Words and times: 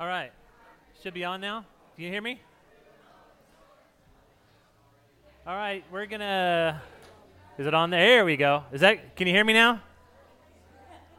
All 0.00 0.06
right. 0.06 0.32
Should 1.02 1.12
be 1.12 1.24
on 1.24 1.42
now. 1.42 1.66
Can 1.94 2.04
you 2.04 2.10
hear 2.10 2.22
me? 2.22 2.40
All 5.46 5.54
right, 5.54 5.84
we're 5.92 6.06
going 6.06 6.20
to 6.20 6.80
Is 7.58 7.66
it 7.66 7.74
on 7.74 7.90
there? 7.90 8.06
There 8.06 8.24
we 8.24 8.38
go. 8.38 8.64
Is 8.72 8.80
that 8.80 9.14
Can 9.14 9.26
you 9.26 9.34
hear 9.34 9.44
me 9.44 9.52
now? 9.52 9.82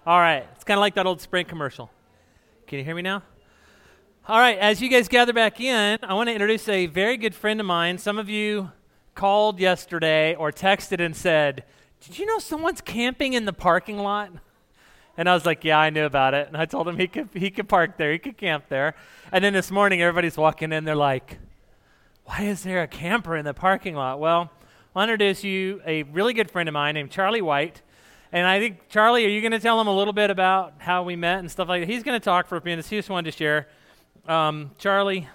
All 0.04 0.18
right. 0.18 0.48
It's 0.56 0.64
kind 0.64 0.80
of 0.80 0.82
like 0.82 0.96
that 0.96 1.06
old 1.06 1.22
Sprint 1.22 1.48
commercial. 1.48 1.92
Can 2.66 2.80
you 2.80 2.84
hear 2.84 2.96
me 2.96 3.04
now? 3.04 3.22
All 4.28 4.40
right, 4.40 4.58
as 4.58 4.82
you 4.82 4.90
guys 4.90 5.08
gather 5.08 5.32
back 5.32 5.62
in, 5.62 6.00
I 6.02 6.16
want 6.16 6.30
to 6.30 6.34
introduce 6.34 6.68
a 6.68 6.88
very 6.88 7.18
good 7.18 7.36
friend 7.36 7.60
of 7.60 7.68
mine. 7.68 8.00
Some 8.00 8.18
of 8.18 8.30
you 8.30 8.72
called 9.14 9.60
yesterday 9.60 10.34
or 10.34 10.52
texted 10.52 11.06
and 11.06 11.16
said, 11.16 11.66
Did 12.00 12.18
you 12.18 12.26
know 12.26 12.40
someone's 12.40 12.82
camping 12.82 13.34
in 13.34 13.46
the 13.46 13.54
parking 13.54 14.00
lot? 14.00 14.32
And 15.18 15.30
I 15.30 15.34
was 15.34 15.46
like, 15.46 15.64
Yeah, 15.64 15.80
I 15.80 15.90
knew 15.90 16.06
about 16.06 16.34
it. 16.34 16.48
And 16.48 16.58
I 16.58 16.66
told 16.66 16.88
him 16.88 16.98
he 16.98 17.08
could, 17.08 17.30
he 17.34 17.52
could 17.52 17.68
park 17.68 17.98
there, 17.98 18.12
he 18.12 18.20
could 18.20 18.38
camp 18.38 18.66
there. 18.70 18.96
And 19.32 19.44
then 19.44 19.54
this 19.54 19.72
morning, 19.72 20.02
everybody's 20.02 20.38
walking 20.38 20.72
in, 20.72 20.86
they're 20.86 20.96
like, 20.96 21.40
Why 22.26 22.44
is 22.44 22.64
there 22.64 22.82
a 22.82 22.88
camper 22.88 23.36
in 23.36 23.46
the 23.46 23.54
parking 23.54 23.96
lot? 23.96 24.20
Well, 24.20 24.52
I'll 24.96 25.04
introduce 25.04 25.44
you 25.44 25.82
a 25.86 26.04
really 26.04 26.34
good 26.34 26.52
friend 26.52 26.68
of 26.68 26.74
mine 26.74 26.96
named 26.96 27.12
Charlie 27.12 27.42
White. 27.42 27.82
And 28.34 28.48
I 28.48 28.60
think, 28.60 28.88
Charlie, 28.90 29.26
are 29.26 29.30
you 29.30 29.42
going 29.42 29.52
to 29.52 29.60
tell 29.60 29.80
him 29.80 29.88
a 29.88 29.96
little 29.96 30.14
bit 30.14 30.30
about 30.30 30.76
how 30.78 31.04
we 31.04 31.18
met 31.18 31.40
and 31.40 31.52
stuff 31.52 31.68
like 31.68 31.82
that? 31.82 31.90
He's 31.90 32.04
going 32.04 32.20
to 32.20 32.24
talk 32.24 32.48
for 32.48 32.56
a 32.56 32.62
few 32.62 32.70
minutes. 32.70 32.90
He 32.90 32.98
just 32.98 33.10
wanted 33.10 33.32
to 33.32 33.38
share 33.38 33.68
um, 34.28 34.72
Charlie 34.78 35.28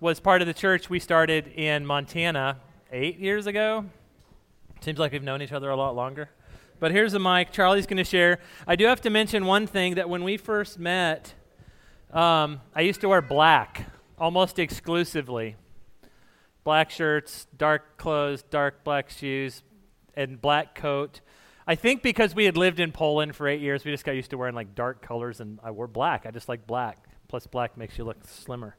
was 0.00 0.20
part 0.20 0.42
of 0.42 0.46
the 0.46 0.54
church 0.54 0.88
we 0.88 1.00
started 1.00 1.48
in 1.48 1.84
Montana 1.84 2.58
eight 2.92 3.18
years 3.18 3.46
ago. 3.46 3.84
Seems 4.80 4.98
like 4.98 5.10
we've 5.10 5.22
known 5.22 5.42
each 5.42 5.52
other 5.52 5.70
a 5.70 5.76
lot 5.76 5.96
longer. 5.96 6.30
But 6.80 6.92
here's 6.92 7.12
the 7.12 7.18
mic. 7.18 7.50
Charlie's 7.50 7.86
going 7.86 7.96
to 7.96 8.04
share. 8.04 8.38
I 8.66 8.76
do 8.76 8.86
have 8.86 9.00
to 9.00 9.10
mention 9.10 9.46
one 9.46 9.66
thing 9.66 9.96
that 9.96 10.08
when 10.08 10.22
we 10.22 10.36
first 10.36 10.78
met, 10.78 11.34
um, 12.12 12.60
I 12.74 12.82
used 12.82 13.00
to 13.00 13.08
wear 13.08 13.20
black 13.20 13.86
almost 14.16 14.58
exclusively. 14.58 15.56
Black 16.62 16.90
shirts, 16.90 17.46
dark 17.56 17.96
clothes, 17.96 18.42
dark 18.42 18.84
black 18.84 19.10
shoes, 19.10 19.62
and 20.14 20.40
black 20.40 20.74
coat. 20.74 21.20
I 21.66 21.74
think 21.74 22.02
because 22.02 22.34
we 22.34 22.44
had 22.44 22.56
lived 22.56 22.78
in 22.78 22.92
Poland 22.92 23.34
for 23.34 23.48
eight 23.48 23.60
years, 23.60 23.84
we 23.84 23.90
just 23.90 24.04
got 24.04 24.12
used 24.12 24.30
to 24.30 24.38
wearing 24.38 24.54
like 24.54 24.74
dark 24.74 25.02
colors, 25.02 25.40
and 25.40 25.58
I 25.62 25.70
wore 25.70 25.86
black. 25.86 26.26
I 26.26 26.30
just 26.30 26.48
like 26.48 26.66
black. 26.66 26.98
Plus, 27.26 27.46
black 27.46 27.76
makes 27.76 27.98
you 27.98 28.04
look 28.04 28.18
slimmer. 28.26 28.76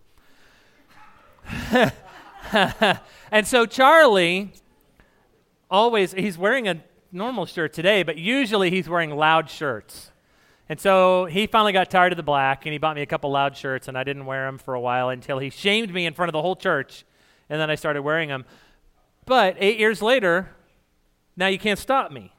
and 2.52 3.46
so 3.46 3.66
Charlie 3.66 4.54
always 5.70 6.14
he's 6.14 6.38
wearing 6.38 6.68
a 6.68 6.82
normal 7.12 7.46
shirt 7.46 7.74
today, 7.74 8.04
but 8.04 8.18
usually 8.18 8.70
he's 8.70 8.88
wearing 8.88 9.16
loud 9.16 9.50
shirts. 9.50 10.12
And 10.68 10.80
so 10.80 11.26
he 11.26 11.48
finally 11.48 11.74
got 11.74 11.90
tired 11.90 12.14
of 12.14 12.18
the 12.18 12.24
black 12.24 12.66
and 12.66 12.74
he 12.74 12.78
bought 12.78 12.96
me 12.96 13.02
a 13.02 13.08
couple 13.08 13.32
loud 13.32 13.58
shirts 13.58 13.88
and 13.88 13.98
I 13.98 14.04
didn't 14.04 14.26
wear 14.26 14.46
them 14.46 14.60
for 14.60 14.76
a 14.76 14.80
while 14.80 15.10
until 15.10 15.40
he 15.40 15.50
shamed 15.50 15.92
me 15.94 16.06
in 16.06 16.14
front 16.14 16.30
of 16.30 16.34
the 16.34 16.42
whole 16.42 16.56
church 16.56 17.06
and 17.50 17.60
then 17.60 17.72
I 17.72 17.76
started 17.76 18.04
wearing 18.04 18.30
them. 18.30 18.46
But 19.26 19.56
8 19.60 19.80
years 19.80 20.02
later, 20.02 20.52
now 21.36 21.48
you 21.48 21.58
can't 21.58 21.80
stop 21.80 22.12
me. 22.12 22.34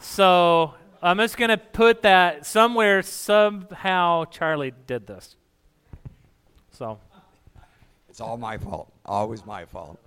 So 0.00 0.74
I'm 1.00 1.18
just 1.18 1.36
going 1.36 1.50
to 1.50 1.56
put 1.56 2.02
that 2.02 2.44
somewhere, 2.44 3.02
somehow, 3.02 4.24
Charlie 4.26 4.72
did 4.86 5.06
this. 5.06 5.36
So. 6.72 6.98
It's 8.08 8.20
all 8.20 8.36
my 8.36 8.58
fault. 8.58 8.92
Always 9.06 9.46
my 9.46 9.64
fault. 9.64 9.98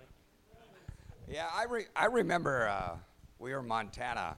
Yeah, 1.29 1.47
I, 1.53 1.65
re- 1.65 1.87
I 1.93 2.05
remember 2.05 2.69
uh, 2.69 2.95
we 3.37 3.51
were 3.51 3.59
in 3.59 3.67
Montana 3.67 4.37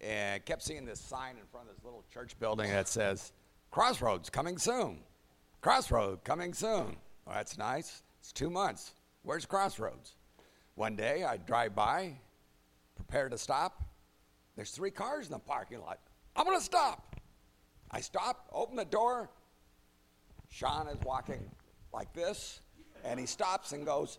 and 0.00 0.42
kept 0.46 0.62
seeing 0.62 0.86
this 0.86 0.98
sign 0.98 1.36
in 1.36 1.44
front 1.52 1.68
of 1.68 1.76
this 1.76 1.84
little 1.84 2.02
church 2.12 2.38
building 2.38 2.70
that 2.70 2.88
says, 2.88 3.32
Crossroads 3.70 4.30
coming 4.30 4.56
soon. 4.56 5.00
Crossroads 5.60 6.22
coming 6.24 6.54
soon. 6.54 6.96
Well, 7.26 7.34
that's 7.34 7.58
nice. 7.58 8.02
It's 8.20 8.32
two 8.32 8.48
months. 8.48 8.94
Where's 9.22 9.44
Crossroads? 9.44 10.16
One 10.76 10.96
day 10.96 11.24
I 11.24 11.36
drive 11.36 11.74
by, 11.74 12.14
prepare 12.94 13.28
to 13.28 13.36
stop. 13.36 13.82
There's 14.56 14.70
three 14.70 14.90
cars 14.90 15.26
in 15.26 15.32
the 15.32 15.38
parking 15.38 15.80
lot. 15.80 15.98
I'm 16.34 16.46
going 16.46 16.58
to 16.58 16.64
stop. 16.64 17.16
I 17.90 18.00
stop, 18.00 18.48
open 18.50 18.76
the 18.76 18.86
door. 18.86 19.28
Sean 20.48 20.88
is 20.88 20.98
walking 21.04 21.50
like 21.92 22.14
this, 22.14 22.62
and 23.04 23.20
he 23.20 23.26
stops 23.26 23.72
and 23.72 23.84
goes, 23.84 24.18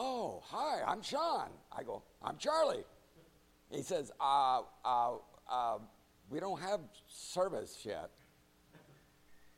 Oh, 0.00 0.44
hi, 0.46 0.80
I'm 0.86 1.02
Sean. 1.02 1.48
I 1.76 1.82
go, 1.82 2.04
I'm 2.22 2.36
Charlie. 2.38 2.84
He 3.68 3.82
says, 3.82 4.12
uh, 4.20 4.60
uh, 4.84 5.14
uh, 5.50 5.78
We 6.30 6.38
don't 6.38 6.60
have 6.60 6.78
service 7.08 7.78
yet. 7.84 8.08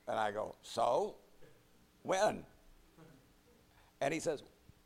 And 0.09 0.19
I 0.19 0.31
go, 0.31 0.55
So? 0.63 1.17
When? 2.05 2.43
And 4.01 4.15
he 4.15 4.19
says, 4.19 4.43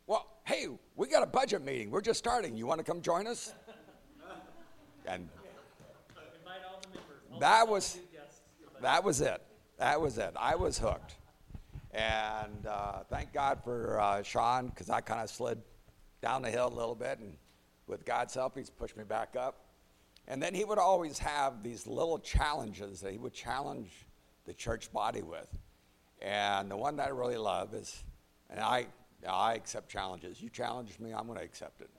Well, 0.09 0.27
hey, 0.43 0.67
we 0.97 1.07
got 1.07 1.23
a 1.23 1.27
budget 1.27 1.65
meeting. 1.65 1.93
We're 1.93 2.01
just 2.01 2.19
starting. 2.19 2.57
You 2.57 2.67
want 2.67 2.81
to 2.81 2.85
come 2.85 3.01
join 3.01 3.29
us? 3.29 3.55
And 5.07 5.29
that 7.39 7.69
was 7.69 8.01
that 8.83 9.05
was 9.05 9.21
it. 9.21 9.41
That 9.79 10.01
was 10.01 10.19
it. 10.19 10.33
I 10.37 10.57
was 10.57 10.79
hooked. 10.79 11.15
And 11.95 12.67
uh, 12.67 13.05
thank 13.09 13.33
God 13.33 13.63
for 13.63 14.01
uh, 14.01 14.23
Sean 14.23 14.67
because 14.67 14.91
I 14.91 15.01
kind 15.01 15.21
of 15.21 15.31
slid 15.31 15.63
down 16.21 16.43
the 16.43 16.51
hill 16.51 16.67
a 16.67 16.75
little 16.75 16.97
bit, 16.97 17.21
and 17.21 17.35
with 17.87 18.05
God's 18.05 18.35
help, 18.35 18.59
he's 18.59 18.71
pushed 18.71 18.97
me 18.97 19.05
back 19.05 19.37
up. 19.39 19.61
And 20.27 20.43
then 20.43 20.55
he 20.55 20.65
would 20.65 20.79
always 20.79 21.19
have 21.19 21.63
these 21.63 21.87
little 21.87 22.19
challenges 22.19 23.01
that 23.03 23.13
he 23.13 23.19
would 23.19 23.35
challenge 23.35 24.07
the 24.47 24.55
church 24.55 24.93
body 24.93 25.23
with. 25.23 25.49
And 26.21 26.71
the 26.71 26.77
one 26.77 26.97
that 26.97 27.09
I 27.09 27.11
really 27.11 27.37
love 27.37 27.75
is, 27.75 28.03
and 28.51 28.59
I, 28.59 28.87
I 29.29 29.55
accept 29.55 29.89
challenges. 29.89 30.41
You 30.41 30.49
challenge 30.49 30.99
me, 30.99 31.13
I'm 31.13 31.27
going 31.27 31.39
to 31.39 31.45
accept 31.45 31.81
it. 31.81 31.91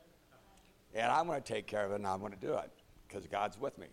And 0.93 1.11
I'm 1.11 1.27
going 1.27 1.41
to 1.41 1.53
take 1.53 1.67
care 1.67 1.85
of 1.85 1.91
it, 1.91 1.95
and 1.95 2.07
I'm 2.07 2.19
going 2.19 2.33
to 2.33 2.39
do 2.39 2.55
it 2.55 2.71
because 3.07 3.27
God's 3.27 3.59
with 3.59 3.77
me. 3.77 3.87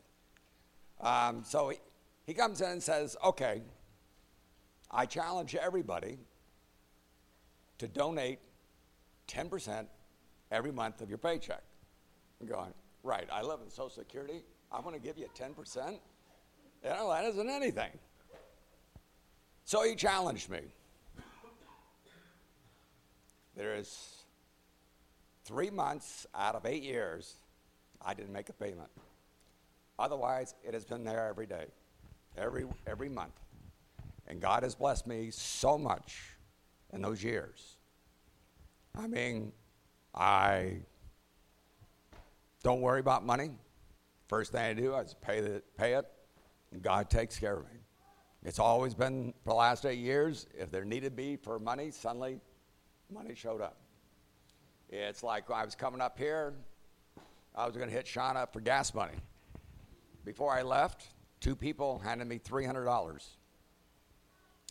Um, 1.01 1.43
so 1.45 1.69
he, 1.69 1.79
he 2.25 2.35
comes 2.35 2.61
in 2.61 2.71
and 2.71 2.83
says, 2.83 3.17
Okay, 3.25 3.63
I 4.93 5.07
challenge 5.07 5.55
everybody 5.55 6.19
to 7.79 7.89
donate 7.89 8.39
10% 9.29 9.87
every 10.51 10.73
month 10.73 11.01
of 11.01 11.09
your 11.09 11.19
paycheck. 11.19 11.63
I'm 12.41 12.47
going, 12.47 12.75
Right, 13.03 13.29
I 13.33 13.43
live 13.43 13.61
in 13.65 13.71
Social 13.71 13.91
Security. 13.91 14.45
I'm 14.71 14.83
going 14.83 14.95
to 14.95 15.01
give 15.01 15.19
you 15.19 15.27
10%? 15.37 15.99
You 16.85 16.91
know, 16.91 17.11
that 17.11 17.25
isn't 17.25 17.51
anything. 17.51 17.91
So 19.65 19.83
he 19.83 19.95
challenged 19.97 20.51
me. 20.51 20.61
There 23.57 23.75
is 23.75 24.25
three 25.45 25.71
months 25.71 26.27
out 26.35 26.55
of 26.55 26.65
eight 26.65 26.83
years, 26.83 27.35
I 28.01 28.15
didn't 28.15 28.33
make 28.33 28.49
a 28.49 28.53
payment. 28.53 28.89
Otherwise, 29.99 30.55
it 30.65 30.75
has 30.75 30.85
been 30.85 31.05
there 31.05 31.29
every 31.29 31.47
day, 31.47 31.67
every, 32.37 32.65
every 32.87 33.09
month. 33.09 33.35
And 34.27 34.41
God 34.41 34.63
has 34.63 34.75
blessed 34.75 35.07
me 35.07 35.31
so 35.31 35.77
much 35.77 36.37
in 36.93 37.03
those 37.03 37.23
years. 37.23 37.77
I 38.97 39.07
mean, 39.07 39.53
I 40.15 40.79
don't 42.63 42.81
worry 42.81 43.01
about 43.01 43.25
money. 43.25 43.51
First 44.29 44.53
thing 44.53 44.63
I 44.63 44.75
do 44.75 44.95
is 44.97 45.15
pay, 45.21 45.41
the, 45.41 45.63
pay 45.77 45.95
it, 45.95 46.07
and 46.73 46.83
God 46.83 47.11
takes 47.11 47.39
care 47.39 47.57
of 47.57 47.65
me. 47.65 47.81
It's 48.45 48.59
always 48.59 48.95
been 48.95 49.35
for 49.45 49.51
the 49.51 49.55
last 49.55 49.87
eight 49.87 49.99
years. 49.99 50.47
If 50.59 50.71
there 50.71 50.85
needed 50.85 51.11
to 51.11 51.17
be 51.17 51.37
for 51.37 51.59
money, 51.59 51.91
suddenly 51.91 52.41
money 53.11 53.35
showed 53.35 53.61
up. 53.61 53.77
It's 54.89 55.23
like 55.23 55.51
I 55.51 55.65
was 55.65 55.75
coming 55.75 56.01
up 56.01 56.19
here, 56.19 56.55
I 57.55 57.67
was 57.67 57.77
going 57.77 57.89
to 57.89 57.95
hit 57.95 58.07
Sean 58.07 58.37
up 58.37 58.53
for 58.53 58.61
gas 58.61 58.95
money. 58.95 59.15
Before 60.25 60.53
I 60.53 60.63
left, 60.63 61.07
two 61.41 61.57
people 61.57 61.99
handed 61.99 62.27
me 62.27 62.39
$300 62.39 63.23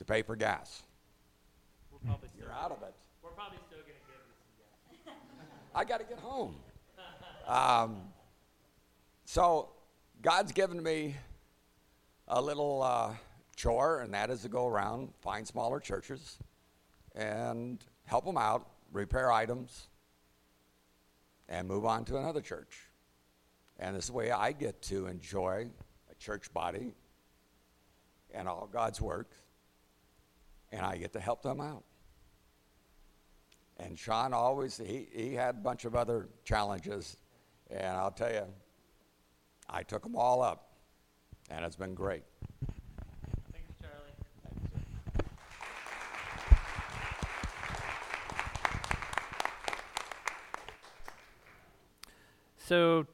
to 0.02 0.06
pay 0.06 0.24
for 0.24 0.36
gas. 0.36 0.82
You're 2.36 2.52
out 2.52 2.72
of 2.72 2.82
it. 2.82 2.96
We're 3.22 3.30
probably 3.30 3.60
still 3.68 3.78
going 3.78 3.86
to 3.86 3.94
give 3.94 4.98
you 4.98 4.98
some 5.06 5.14
gas. 5.14 5.76
I 5.76 5.84
got 5.86 6.00
to 6.00 6.06
get 6.06 6.18
home. 6.18 6.56
Um, 7.48 8.02
so 9.26 9.70
God's 10.24 10.52
given 10.54 10.82
me 10.82 11.16
a 12.28 12.42
little 12.42 12.82
uh, 12.82 13.14
chore, 13.56 14.00
and 14.00 14.12
that 14.16 14.32
is 14.32 14.42
to 14.42 14.50
go 14.50 14.66
around, 14.66 15.10
find 15.22 15.46
smaller 15.46 15.80
churches, 15.80 16.40
and 17.14 17.78
help 18.06 18.26
them 18.26 18.38
out, 18.38 18.68
repair 18.92 19.32
items, 19.32 19.88
and 21.48 21.68
move 21.68 21.86
on 21.86 22.06
to 22.06 22.18
another 22.18 22.42
church. 22.42 22.80
And 23.78 23.96
this 23.96 24.06
is 24.06 24.08
the 24.10 24.14
way 24.14 24.32
I 24.32 24.52
get 24.52 24.82
to 24.84 25.06
enjoy 25.06 25.68
a 26.10 26.16
church 26.16 26.52
body 26.52 26.94
and 28.34 28.48
all 28.48 28.68
God's 28.72 29.00
work, 29.00 29.30
and 30.72 30.86
I 30.86 30.98
get 30.98 31.14
to 31.14 31.20
help 31.20 31.42
them 31.42 31.60
out. 31.60 31.84
And 33.78 33.98
Sean 33.98 34.34
always, 34.34 34.78
he, 34.78 35.08
he 35.12 35.34
had 35.34 35.56
a 35.56 35.60
bunch 35.60 35.86
of 35.86 35.96
other 35.96 36.30
challenges, 36.44 37.18
and 37.70 37.88
I'll 37.88 38.12
tell 38.12 38.32
you, 38.32 38.46
I 39.70 39.84
took 39.84 40.04
them 40.04 40.16
all 40.16 40.42
up, 40.42 40.74
and 41.50 41.66
it's 41.66 41.76
been 41.76 41.96
great. 41.96 42.24
Thanks, 43.52 43.74
Charlie. 43.82 44.12
So 52.58 53.08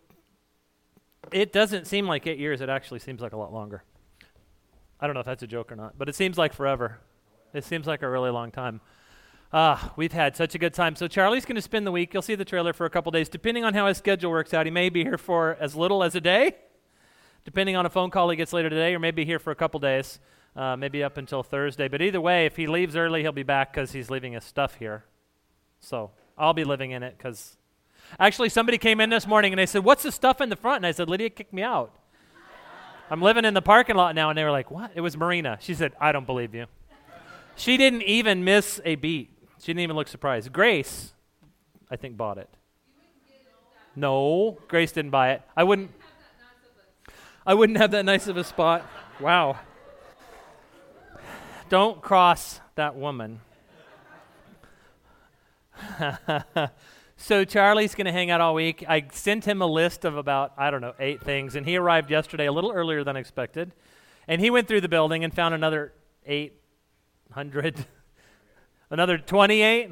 it 1.31 1.54
doesn't 1.54 1.88
seem 1.88 2.07
like 2.07 2.27
eight 2.27 2.39
years. 2.39 2.59
It 2.62 2.69
actually 2.69 3.00
seems 3.00 3.21
like 3.21 3.33
a 3.33 3.38
lot 3.38 3.54
longer. 3.54 3.83
I 5.00 5.07
don't 5.07 5.13
know 5.13 5.19
if 5.21 5.25
that's 5.25 5.44
a 5.44 5.48
joke 5.48 5.71
or 5.71 5.75
not, 5.75 5.98
but 5.98 6.09
it 6.09 6.15
seems 6.15 6.38
like 6.38 6.54
forever. 6.54 7.00
It 7.54 7.64
seems 7.64 7.88
like 7.88 8.02
a 8.02 8.10
really 8.10 8.30
long 8.30 8.52
time. 8.52 8.82
Ah, 9.54 9.94
we've 9.96 10.12
had 10.12 10.36
such 10.36 10.56
a 10.56 10.58
good 10.58 10.74
time. 10.74 10.96
So 10.96 11.08
Charlie's 11.08 11.46
going 11.46 11.56
to 11.56 11.62
spend 11.62 11.88
the 11.88 11.92
week. 11.92 12.14
You'll 12.14 12.22
see 12.22 12.36
the 12.36 12.46
trailer 12.46 12.74
for 12.74 12.86
a 12.86 12.90
couple 12.90 13.12
days. 13.12 13.30
Depending 13.30 13.64
on 13.64 13.74
how 13.74 13.88
his 13.88 13.98
schedule 13.98 14.30
works 14.32 14.54
out, 14.54 14.66
he 14.66 14.72
may 14.72 14.90
be 14.90 15.04
here 15.04 15.18
for 15.18 15.56
as 15.60 15.76
little 15.76 16.04
as 16.04 16.16
a 16.16 16.22
day, 16.22 16.56
depending 17.46 17.76
on 17.78 17.86
a 17.86 17.90
phone 17.90 18.10
call 18.10 18.30
he 18.30 18.36
gets 18.36 18.52
later 18.52 18.70
today, 18.70 18.94
or 18.94 19.00
maybe 19.00 19.24
here 19.24 19.40
for 19.40 19.52
a 19.52 19.56
couple 19.56 19.80
days, 19.80 20.20
uh, 20.58 20.76
maybe 20.76 21.02
up 21.02 21.18
until 21.18 21.44
Thursday. 21.44 21.88
But 21.88 22.02
either 22.02 22.20
way, 22.20 22.46
if 22.46 22.58
he 22.58 22.68
leaves 22.68 22.98
early, 22.98 23.22
he'll 23.22 23.32
be 23.32 23.44
back 23.44 23.72
because 23.72 23.94
he's 23.94 24.10
leaving 24.10 24.34
his 24.34 24.44
stuff 24.44 24.76
here. 24.76 25.06
So 25.80 26.12
I'll 26.38 26.54
be 26.54 26.66
living 26.66 26.92
in 26.92 27.02
it 27.02 27.18
because 27.18 27.56
actually 28.20 28.50
somebody 28.50 28.78
came 28.78 29.00
in 29.00 29.10
this 29.10 29.26
morning 29.26 29.54
and 29.54 29.60
they 29.60 29.66
said, 29.66 29.86
"What's 29.86 30.04
the 30.04 30.12
stuff 30.12 30.42
in 30.42 30.50
the 30.50 30.58
front?" 30.58 30.78
And 30.78 30.86
I 30.86 30.92
said, 30.92 31.10
"Lydia 31.10 31.30
kicked 31.30 31.54
me 31.54 31.62
out. 31.62 31.96
I'm 33.10 33.22
living 33.22 33.46
in 33.46 33.54
the 33.54 33.62
parking 33.62 33.96
lot 33.96 34.14
now." 34.14 34.30
And 34.30 34.38
they 34.38 34.44
were 34.44 34.52
like, 34.52 34.70
"What?" 34.70 34.92
It 34.94 35.02
was 35.02 35.16
Marina. 35.16 35.58
She 35.62 35.74
said, 35.74 35.94
"I 36.02 36.12
don't 36.12 36.26
believe 36.26 36.54
you." 36.54 36.66
She 37.57 37.75
didn't 37.75 38.04
even 38.04 38.44
miss 38.44 38.80
a 38.86 38.95
beat. 38.95 39.31
She 39.59 39.68
didn't 39.68 39.81
even 39.81 39.95
look 39.95 40.07
surprised. 40.07 40.54
Grace, 40.54 41.13
I 41.89 41.95
think, 41.95 42.15
bought 42.15 42.38
it. 42.38 42.50
No, 43.95 44.59
Grace 44.68 44.92
didn't 44.92 45.09
buy 45.09 45.31
it. 45.31 45.42
I 45.56 45.63
wouldn't. 45.63 45.92
I 47.45 47.56
wouldn't 47.56 47.80
have 47.80 47.92
that 47.92 48.06
nice 48.06 48.27
of 48.27 48.38
a 48.38 48.44
spot. 48.44 48.86
Wow. 49.19 49.57
Don't 51.69 52.00
cross 52.01 52.62
that 52.75 52.95
woman. 52.95 53.42
so 57.18 57.44
Charlie's 57.44 57.95
going 57.95 58.06
to 58.06 58.12
hang 58.12 58.30
out 58.30 58.39
all 58.39 58.54
week. 58.54 58.86
I 58.88 59.07
sent 59.12 59.45
him 59.45 59.63
a 59.63 59.65
list 59.65 60.06
of 60.06 60.15
about, 60.15 60.54
I 60.57 60.69
don't 60.69 60.81
know, 60.81 60.94
eight 61.00 61.24
things, 61.24 61.56
and 61.56 61.65
he 61.65 61.75
arrived 61.75 62.12
yesterday 62.12 62.45
a 62.45 62.51
little 62.51 62.71
earlier 62.71 63.04
than 63.04 63.15
expected. 63.15 63.71
And 64.27 64.42
he 64.42 64.50
went 64.50 64.68
through 64.68 64.81
the 64.81 64.89
building 64.89 65.24
and 65.24 65.33
found 65.33 65.56
another 65.56 65.94
800 67.32 67.86
Another 68.90 69.18
28. 69.18 69.92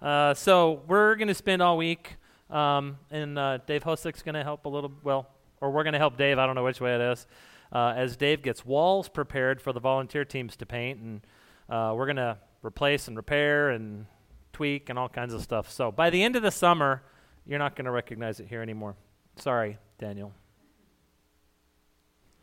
Uh, 0.00 0.34
so 0.34 0.82
we're 0.86 1.16
going 1.16 1.28
to 1.28 1.34
spend 1.34 1.60
all 1.60 1.76
week, 1.76 2.16
um, 2.48 2.98
and 3.10 3.36
uh, 3.38 3.58
Dave 3.66 3.82
Hosick's 3.82 4.22
going 4.22 4.34
to 4.36 4.44
help 4.44 4.66
a 4.66 4.68
little, 4.68 4.92
well, 5.02 5.28
or 5.60 5.70
we're 5.70 5.82
going 5.82 5.94
to 5.94 5.98
help 5.98 6.16
Dave. 6.16 6.38
I 6.38 6.46
don't 6.46 6.54
know 6.54 6.62
which 6.62 6.80
way 6.80 6.94
it 6.94 7.00
is. 7.00 7.26
Uh, 7.72 7.94
as 7.96 8.16
Dave 8.16 8.42
gets 8.42 8.64
walls 8.64 9.08
prepared 9.08 9.60
for 9.60 9.72
the 9.72 9.80
volunteer 9.80 10.24
teams 10.24 10.54
to 10.56 10.66
paint, 10.66 11.00
and 11.00 11.20
uh, 11.68 11.92
we're 11.96 12.06
going 12.06 12.16
to 12.16 12.38
replace 12.62 13.08
and 13.08 13.16
repair 13.16 13.70
and 13.70 14.06
tweak 14.52 14.88
and 14.88 14.98
all 14.98 15.08
kinds 15.08 15.34
of 15.34 15.42
stuff. 15.42 15.68
So 15.70 15.90
by 15.90 16.10
the 16.10 16.22
end 16.22 16.36
of 16.36 16.42
the 16.42 16.52
summer, 16.52 17.02
you're 17.46 17.58
not 17.58 17.74
going 17.74 17.86
to 17.86 17.90
recognize 17.90 18.38
it 18.38 18.46
here 18.46 18.62
anymore. 18.62 18.94
Sorry, 19.36 19.78
Daniel. 19.98 20.32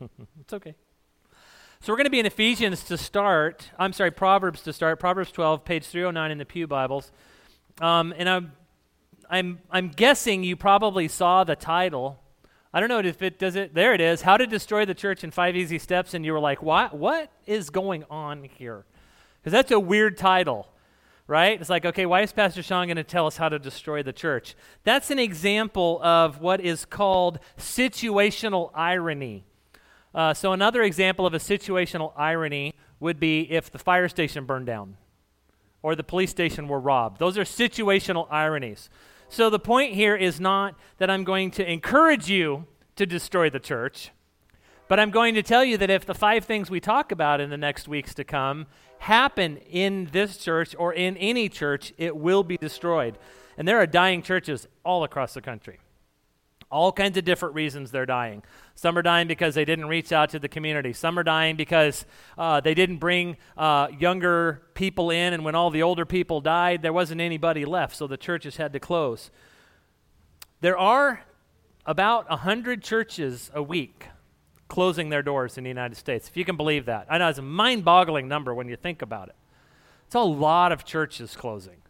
it's 0.40 0.52
okay. 0.52 0.74
So 1.84 1.92
we're 1.92 1.98
going 1.98 2.06
to 2.06 2.10
be 2.10 2.18
in 2.18 2.24
Ephesians 2.24 2.82
to 2.84 2.96
start. 2.96 3.70
I'm 3.78 3.92
sorry, 3.92 4.10
Proverbs 4.10 4.62
to 4.62 4.72
start. 4.72 4.98
Proverbs 4.98 5.30
12, 5.32 5.66
page 5.66 5.84
309 5.84 6.30
in 6.30 6.38
the 6.38 6.46
Pew 6.46 6.66
Bibles. 6.66 7.12
Um, 7.78 8.14
and 8.16 8.26
I'm, 8.26 8.52
I'm, 9.28 9.58
I'm 9.70 9.88
guessing 9.90 10.44
you 10.44 10.56
probably 10.56 11.08
saw 11.08 11.44
the 11.44 11.56
title. 11.56 12.18
I 12.72 12.80
don't 12.80 12.88
know 12.88 13.00
if 13.00 13.20
it 13.20 13.38
does 13.38 13.54
it. 13.54 13.74
There 13.74 13.92
it 13.92 14.00
is. 14.00 14.22
How 14.22 14.38
to 14.38 14.46
destroy 14.46 14.86
the 14.86 14.94
church 14.94 15.24
in 15.24 15.30
five 15.30 15.56
easy 15.56 15.78
steps. 15.78 16.14
And 16.14 16.24
you 16.24 16.32
were 16.32 16.40
like, 16.40 16.62
what? 16.62 16.96
What 16.96 17.30
is 17.44 17.68
going 17.68 18.04
on 18.08 18.44
here? 18.44 18.86
Because 19.42 19.52
that's 19.52 19.70
a 19.70 19.78
weird 19.78 20.16
title, 20.16 20.66
right? 21.26 21.60
It's 21.60 21.68
like, 21.68 21.84
okay, 21.84 22.06
why 22.06 22.22
is 22.22 22.32
Pastor 22.32 22.62
Sean 22.62 22.86
going 22.86 22.96
to 22.96 23.04
tell 23.04 23.26
us 23.26 23.36
how 23.36 23.50
to 23.50 23.58
destroy 23.58 24.02
the 24.02 24.14
church? 24.14 24.54
That's 24.84 25.10
an 25.10 25.18
example 25.18 26.00
of 26.02 26.40
what 26.40 26.62
is 26.62 26.86
called 26.86 27.40
situational 27.58 28.70
irony. 28.74 29.44
Uh, 30.14 30.32
so, 30.32 30.52
another 30.52 30.82
example 30.82 31.26
of 31.26 31.34
a 31.34 31.38
situational 31.38 32.12
irony 32.16 32.74
would 33.00 33.18
be 33.18 33.50
if 33.50 33.70
the 33.70 33.78
fire 33.78 34.08
station 34.08 34.44
burned 34.44 34.66
down 34.66 34.96
or 35.82 35.96
the 35.96 36.04
police 36.04 36.30
station 36.30 36.68
were 36.68 36.78
robbed. 36.78 37.18
Those 37.18 37.36
are 37.36 37.42
situational 37.42 38.30
ironies. 38.30 38.88
So, 39.28 39.50
the 39.50 39.58
point 39.58 39.94
here 39.94 40.14
is 40.14 40.38
not 40.38 40.76
that 40.98 41.10
I'm 41.10 41.24
going 41.24 41.50
to 41.52 41.68
encourage 41.68 42.30
you 42.30 42.66
to 42.94 43.06
destroy 43.06 43.50
the 43.50 43.58
church, 43.58 44.12
but 44.86 45.00
I'm 45.00 45.10
going 45.10 45.34
to 45.34 45.42
tell 45.42 45.64
you 45.64 45.76
that 45.78 45.90
if 45.90 46.06
the 46.06 46.14
five 46.14 46.44
things 46.44 46.70
we 46.70 46.78
talk 46.78 47.10
about 47.10 47.40
in 47.40 47.50
the 47.50 47.56
next 47.56 47.88
weeks 47.88 48.14
to 48.14 48.24
come 48.24 48.66
happen 48.98 49.56
in 49.68 50.08
this 50.12 50.36
church 50.36 50.76
or 50.78 50.94
in 50.94 51.16
any 51.16 51.48
church, 51.48 51.92
it 51.98 52.16
will 52.16 52.44
be 52.44 52.56
destroyed. 52.56 53.18
And 53.58 53.66
there 53.66 53.78
are 53.78 53.86
dying 53.86 54.22
churches 54.22 54.68
all 54.84 55.02
across 55.02 55.34
the 55.34 55.40
country. 55.40 55.80
All 56.74 56.90
kinds 56.90 57.16
of 57.16 57.24
different 57.24 57.54
reasons 57.54 57.92
they're 57.92 58.04
dying. 58.04 58.42
Some 58.74 58.98
are 58.98 59.02
dying 59.02 59.28
because 59.28 59.54
they 59.54 59.64
didn't 59.64 59.86
reach 59.86 60.10
out 60.10 60.30
to 60.30 60.40
the 60.40 60.48
community. 60.48 60.92
Some 60.92 61.16
are 61.16 61.22
dying 61.22 61.54
because 61.54 62.04
uh, 62.36 62.58
they 62.58 62.74
didn't 62.74 62.96
bring 62.96 63.36
uh, 63.56 63.86
younger 63.96 64.60
people 64.74 65.12
in, 65.12 65.32
and 65.32 65.44
when 65.44 65.54
all 65.54 65.70
the 65.70 65.84
older 65.84 66.04
people 66.04 66.40
died, 66.40 66.82
there 66.82 66.92
wasn't 66.92 67.20
anybody 67.20 67.64
left, 67.64 67.94
so 67.94 68.08
the 68.08 68.16
churches 68.16 68.56
had 68.56 68.72
to 68.72 68.80
close. 68.80 69.30
There 70.62 70.76
are 70.76 71.22
about 71.86 72.28
100 72.28 72.82
churches 72.82 73.52
a 73.54 73.62
week 73.62 74.08
closing 74.66 75.10
their 75.10 75.22
doors 75.22 75.56
in 75.56 75.62
the 75.62 75.70
United 75.70 75.94
States, 75.94 76.26
if 76.26 76.36
you 76.36 76.44
can 76.44 76.56
believe 76.56 76.86
that. 76.86 77.06
I 77.08 77.18
know 77.18 77.28
it's 77.28 77.38
a 77.38 77.42
mind 77.42 77.84
boggling 77.84 78.26
number 78.26 78.52
when 78.52 78.66
you 78.66 78.74
think 78.74 79.00
about 79.00 79.28
it. 79.28 79.36
It's 80.06 80.16
a 80.16 80.20
lot 80.20 80.72
of 80.72 80.84
churches 80.84 81.36
closing 81.36 81.83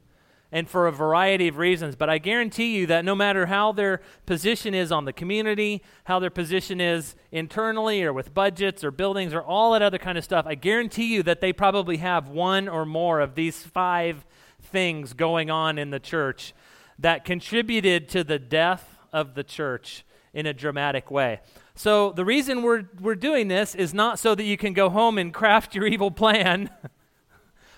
and 0.53 0.69
for 0.69 0.87
a 0.87 0.93
variety 0.93 1.49
of 1.49 1.59
reasons. 1.59 1.97
But 1.97 2.09
I 2.09 2.19
guarantee 2.19 2.77
you 2.77 2.87
that 2.87 3.05
no 3.05 3.15
matter 3.15 3.47
how 3.47 3.73
their 3.73 4.01
position 4.27 4.75
is 4.75 4.93
on 4.93 5.05
the 5.05 5.13
community, 5.13 5.83
how 6.05 6.19
their 6.19 6.31
position 6.31 6.81
is 6.81 7.17
internally 7.33 8.03
or 8.03 8.13
with 8.13 8.33
budgets 8.33 8.85
or 8.85 8.91
buildings 8.91 9.35
or 9.35 9.43
all 9.43 9.73
that 9.73 9.83
other 9.83 9.99
kind 9.99 10.17
of 10.17 10.25
stuff, 10.25 10.47
I 10.47 10.55
guarantee 10.55 11.13
you 11.13 11.23
that 11.25 11.41
they 11.41 11.53
probably 11.53 11.97
have 11.97 12.29
one 12.29 12.69
or 12.69 12.85
more 12.87 13.21
of 13.21 13.35
these 13.35 13.63
five 13.63 14.25
things 14.63 15.13
going 15.13 15.51
on 15.51 15.79
in 15.79 15.91
the 15.91 16.01
church 16.01 16.55
that 16.99 17.25
contributed 17.25 18.09
to 18.11 18.23
the 18.23 18.39
death 18.39 18.99
of 19.13 19.35
the 19.35 19.45
church 19.45 20.05
in 20.33 20.47
a 20.47 20.53
dramatic 20.53 21.11
way. 21.11 21.41
So 21.75 22.13
the 22.13 22.25
reason 22.25 22.63
we're, 22.63 22.85
we're 23.01 23.15
doing 23.15 23.49
this 23.49 23.75
is 23.75 23.93
not 23.93 24.19
so 24.19 24.35
that 24.35 24.45
you 24.45 24.57
can 24.57 24.73
go 24.73 24.89
home 24.91 25.19
and 25.19 25.35
craft 25.35 25.75
your 25.75 25.87
evil 25.87 26.11
plan. 26.11 26.71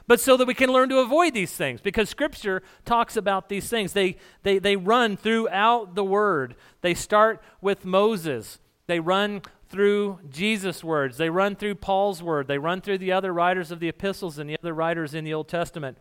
but 0.07 0.21
so 0.21 0.37
that 0.37 0.47
we 0.47 0.55
can 0.55 0.73
learn 0.73 0.89
to 0.91 0.99
avoid 0.99 1.35
these 1.35 1.53
things 1.53 1.81
because 1.81 2.09
scripture 2.09 2.63
talks 2.85 3.17
about 3.17 3.49
these 3.49 3.69
things. 3.69 3.93
They, 3.93 4.17
they, 4.43 4.59
they 4.59 4.77
run 4.77 5.17
throughout 5.17 5.95
the 5.95 6.05
word. 6.05 6.55
They 6.81 6.95
start 6.95 7.43
with 7.61 7.85
moses. 7.85 8.61
They 8.87 9.01
run 9.01 9.43
through 9.69 10.21
jesus 10.31 10.85
words. 10.85 11.17
They 11.17 11.31
run 11.31 11.57
through 11.57 11.77
paul's 11.77 12.23
word. 12.23 12.47
They 12.47 12.59
run 12.59 12.81
through 12.81 12.99
the 12.99 13.13
other 13.13 13.33
writers 13.33 13.71
of 13.71 13.81
the 13.81 13.89
epistles 13.89 14.39
and 14.39 14.49
the 14.49 14.59
other 14.61 14.73
writers 14.75 15.15
in 15.15 15.25
the 15.25 15.35
old 15.35 15.49
testament. 15.49 15.99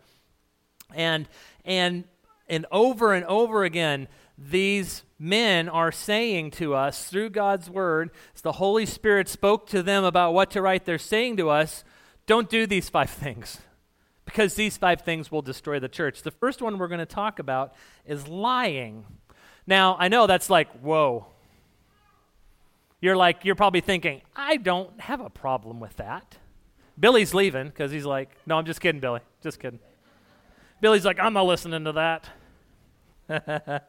And 0.94 1.28
and 1.64 2.04
and 2.48 2.66
over 2.70 3.12
and 3.12 3.24
over 3.26 3.64
again 3.64 4.08
these 4.38 5.02
men 5.18 5.68
are 5.68 5.90
saying 5.90 6.50
to 6.50 6.74
us 6.74 7.08
through 7.08 7.30
god's 7.30 7.70
word 7.70 8.10
as 8.34 8.42
the 8.42 8.52
holy 8.52 8.86
spirit 8.86 9.28
spoke 9.28 9.66
to 9.66 9.82
them 9.82 10.04
about 10.04 10.34
what 10.34 10.50
to 10.50 10.60
write 10.60 10.84
they're 10.84 10.98
saying 10.98 11.36
to 11.36 11.48
us 11.48 11.84
don't 12.26 12.50
do 12.50 12.66
these 12.66 12.88
five 12.88 13.10
things 13.24 13.58
because 14.26 14.54
these 14.54 14.76
five 14.76 15.00
things 15.00 15.32
will 15.32 15.40
destroy 15.40 15.78
the 15.78 15.88
church. 15.88 16.22
The 16.22 16.30
first 16.30 16.60
one 16.60 16.76
we're 16.76 16.88
going 16.88 16.98
to 16.98 17.06
talk 17.06 17.38
about 17.38 17.74
is 18.04 18.28
lying. 18.28 19.06
Now, 19.66 19.96
I 19.98 20.08
know 20.08 20.26
that's 20.26 20.50
like, 20.50 20.68
whoa. 20.80 21.26
You're 23.00 23.16
like, 23.16 23.44
you're 23.44 23.54
probably 23.54 23.80
thinking, 23.80 24.20
I 24.34 24.56
don't 24.56 25.00
have 25.00 25.20
a 25.20 25.30
problem 25.30 25.80
with 25.80 25.96
that. 25.96 26.36
Billy's 26.98 27.32
leaving 27.34 27.68
because 27.68 27.92
he's 27.92 28.04
like, 28.04 28.30
no, 28.46 28.58
I'm 28.58 28.66
just 28.66 28.80
kidding, 28.80 29.00
Billy. 29.00 29.20
Just 29.42 29.60
kidding. 29.60 29.78
Billy's 30.80 31.04
like, 31.04 31.20
I'm 31.20 31.32
not 31.32 31.46
listening 31.46 31.84
to 31.84 31.92
that. 33.28 33.84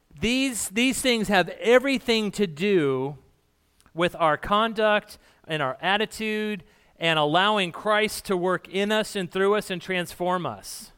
these, 0.20 0.68
these 0.70 1.00
things 1.00 1.28
have 1.28 1.48
everything 1.60 2.30
to 2.32 2.46
do 2.46 3.18
with 3.94 4.16
our 4.18 4.36
conduct 4.36 5.18
and 5.46 5.62
our 5.62 5.78
attitude 5.80 6.64
and 6.98 7.18
allowing 7.18 7.72
Christ 7.72 8.24
to 8.26 8.36
work 8.36 8.68
in 8.68 8.92
us 8.92 9.16
and 9.16 9.30
through 9.30 9.54
us 9.54 9.70
and 9.70 9.80
transform 9.80 10.46
us. 10.46 10.92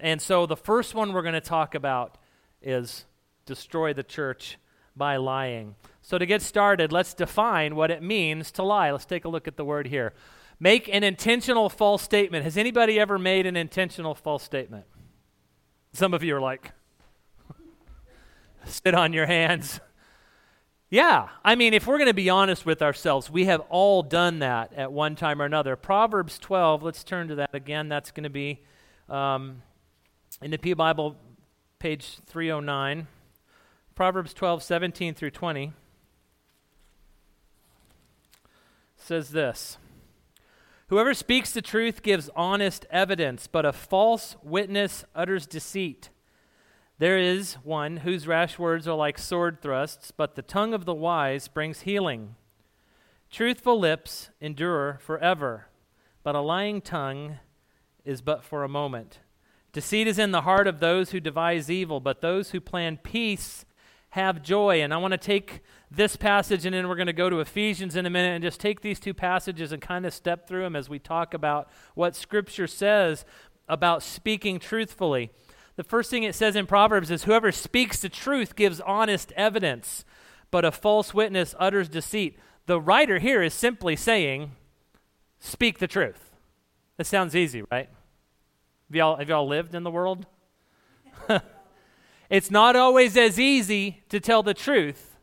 And 0.00 0.20
so 0.20 0.46
the 0.46 0.56
first 0.56 0.94
one 0.94 1.12
we're 1.12 1.22
going 1.22 1.34
to 1.34 1.40
talk 1.40 1.74
about 1.74 2.18
is 2.62 3.04
destroy 3.46 3.92
the 3.92 4.02
church 4.02 4.58
by 4.96 5.16
lying. 5.16 5.76
So 6.02 6.18
to 6.18 6.26
get 6.26 6.42
started, 6.42 6.92
let's 6.92 7.14
define 7.14 7.76
what 7.76 7.90
it 7.90 8.02
means 8.02 8.50
to 8.52 8.62
lie. 8.62 8.90
Let's 8.90 9.04
take 9.04 9.24
a 9.24 9.28
look 9.28 9.46
at 9.46 9.56
the 9.56 9.64
word 9.64 9.86
here. 9.86 10.12
Make 10.60 10.88
an 10.88 11.04
intentional 11.04 11.68
false 11.68 12.02
statement. 12.02 12.44
Has 12.44 12.56
anybody 12.56 12.98
ever 12.98 13.18
made 13.18 13.46
an 13.46 13.56
intentional 13.56 14.14
false 14.14 14.42
statement? 14.42 14.86
Some 15.92 16.14
of 16.14 16.24
you 16.24 16.36
are 16.36 16.40
like, 16.40 16.72
sit 18.64 18.94
on 18.94 19.12
your 19.12 19.26
hands. 19.26 19.80
Yeah, 20.90 21.28
I 21.44 21.54
mean, 21.54 21.74
if 21.74 21.86
we're 21.86 21.98
going 21.98 22.08
to 22.08 22.14
be 22.14 22.30
honest 22.30 22.64
with 22.64 22.80
ourselves, 22.80 23.30
we 23.30 23.44
have 23.44 23.60
all 23.68 24.02
done 24.02 24.38
that 24.38 24.72
at 24.72 24.90
one 24.90 25.16
time 25.16 25.42
or 25.42 25.44
another. 25.44 25.76
Proverbs 25.76 26.38
12, 26.38 26.82
let's 26.82 27.04
turn 27.04 27.28
to 27.28 27.34
that 27.34 27.54
again. 27.54 27.90
That's 27.90 28.10
going 28.10 28.24
to 28.24 28.30
be 28.30 28.62
um, 29.10 29.62
in 30.40 30.50
the 30.50 30.56
Pew 30.56 30.74
Bible, 30.74 31.16
page 31.78 32.18
309. 32.26 33.06
Proverbs 33.94 34.32
12, 34.32 34.62
17 34.62 35.12
through 35.12 35.30
20 35.30 35.72
says 38.96 39.30
this 39.30 39.76
Whoever 40.86 41.12
speaks 41.12 41.52
the 41.52 41.60
truth 41.60 42.02
gives 42.02 42.30
honest 42.34 42.86
evidence, 42.90 43.46
but 43.46 43.66
a 43.66 43.74
false 43.74 44.36
witness 44.42 45.04
utters 45.14 45.46
deceit. 45.46 46.08
There 46.98 47.18
is 47.18 47.54
one 47.62 47.98
whose 47.98 48.26
rash 48.26 48.58
words 48.58 48.88
are 48.88 48.96
like 48.96 49.18
sword 49.18 49.62
thrusts, 49.62 50.10
but 50.10 50.34
the 50.34 50.42
tongue 50.42 50.74
of 50.74 50.84
the 50.84 50.94
wise 50.94 51.46
brings 51.46 51.82
healing. 51.82 52.34
Truthful 53.30 53.78
lips 53.78 54.30
endure 54.40 54.98
forever, 55.00 55.66
but 56.24 56.34
a 56.34 56.40
lying 56.40 56.80
tongue 56.80 57.38
is 58.04 58.20
but 58.20 58.42
for 58.42 58.64
a 58.64 58.68
moment. 58.68 59.20
Deceit 59.72 60.08
is 60.08 60.18
in 60.18 60.32
the 60.32 60.40
heart 60.40 60.66
of 60.66 60.80
those 60.80 61.10
who 61.10 61.20
devise 61.20 61.70
evil, 61.70 62.00
but 62.00 62.20
those 62.20 62.50
who 62.50 62.60
plan 62.60 62.96
peace 62.96 63.64
have 64.10 64.42
joy. 64.42 64.82
And 64.82 64.92
I 64.92 64.96
want 64.96 65.12
to 65.12 65.18
take 65.18 65.60
this 65.90 66.16
passage 66.16 66.64
and 66.66 66.74
then 66.74 66.88
we're 66.88 66.96
going 66.96 67.06
to 67.06 67.12
go 67.12 67.30
to 67.30 67.40
Ephesians 67.40 67.94
in 67.94 68.06
a 68.06 68.10
minute 68.10 68.34
and 68.34 68.42
just 68.42 68.58
take 68.58 68.80
these 68.80 68.98
two 68.98 69.14
passages 69.14 69.70
and 69.70 69.80
kind 69.80 70.04
of 70.04 70.12
step 70.12 70.48
through 70.48 70.62
them 70.62 70.74
as 70.74 70.88
we 70.88 70.98
talk 70.98 71.32
about 71.32 71.70
what 71.94 72.16
Scripture 72.16 72.66
says 72.66 73.24
about 73.68 74.02
speaking 74.02 74.58
truthfully. 74.58 75.30
The 75.78 75.84
first 75.84 76.10
thing 76.10 76.24
it 76.24 76.34
says 76.34 76.56
in 76.56 76.66
Proverbs 76.66 77.08
is 77.08 77.22
whoever 77.22 77.52
speaks 77.52 78.00
the 78.00 78.08
truth 78.08 78.56
gives 78.56 78.80
honest 78.80 79.30
evidence, 79.36 80.04
but 80.50 80.64
a 80.64 80.72
false 80.72 81.14
witness 81.14 81.54
utters 81.56 81.88
deceit. 81.88 82.36
The 82.66 82.80
writer 82.80 83.20
here 83.20 83.44
is 83.44 83.54
simply 83.54 83.94
saying, 83.94 84.50
speak 85.38 85.78
the 85.78 85.86
truth. 85.86 86.32
That 86.96 87.06
sounds 87.06 87.36
easy, 87.36 87.62
right? 87.70 87.88
Have 88.88 88.96
y'all, 88.96 89.16
have 89.18 89.28
y'all 89.28 89.46
lived 89.46 89.72
in 89.72 89.84
the 89.84 89.90
world? 89.92 90.26
it's 92.28 92.50
not 92.50 92.74
always 92.74 93.16
as 93.16 93.38
easy 93.38 94.02
to 94.08 94.18
tell 94.18 94.42
the 94.42 94.54
truth 94.54 95.16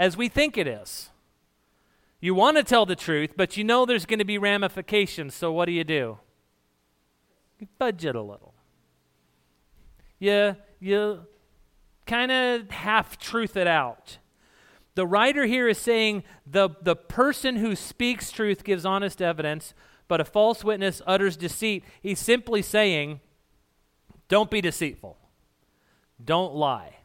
as 0.00 0.16
we 0.16 0.28
think 0.28 0.58
it 0.58 0.66
is. 0.66 1.10
You 2.18 2.34
want 2.34 2.56
to 2.56 2.64
tell 2.64 2.86
the 2.86 2.96
truth, 2.96 3.34
but 3.36 3.56
you 3.56 3.62
know 3.62 3.86
there's 3.86 4.04
going 4.04 4.18
to 4.18 4.24
be 4.24 4.36
ramifications, 4.36 5.32
so 5.32 5.52
what 5.52 5.66
do 5.66 5.72
you 5.72 5.84
do? 5.84 6.18
You 7.60 7.68
budget 7.78 8.16
a 8.16 8.20
little. 8.20 8.51
You, 10.22 10.54
you 10.78 11.26
kind 12.06 12.30
of 12.30 12.70
half 12.70 13.18
truth 13.18 13.56
it 13.56 13.66
out. 13.66 14.18
The 14.94 15.04
writer 15.04 15.46
here 15.46 15.66
is 15.66 15.78
saying 15.78 16.22
the, 16.46 16.70
the 16.80 16.94
person 16.94 17.56
who 17.56 17.74
speaks 17.74 18.30
truth 18.30 18.62
gives 18.62 18.86
honest 18.86 19.20
evidence, 19.20 19.74
but 20.06 20.20
a 20.20 20.24
false 20.24 20.62
witness 20.62 21.02
utters 21.08 21.36
deceit. 21.36 21.82
He's 22.00 22.20
simply 22.20 22.62
saying, 22.62 23.18
don't 24.28 24.48
be 24.48 24.60
deceitful. 24.60 25.18
Don't 26.24 26.54
lie. 26.54 26.98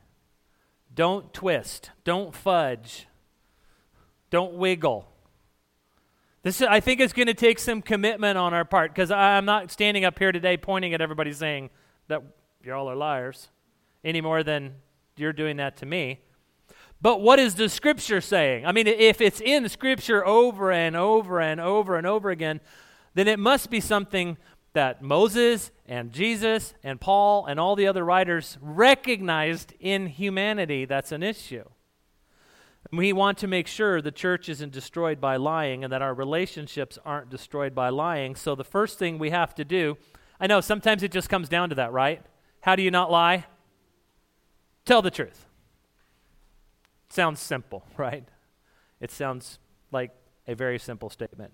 Don't 0.94 1.34
twist. 1.34 1.90
Don't 2.04 2.36
fudge. 2.36 3.08
Don't 4.30 4.54
wiggle. 4.54 5.10
This, 6.44 6.62
I 6.62 6.82
think, 6.82 7.00
is 7.00 7.14
going 7.14 7.26
to 7.26 7.34
take 7.34 7.58
some 7.58 7.82
commitment 7.82 8.38
on 8.38 8.54
our 8.54 8.64
part 8.64 8.94
because 8.94 9.10
I'm 9.10 9.46
not 9.46 9.72
standing 9.72 10.06
up 10.06 10.20
here 10.20 10.32
today 10.32 10.56
pointing 10.56 10.94
at 10.94 11.02
everybody 11.02 11.34
saying 11.34 11.72
that 12.10 12.22
y'all 12.68 12.90
are 12.90 12.96
liars 12.96 13.48
any 14.04 14.20
more 14.20 14.44
than 14.44 14.76
you're 15.16 15.32
doing 15.32 15.56
that 15.56 15.78
to 15.78 15.86
me. 15.86 16.20
But 17.02 17.22
what 17.22 17.40
is 17.40 17.56
the 17.56 17.70
scripture 17.70 18.20
saying? 18.20 18.66
I 18.66 18.74
mean, 18.74 18.88
if 18.88 19.22
it's 19.22 19.40
in 19.40 19.70
scripture 19.70 20.26
over 20.26 20.70
and 20.70 20.96
over 20.96 21.40
and 21.40 21.62
over 21.62 21.96
and 21.96 22.06
over 22.06 22.30
again, 22.30 22.60
then 23.14 23.28
it 23.30 23.40
must 23.40 23.70
be 23.70 23.80
something 23.80 24.38
that 24.74 25.02
Moses 25.02 25.72
and 25.86 26.12
Jesus 26.12 26.74
and 26.84 27.00
Paul 27.00 27.46
and 27.46 27.58
all 27.58 27.78
the 27.78 27.88
other 27.88 28.04
writers 28.04 28.58
recognized 28.62 29.74
in 29.80 30.08
humanity 30.08 30.84
that's 30.84 31.14
an 31.14 31.24
issue. 31.24 31.64
We 32.92 33.14
want 33.14 33.38
to 33.40 33.48
make 33.48 33.68
sure 33.68 34.02
the 34.02 34.12
church 34.12 34.50
isn't 34.50 34.74
destroyed 34.74 35.22
by 35.22 35.38
lying 35.38 35.86
and 35.86 35.94
that 35.94 36.02
our 36.02 36.14
relationships 36.14 37.00
aren't 37.06 37.30
destroyed 37.30 37.74
by 37.74 37.90
lying. 37.90 38.36
So, 38.36 38.56
the 38.56 38.64
first 38.64 39.00
thing 39.00 39.20
we 39.20 39.30
have 39.30 39.56
to 39.56 39.66
do, 39.66 39.98
I 40.40 40.48
know 40.48 40.62
sometimes 40.62 41.02
it 41.02 41.12
just 41.12 41.30
comes 41.30 41.48
down 41.48 41.70
to 41.70 41.76
that, 41.76 41.94
right? 41.94 42.22
How 42.68 42.76
do 42.76 42.84
you 42.84 42.92
not 42.92 43.10
lie? 43.10 43.46
Tell 44.84 45.02
the 45.02 45.10
truth. 45.10 45.46
Sounds 47.08 47.40
simple, 47.40 47.86
right? 47.98 48.28
It 49.00 49.10
sounds 49.10 49.60
like 49.90 50.12
a 50.50 50.54
very 50.54 50.78
simple 50.78 51.10
statement. 51.10 51.54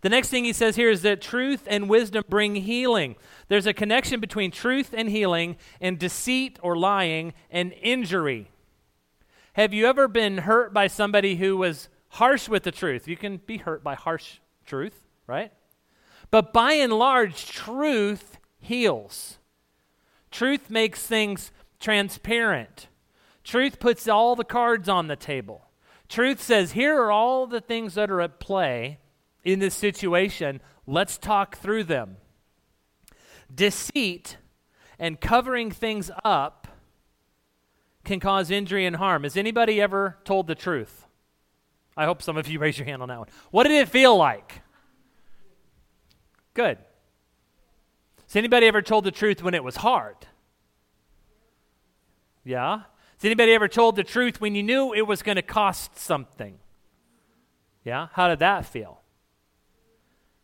The 0.00 0.08
next 0.08 0.30
thing 0.30 0.46
he 0.46 0.54
says 0.54 0.76
here 0.76 0.88
is 0.88 1.02
that 1.02 1.20
truth 1.20 1.64
and 1.66 1.86
wisdom 1.86 2.24
bring 2.30 2.54
healing. 2.54 3.16
There's 3.48 3.66
a 3.66 3.74
connection 3.74 4.20
between 4.20 4.50
truth 4.50 4.94
and 4.96 5.10
healing 5.10 5.58
and 5.82 5.98
deceit 5.98 6.58
or 6.62 6.78
lying 6.78 7.34
and 7.50 7.74
injury. 7.82 8.50
Have 9.52 9.74
you 9.74 9.84
ever 9.86 10.08
been 10.08 10.38
hurt 10.38 10.72
by 10.72 10.86
somebody 10.86 11.36
who 11.36 11.58
was 11.58 11.90
harsh 12.08 12.48
with 12.48 12.62
the 12.62 12.72
truth? 12.72 13.06
You 13.06 13.18
can 13.18 13.36
be 13.36 13.58
hurt 13.58 13.84
by 13.84 13.96
harsh 13.96 14.38
truth, 14.64 15.04
right? 15.26 15.52
But 16.30 16.54
by 16.54 16.72
and 16.72 16.94
large, 16.94 17.44
truth 17.44 18.38
heals. 18.60 19.36
Truth 20.34 20.68
makes 20.68 21.06
things 21.06 21.52
transparent. 21.78 22.88
Truth 23.44 23.78
puts 23.78 24.08
all 24.08 24.34
the 24.34 24.42
cards 24.42 24.88
on 24.88 25.06
the 25.06 25.14
table. 25.14 25.68
Truth 26.08 26.42
says, 26.42 26.72
here 26.72 27.00
are 27.00 27.12
all 27.12 27.46
the 27.46 27.60
things 27.60 27.94
that 27.94 28.10
are 28.10 28.20
at 28.20 28.40
play 28.40 28.98
in 29.44 29.60
this 29.60 29.76
situation. 29.76 30.60
Let's 30.88 31.18
talk 31.18 31.56
through 31.56 31.84
them. 31.84 32.16
Deceit 33.54 34.38
and 34.98 35.20
covering 35.20 35.70
things 35.70 36.10
up 36.24 36.66
can 38.02 38.18
cause 38.18 38.50
injury 38.50 38.86
and 38.86 38.96
harm. 38.96 39.22
Has 39.22 39.36
anybody 39.36 39.80
ever 39.80 40.18
told 40.24 40.48
the 40.48 40.56
truth? 40.56 41.06
I 41.96 42.06
hope 42.06 42.22
some 42.22 42.36
of 42.36 42.48
you 42.48 42.58
raise 42.58 42.76
your 42.76 42.86
hand 42.86 43.02
on 43.02 43.08
that 43.08 43.20
one. 43.20 43.28
What 43.52 43.68
did 43.68 43.72
it 43.80 43.88
feel 43.88 44.16
like? 44.16 44.62
Good. 46.54 46.78
Has 48.34 48.38
anybody 48.38 48.66
ever 48.66 48.82
told 48.82 49.04
the 49.04 49.12
truth 49.12 49.44
when 49.44 49.54
it 49.54 49.62
was 49.62 49.76
hard? 49.76 50.16
Yeah? 52.44 52.78
Has 52.78 53.24
anybody 53.24 53.52
ever 53.52 53.68
told 53.68 53.94
the 53.94 54.02
truth 54.02 54.40
when 54.40 54.56
you 54.56 54.62
knew 54.64 54.92
it 54.92 55.06
was 55.06 55.22
going 55.22 55.36
to 55.36 55.42
cost 55.42 55.96
something? 55.96 56.58
Yeah? 57.84 58.08
How 58.14 58.26
did 58.26 58.40
that 58.40 58.66
feel? 58.66 59.02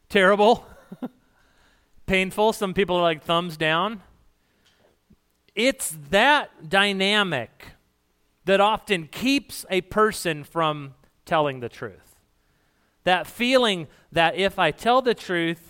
Terrible? 0.08 0.64
Painful? 2.06 2.52
Some 2.52 2.74
people 2.74 2.94
are 2.94 3.02
like 3.02 3.24
thumbs 3.24 3.56
down. 3.56 4.02
It's 5.56 5.96
that 6.10 6.68
dynamic 6.68 7.70
that 8.44 8.60
often 8.60 9.08
keeps 9.08 9.66
a 9.68 9.80
person 9.80 10.44
from 10.44 10.94
telling 11.24 11.58
the 11.58 11.68
truth. 11.68 12.14
That 13.02 13.26
feeling 13.26 13.88
that 14.12 14.36
if 14.36 14.60
I 14.60 14.70
tell 14.70 15.02
the 15.02 15.12
truth, 15.12 15.69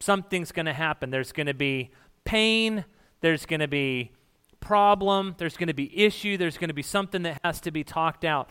something's 0.00 0.52
going 0.52 0.66
to 0.66 0.72
happen. 0.72 1.10
There's 1.10 1.32
going 1.32 1.46
to 1.46 1.54
be 1.54 1.90
pain, 2.24 2.84
there's 3.20 3.46
going 3.46 3.60
to 3.60 3.68
be 3.68 4.12
problem, 4.60 5.34
there's 5.38 5.56
going 5.56 5.68
to 5.68 5.74
be 5.74 6.04
issue, 6.04 6.36
there's 6.36 6.58
going 6.58 6.68
to 6.68 6.74
be 6.74 6.82
something 6.82 7.22
that 7.22 7.40
has 7.44 7.60
to 7.62 7.70
be 7.70 7.84
talked 7.84 8.24
out. 8.24 8.50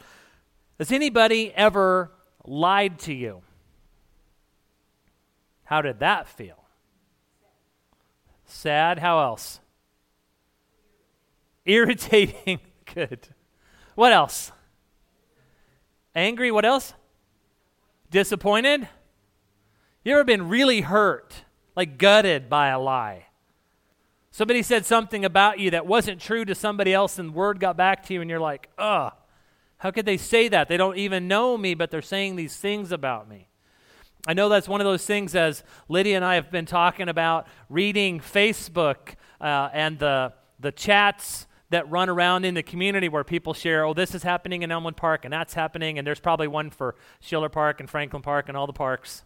Has 0.79 0.91
anybody 0.91 1.53
ever 1.53 2.11
lied 2.45 2.99
to 2.99 3.13
you? 3.13 3.41
How 5.65 5.81
did 5.81 5.99
that 5.99 6.27
feel? 6.27 6.63
Sad. 8.45 8.99
How 8.99 9.19
else? 9.19 9.59
Irritating. 11.65 12.59
Good. 12.93 13.27
What 13.95 14.13
else? 14.13 14.51
Angry. 16.15 16.51
What 16.51 16.63
else? 16.63 16.93
Disappointed. 18.09 18.87
You 20.07 20.13
ever 20.13 20.23
been 20.23 20.47
really 20.47 20.79
hurt, 20.79 21.43
like 21.75 21.97
gutted 21.97 22.47
by 22.47 22.69
a 22.69 22.79
lie? 22.79 23.25
Somebody 24.31 24.63
said 24.63 24.85
something 24.85 25.25
about 25.25 25.59
you 25.59 25.71
that 25.71 25.85
wasn't 25.85 26.21
true 26.21 26.45
to 26.45 26.55
somebody 26.55 26.93
else, 26.93 27.19
and 27.19 27.33
word 27.33 27.59
got 27.59 27.75
back 27.75 28.05
to 28.05 28.13
you, 28.13 28.21
and 28.21 28.29
you're 28.29 28.39
like, 28.39 28.69
ugh, 28.77 29.11
how 29.79 29.91
could 29.91 30.05
they 30.05 30.15
say 30.15 30.47
that? 30.47 30.69
They 30.69 30.77
don't 30.77 30.97
even 30.97 31.27
know 31.27 31.57
me, 31.57 31.73
but 31.73 31.91
they're 31.91 32.01
saying 32.01 32.37
these 32.37 32.55
things 32.55 32.93
about 32.93 33.27
me. 33.27 33.49
I 34.25 34.33
know 34.33 34.47
that's 34.47 34.69
one 34.69 34.79
of 34.79 34.85
those 34.85 35.05
things 35.05 35.35
as 35.35 35.61
Lydia 35.89 36.15
and 36.15 36.23
I 36.23 36.35
have 36.35 36.51
been 36.51 36.65
talking 36.65 37.09
about 37.09 37.45
reading 37.69 38.21
Facebook 38.21 39.15
uh, 39.41 39.67
and 39.73 39.99
the, 39.99 40.31
the 40.57 40.71
chats 40.71 41.47
that 41.69 41.91
run 41.91 42.07
around 42.07 42.45
in 42.45 42.53
the 42.53 42.63
community 42.63 43.09
where 43.09 43.25
people 43.25 43.53
share, 43.53 43.83
oh, 43.83 43.93
this 43.93 44.15
is 44.15 44.23
happening 44.23 44.61
in 44.61 44.71
Elmwood 44.71 44.95
Park 44.95 45.25
and 45.25 45.33
that's 45.33 45.53
happening, 45.53 45.97
and 45.97 46.07
there's 46.07 46.21
probably 46.21 46.47
one 46.47 46.69
for 46.69 46.95
Schiller 47.19 47.49
Park 47.49 47.81
and 47.81 47.89
Franklin 47.89 48.21
Park 48.21 48.47
and 48.47 48.55
all 48.55 48.67
the 48.67 48.71
parks. 48.71 49.25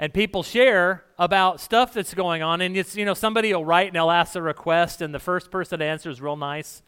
And 0.00 0.14
people 0.14 0.42
share 0.42 1.04
about 1.18 1.60
stuff 1.60 1.92
that's 1.92 2.14
going 2.14 2.42
on, 2.42 2.62
and 2.62 2.74
it's, 2.74 2.96
you 2.96 3.04
know, 3.04 3.12
somebody 3.12 3.52
will 3.52 3.66
write 3.66 3.88
and 3.88 3.96
they'll 3.96 4.10
ask 4.10 4.34
a 4.34 4.40
request, 4.40 5.02
and 5.02 5.14
the 5.14 5.18
first 5.18 5.50
person 5.50 5.78
to 5.78 5.84
answer 5.84 6.08
is 6.08 6.22
real 6.22 6.36
nice. 6.36 6.82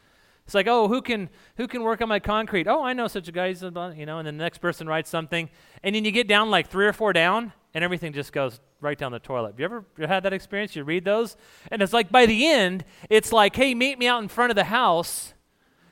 It's 0.46 0.54
like, 0.54 0.66
oh, 0.66 0.88
who 0.88 1.02
can 1.02 1.28
who 1.56 1.68
can 1.68 1.82
work 1.82 2.00
on 2.00 2.08
my 2.08 2.18
concrete? 2.18 2.66
Oh, 2.66 2.82
I 2.82 2.94
know 2.94 3.08
such 3.08 3.28
a 3.28 3.32
guy. 3.32 3.48
You 3.48 3.70
know, 4.06 4.18
and 4.18 4.26
then 4.26 4.38
the 4.38 4.42
next 4.42 4.58
person 4.58 4.86
writes 4.86 5.10
something, 5.10 5.50
and 5.84 5.94
then 5.94 6.06
you 6.06 6.10
get 6.10 6.26
down 6.26 6.50
like 6.50 6.68
three 6.68 6.86
or 6.86 6.94
four 6.94 7.12
down, 7.12 7.52
and 7.74 7.84
everything 7.84 8.14
just 8.14 8.32
goes 8.32 8.60
right 8.80 8.96
down 8.96 9.12
the 9.12 9.18
toilet. 9.18 9.50
Have 9.50 9.60
you 9.60 9.66
ever 9.66 9.84
had 9.98 10.22
that 10.22 10.32
experience? 10.32 10.74
You 10.74 10.82
read 10.82 11.04
those, 11.04 11.36
and 11.70 11.82
it's 11.82 11.92
like 11.92 12.10
by 12.10 12.24
the 12.24 12.46
end, 12.46 12.82
it's 13.10 13.30
like, 13.30 13.54
hey, 13.54 13.74
meet 13.74 13.98
me 13.98 14.08
out 14.08 14.22
in 14.22 14.28
front 14.28 14.50
of 14.50 14.56
the 14.56 14.64
house 14.64 15.34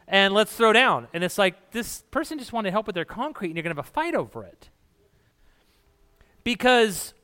and 0.09 0.35
let's 0.35 0.57
throw 0.57 0.73
down. 0.73 1.07
And 1.12 1.23
it's 1.23 1.39
like, 1.39 1.71
this 1.71 2.03
person 2.11 2.39
just 2.39 2.53
wanted 2.53 2.73
help 2.73 2.87
with 2.87 2.95
their 2.95 3.05
concrete, 3.05 3.49
and 3.49 3.57
you're 3.57 3.62
going 3.62 3.77
to 3.77 3.79
have 3.79 3.87
a 3.87 3.93
fight 3.93 4.15
over 4.15 4.43
it. 4.43 4.71
Because 6.44 7.14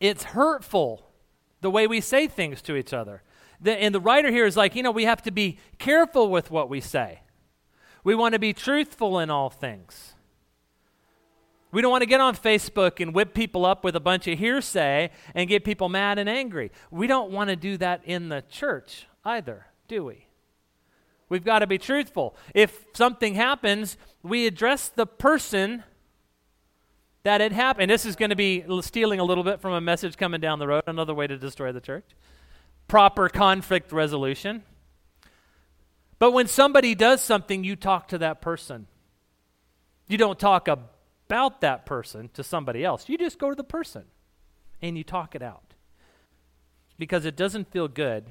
it's 0.00 0.24
hurtful 0.24 1.10
the 1.60 1.70
way 1.70 1.86
we 1.86 2.00
say 2.00 2.28
things 2.28 2.60
to 2.62 2.76
each 2.76 2.92
other. 2.92 3.22
The, 3.60 3.72
and 3.72 3.94
the 3.94 4.00
writer 4.00 4.30
here 4.30 4.46
is 4.46 4.56
like, 4.56 4.74
you 4.74 4.82
know, 4.82 4.90
we 4.90 5.04
have 5.04 5.22
to 5.22 5.30
be 5.30 5.58
careful 5.78 6.30
with 6.30 6.50
what 6.50 6.68
we 6.68 6.80
say. 6.80 7.20
We 8.02 8.14
want 8.14 8.34
to 8.34 8.38
be 8.38 8.52
truthful 8.52 9.18
in 9.18 9.30
all 9.30 9.48
things. 9.48 10.14
We 11.72 11.82
don't 11.82 11.90
want 11.90 12.02
to 12.02 12.06
get 12.06 12.20
on 12.20 12.36
Facebook 12.36 13.00
and 13.00 13.14
whip 13.14 13.34
people 13.34 13.64
up 13.64 13.82
with 13.82 13.96
a 13.96 14.00
bunch 14.00 14.28
of 14.28 14.38
hearsay 14.38 15.10
and 15.34 15.48
get 15.48 15.64
people 15.64 15.88
mad 15.88 16.18
and 16.18 16.28
angry. 16.28 16.70
We 16.90 17.06
don't 17.06 17.32
want 17.32 17.50
to 17.50 17.56
do 17.56 17.76
that 17.78 18.02
in 18.04 18.28
the 18.28 18.44
church 18.48 19.06
either, 19.24 19.66
do 19.88 20.04
we? 20.04 20.26
We've 21.28 21.42
got 21.42 21.60
to 21.60 21.66
be 21.66 21.78
truthful. 21.78 22.36
If 22.54 22.84
something 22.92 23.34
happens, 23.34 23.96
we 24.22 24.46
address 24.46 24.88
the 24.88 25.06
person 25.06 25.82
that 27.24 27.40
it 27.40 27.52
happened. 27.52 27.90
This 27.90 28.06
is 28.06 28.16
going 28.16 28.30
to 28.30 28.36
be 28.36 28.64
stealing 28.82 29.18
a 29.18 29.24
little 29.24 29.44
bit 29.44 29.60
from 29.60 29.72
a 29.72 29.80
message 29.80 30.16
coming 30.16 30.40
down 30.40 30.58
the 30.58 30.68
road, 30.68 30.84
another 30.86 31.14
way 31.14 31.26
to 31.26 31.36
destroy 31.36 31.72
the 31.72 31.80
church. 31.80 32.04
Proper 32.86 33.28
conflict 33.28 33.92
resolution. 33.92 34.62
But 36.18 36.32
when 36.32 36.46
somebody 36.46 36.94
does 36.94 37.22
something, 37.22 37.64
you 37.64 37.76
talk 37.76 38.08
to 38.08 38.18
that 38.18 38.40
person. 38.40 38.86
You 40.06 40.18
don't 40.18 40.38
talk 40.38 40.68
about 40.68 41.62
that 41.62 41.86
person 41.86 42.28
to 42.34 42.44
somebody 42.44 42.84
else. 42.84 43.08
You 43.08 43.18
just 43.18 43.38
go 43.38 43.48
to 43.48 43.56
the 43.56 43.64
person 43.64 44.04
and 44.82 44.96
you 44.96 45.02
talk 45.02 45.34
it 45.34 45.42
out. 45.42 45.74
Because 46.98 47.24
it 47.24 47.36
doesn't 47.36 47.72
feel 47.72 47.88
good 47.88 48.26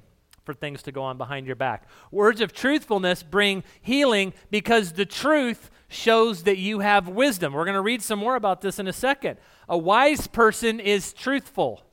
for 0.45 0.53
things 0.53 0.83
to 0.83 0.91
go 0.91 1.01
on 1.03 1.17
behind 1.17 1.47
your 1.47 1.55
back. 1.55 1.87
Words 2.11 2.41
of 2.41 2.53
truthfulness 2.53 3.23
bring 3.23 3.63
healing 3.81 4.33
because 4.51 4.93
the 4.93 5.05
truth 5.05 5.71
shows 5.93 6.43
that 6.43 6.57
you 6.57 6.79
have 6.79 7.07
wisdom. 7.07 7.53
We're 7.53 7.65
going 7.65 7.75
to 7.75 7.81
read 7.81 8.01
some 8.01 8.19
more 8.19 8.35
about 8.35 8.61
this 8.61 8.79
in 8.79 8.87
a 8.87 8.93
second. 8.93 9.37
A 9.69 9.77
wise 9.77 10.27
person 10.27 10.79
is 10.79 11.13
truthful. 11.13 11.83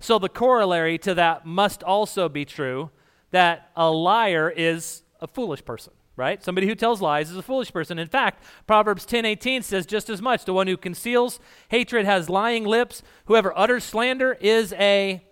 So 0.00 0.18
the 0.18 0.28
corollary 0.28 0.98
to 0.98 1.14
that 1.14 1.46
must 1.46 1.82
also 1.82 2.28
be 2.28 2.44
true 2.44 2.90
that 3.30 3.70
a 3.76 3.90
liar 3.90 4.52
is 4.54 5.02
a 5.20 5.26
foolish 5.26 5.64
person 5.64 5.92
right? 6.16 6.42
Somebody 6.42 6.66
who 6.66 6.74
tells 6.74 7.00
lies 7.00 7.30
is 7.30 7.36
a 7.36 7.42
foolish 7.42 7.72
person. 7.72 7.98
In 7.98 8.06
fact, 8.08 8.44
Proverbs 8.66 9.04
10:18 9.04 9.64
says 9.64 9.86
just 9.86 10.08
as 10.08 10.22
much, 10.22 10.44
the 10.44 10.52
one 10.52 10.66
who 10.66 10.76
conceals 10.76 11.40
hatred 11.70 12.06
has 12.06 12.30
lying 12.30 12.64
lips, 12.64 13.02
whoever 13.26 13.56
utters 13.58 13.84
slander 13.84 14.34
is 14.40 14.72
a 14.74 15.24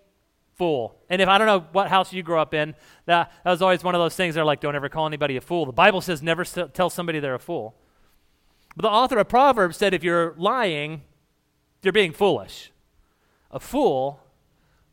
fool. 0.55 0.99
And 1.09 1.21
if 1.21 1.29
I 1.29 1.37
don't 1.37 1.47
know 1.47 1.65
what 1.71 1.89
house 1.89 2.13
you 2.13 2.21
grew 2.21 2.37
up 2.37 2.53
in, 2.53 2.75
that, 3.05 3.31
that 3.43 3.49
was 3.49 3.61
always 3.61 3.83
one 3.83 3.95
of 3.95 3.99
those 3.99 4.15
things 4.15 4.35
they're 4.35 4.45
like, 4.45 4.59
don't 4.59 4.75
ever 4.75 4.89
call 4.89 5.07
anybody 5.07 5.37
a 5.37 5.41
fool. 5.41 5.65
The 5.65 5.71
Bible 5.71 6.01
says 6.01 6.21
never 6.21 6.43
tell 6.43 6.89
somebody 6.89 7.19
they're 7.19 7.35
a 7.35 7.39
fool. 7.39 7.75
But 8.75 8.83
the 8.83 8.89
author 8.89 9.17
of 9.17 9.29
Proverbs 9.29 9.77
said 9.77 9.93
if 9.93 10.03
you're 10.03 10.33
lying, 10.37 11.01
you're 11.81 11.93
being 11.93 12.13
foolish. 12.13 12.71
A 13.51 13.59
fool 13.59 14.21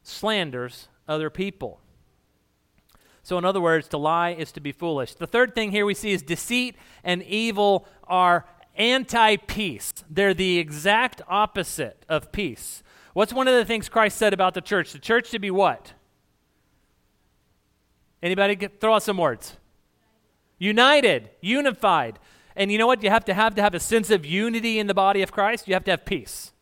slanders 0.02 0.88
other 1.08 1.30
people. 1.30 1.80
So, 3.22 3.38
in 3.38 3.44
other 3.44 3.60
words, 3.60 3.88
to 3.88 3.98
lie 3.98 4.30
is 4.30 4.52
to 4.52 4.60
be 4.60 4.72
foolish. 4.72 5.14
The 5.14 5.26
third 5.26 5.54
thing 5.54 5.70
here 5.70 5.86
we 5.86 5.94
see 5.94 6.12
is 6.12 6.22
deceit 6.22 6.76
and 7.04 7.22
evil 7.22 7.86
are 8.04 8.46
anti 8.76 9.36
peace. 9.36 9.92
They're 10.08 10.34
the 10.34 10.58
exact 10.58 11.22
opposite 11.28 12.04
of 12.08 12.32
peace. 12.32 12.82
What's 13.12 13.32
one 13.32 13.48
of 13.48 13.54
the 13.54 13.64
things 13.64 13.88
Christ 13.88 14.16
said 14.16 14.32
about 14.32 14.54
the 14.54 14.60
church? 14.60 14.92
The 14.92 14.98
church 14.98 15.30
to 15.30 15.38
be 15.38 15.50
what? 15.50 15.92
Anybody 18.22 18.54
get, 18.54 18.80
throw 18.80 18.94
out 18.94 19.02
some 19.02 19.16
words? 19.16 19.56
United, 20.58 21.30
unified. 21.40 22.18
And 22.56 22.70
you 22.70 22.78
know 22.78 22.86
what 22.86 23.02
you 23.02 23.10
have 23.10 23.24
to 23.26 23.34
have 23.34 23.54
to 23.54 23.62
have 23.62 23.74
a 23.74 23.80
sense 23.80 24.10
of 24.10 24.26
unity 24.26 24.78
in 24.78 24.86
the 24.86 24.94
body 24.94 25.22
of 25.22 25.32
Christ? 25.32 25.68
You 25.68 25.74
have 25.74 25.84
to 25.84 25.90
have 25.92 26.04
peace. 26.04 26.52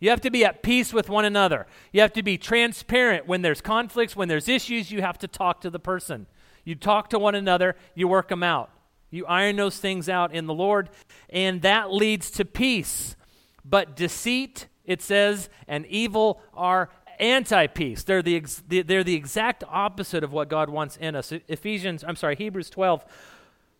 You 0.00 0.10
have 0.10 0.20
to 0.20 0.30
be 0.30 0.44
at 0.44 0.62
peace 0.62 0.92
with 0.92 1.08
one 1.08 1.24
another. 1.24 1.66
You 1.92 2.00
have 2.02 2.12
to 2.12 2.22
be 2.22 2.38
transparent 2.38 3.26
when 3.26 3.42
there's 3.42 3.60
conflicts, 3.60 4.14
when 4.14 4.28
there's 4.28 4.48
issues, 4.48 4.90
you 4.90 5.02
have 5.02 5.18
to 5.18 5.28
talk 5.28 5.60
to 5.62 5.70
the 5.70 5.80
person. 5.80 6.26
You 6.64 6.74
talk 6.74 7.10
to 7.10 7.18
one 7.18 7.34
another, 7.34 7.74
you 7.94 8.06
work 8.06 8.28
them 8.28 8.42
out. 8.42 8.70
You 9.10 9.26
iron 9.26 9.56
those 9.56 9.78
things 9.78 10.08
out 10.08 10.34
in 10.34 10.46
the 10.46 10.54
Lord, 10.54 10.90
and 11.30 11.62
that 11.62 11.92
leads 11.92 12.30
to 12.32 12.44
peace. 12.44 13.16
But 13.64 13.96
deceit 13.96 14.66
it 14.88 15.02
says, 15.02 15.50
and 15.68 15.84
evil 15.86 16.40
are 16.54 16.88
anti 17.20 17.66
peace. 17.66 18.02
They're 18.04 18.22
the, 18.22 18.36
ex- 18.36 18.62
they're 18.66 19.04
the 19.04 19.14
exact 19.14 19.62
opposite 19.68 20.24
of 20.24 20.32
what 20.32 20.48
God 20.48 20.70
wants 20.70 20.96
in 20.96 21.14
us. 21.14 21.30
Ephesians, 21.46 22.02
I'm 22.08 22.16
sorry, 22.16 22.36
Hebrews 22.36 22.70
12, 22.70 23.04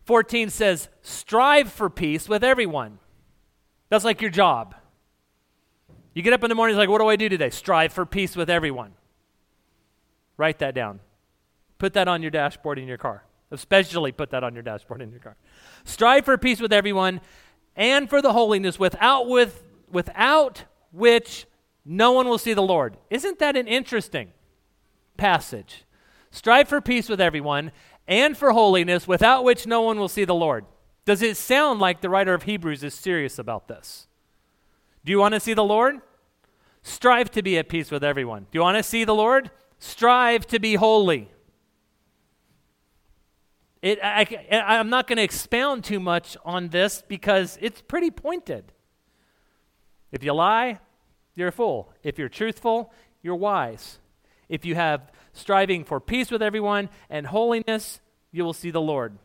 14 0.09 0.49
says, 0.49 0.89
strive 1.03 1.71
for 1.71 1.91
peace 1.91 2.31
with 2.31 2.43
everyone. 2.43 2.99
That's 3.91 4.07
like 4.07 4.23
your 4.23 4.31
job. 4.31 4.75
You 6.15 6.23
get 6.23 6.33
up 6.33 6.43
in 6.43 6.49
the 6.49 6.55
morning, 6.55 6.75
it's 6.75 6.79
like, 6.79 6.89
what 6.89 7.03
do 7.03 7.09
I 7.09 7.17
do 7.17 7.29
today? 7.29 7.51
Strive 7.51 7.93
for 7.93 8.07
peace 8.07 8.35
with 8.35 8.49
everyone. 8.49 8.95
Write 10.39 10.61
that 10.61 10.75
down. 10.75 11.01
Put 11.77 11.93
that 11.93 12.09
on 12.09 12.23
your 12.23 12.31
dashboard 12.31 12.79
in 12.79 12.89
your 12.89 12.97
car. 12.97 13.23
Especially 13.51 14.11
put 14.11 14.31
that 14.31 14.43
on 14.43 14.55
your 14.55 14.63
dashboard 14.63 15.03
in 15.03 15.11
your 15.11 15.21
car. 15.21 15.37
Strive 15.85 16.25
for 16.25 16.39
peace 16.39 16.59
with 16.59 16.73
everyone 16.73 17.21
and 17.77 18.09
for 18.09 18.23
the 18.23 18.33
holiness 18.33 18.79
without 18.79 19.29
with 19.29 19.63
without 19.93 20.65
which 20.91 21.45
no 21.85 22.13
one 22.13 22.27
will 22.27 22.39
see 22.39 22.55
the 22.55 22.63
Lord. 22.63 22.97
Isn't 23.11 23.41
that 23.41 23.59
an 23.59 23.69
interesting 23.69 24.33
passage? 25.19 25.85
Strive 26.31 26.69
for 26.69 26.81
peace 26.81 27.11
with 27.11 27.21
everyone 27.21 27.73
and 28.09 28.37
for 28.37 28.53
holiness, 28.53 29.07
without 29.07 29.45
which 29.45 29.67
no 29.67 29.83
one 29.83 30.01
will 30.01 30.09
see 30.09 30.25
the 30.25 30.35
Lord. 30.35 30.65
Does 31.05 31.23
it 31.23 31.37
sound 31.37 31.79
like 31.79 32.01
the 32.01 32.11
writer 32.11 32.35
of 32.35 32.43
Hebrews 32.43 32.83
is 32.83 32.95
serious 32.95 33.39
about 33.39 33.69
this? 33.69 34.09
Do 35.05 35.13
you 35.13 35.19
want 35.19 35.35
to 35.35 35.41
see 35.41 35.55
the 35.55 35.65
Lord? 35.65 36.01
Strive 36.83 37.31
to 37.33 37.43
be 37.43 37.59
at 37.59 37.69
peace 37.69 37.91
with 37.91 38.03
everyone. 38.03 38.47
Do 38.51 38.59
you 38.59 38.63
want 38.63 38.79
to 38.79 38.83
see 38.83 39.05
the 39.05 39.15
Lord? 39.15 39.51
Strive 39.79 40.47
to 40.49 40.59
be 40.59 40.75
holy. 40.75 41.31
It, 43.81 43.99
I, 44.03 44.27
I'm 44.51 44.91
not 44.91 45.07
going 45.07 45.19
to 45.19 45.23
expound 45.23 45.85
too 45.85 46.01
much 46.01 46.37
on 46.45 46.69
this 46.69 47.03
because 47.07 47.59
it's 47.61 47.81
pretty 47.81 48.11
pointed. 48.11 48.73
If 50.11 50.25
you 50.25 50.33
lie, 50.33 50.81
you're 51.35 51.49
a 51.49 51.53
fool. 51.53 51.93
If 52.03 52.19
you're 52.19 52.29
truthful, 52.29 52.93
you're 53.23 53.37
wise. 53.37 53.99
If 54.49 54.65
you 54.65 54.75
have 54.75 55.13
striving 55.39 55.85
for 55.85 56.01
peace 56.01 56.31
with 56.31 56.43
everyone 56.43 56.89
and 57.09 57.27
holiness, 57.27 58.01
you 58.31 58.45
will 58.45 58.53
see 58.53 58.71
the 58.71 58.81
Lord. 58.81 59.19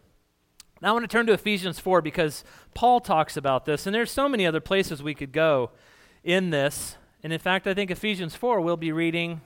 Now 0.81 0.89
I 0.89 0.91
want 0.91 1.03
to 1.03 1.07
turn 1.07 1.25
to 1.27 1.33
Ephesians 1.33 1.79
4 1.79 2.01
because 2.01 2.43
Paul 2.73 2.99
talks 2.99 3.37
about 3.37 3.65
this, 3.65 3.85
and 3.85 3.95
there's 3.95 4.11
so 4.11 4.27
many 4.27 4.45
other 4.45 4.59
places 4.59 5.01
we 5.01 5.13
could 5.13 5.31
go 5.31 5.71
in 6.23 6.49
this. 6.49 6.97
And 7.23 7.31
in 7.31 7.39
fact, 7.39 7.67
I 7.67 7.73
think 7.73 7.89
Ephesians 7.89 8.35
4 8.35 8.59
we'll 8.59 8.77
be 8.77 8.91
reading 8.91 9.41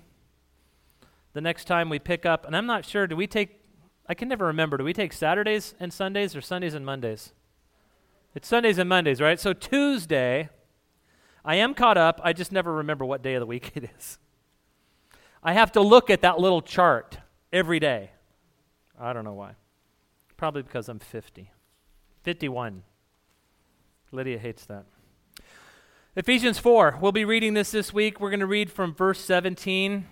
the 1.34 1.42
next 1.42 1.66
time 1.66 1.90
we 1.90 2.00
pick 2.00 2.26
up. 2.26 2.46
And 2.46 2.56
I'm 2.56 2.66
not 2.66 2.86
sure, 2.86 3.06
do 3.06 3.16
we 3.16 3.28
take, 3.28 3.60
I 4.08 4.16
can 4.16 4.28
never 4.28 4.48
remember, 4.48 4.78
do 4.78 4.84
we 4.84 4.94
take 4.94 5.14
Saturdays 5.14 5.76
and 5.80 5.94
Sundays 5.94 6.36
or 6.36 6.42
Sundays 6.42 6.74
and 6.74 6.84
Mondays? 6.84 7.34
It's 8.34 8.48
Sundays 8.48 8.80
and 8.80 8.90
Mondays, 8.90 9.22
right? 9.22 9.40
So 9.40 9.54
Tuesday, 9.54 10.50
I 11.46 11.56
am 11.56 11.76
caught 11.76 11.98
up. 11.98 12.20
I 12.24 12.34
just 12.34 12.52
never 12.52 12.74
remember 12.74 13.06
what 13.06 13.22
day 13.22 13.36
of 13.36 13.42
the 13.42 13.46
week 13.46 13.72
it 13.76 13.90
is. 13.96 14.18
I 15.44 15.54
have 15.54 15.72
to 15.74 15.82
look 15.82 16.10
at 16.10 16.22
that 16.22 16.40
little 16.40 16.62
chart 16.62 17.18
every 17.54 17.80
day. 17.80 18.12
I 19.00 19.14
don't 19.14 19.24
know 19.24 19.34
why. 19.34 19.54
Probably 20.36 20.62
because 20.62 20.90
I'm 20.90 21.00
50. 21.00 21.52
51. 22.24 22.84
Lydia 24.12 24.38
hates 24.38 24.66
that. 24.66 24.86
Ephesians 26.16 26.58
4. 26.60 26.98
We'll 27.00 27.12
be 27.12 27.26
reading 27.26 27.54
this 27.54 27.72
this 27.72 27.94
week. 27.94 28.20
We're 28.20 28.30
going 28.30 28.40
to 28.40 28.48
read 28.48 28.72
from 28.72 28.94
verse 28.94 29.20
17 29.20 30.08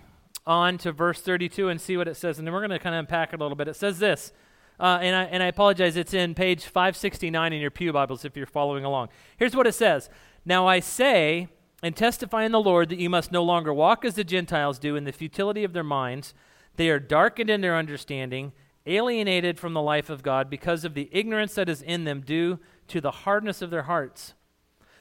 on 0.46 0.78
to 0.78 0.92
verse 0.92 1.20
32 1.20 1.68
and 1.68 1.80
see 1.80 1.96
what 1.96 2.06
it 2.06 2.16
says. 2.16 2.38
And 2.38 2.46
then 2.46 2.54
we're 2.54 2.60
going 2.60 2.70
to 2.70 2.78
kind 2.78 2.94
of 2.94 3.00
unpack 3.00 3.32
it 3.32 3.40
a 3.40 3.42
little 3.42 3.56
bit. 3.56 3.68
It 3.68 3.74
says 3.74 3.98
this, 3.98 4.32
uh, 4.78 4.98
and, 5.00 5.16
I, 5.16 5.24
and 5.24 5.42
I 5.42 5.46
apologize, 5.46 5.96
it's 5.96 6.14
in 6.14 6.34
page 6.34 6.64
569 6.64 7.52
in 7.52 7.60
your 7.60 7.70
Pew 7.70 7.92
Bibles 7.92 8.24
if 8.24 8.36
you're 8.36 8.46
following 8.46 8.84
along. 8.84 9.08
Here's 9.36 9.56
what 9.56 9.66
it 9.66 9.74
says 9.74 10.08
now 10.44 10.66
I 10.66 10.80
say 10.80 11.48
and 11.82 11.94
testify 11.94 12.44
in 12.44 12.52
the 12.52 12.60
Lord 12.60 12.88
that 12.88 12.98
you 12.98 13.10
must 13.10 13.32
no 13.32 13.42
longer 13.42 13.72
walk 13.72 14.04
as 14.04 14.14
the 14.14 14.24
Gentiles 14.24 14.78
do 14.78 14.96
in 14.96 15.04
the 15.04 15.12
futility 15.12 15.64
of 15.64 15.72
their 15.72 15.84
minds. 15.84 16.34
They 16.76 16.88
are 16.88 16.98
darkened 16.98 17.50
in 17.50 17.60
their 17.60 17.76
understanding, 17.76 18.52
alienated 18.86 19.58
from 19.58 19.74
the 19.74 19.82
life 19.82 20.08
of 20.08 20.22
God 20.22 20.48
because 20.48 20.84
of 20.84 20.94
the 20.94 21.08
ignorance 21.12 21.54
that 21.54 21.68
is 21.68 21.82
in 21.82 22.04
them 22.04 22.20
due 22.20 22.58
to 22.88 23.00
the 23.00 23.10
hardness 23.10 23.62
of 23.62 23.70
their 23.70 23.82
hearts. 23.82 24.34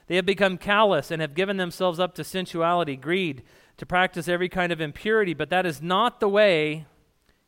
They 0.08 0.16
have 0.18 0.26
become 0.26 0.58
callous 0.58 1.12
and 1.12 1.22
have 1.22 1.34
given 1.34 1.58
themselves 1.58 2.00
up 2.00 2.14
to 2.16 2.24
sensuality, 2.24 2.96
greed, 2.96 3.44
to 3.78 3.86
practice 3.86 4.28
every 4.28 4.50
kind 4.50 4.72
of 4.72 4.82
impurity, 4.82 5.34
but 5.34 5.50
that 5.50 5.66
is 5.66 5.82
not 5.82 6.20
the 6.20 6.30
way 6.30 6.86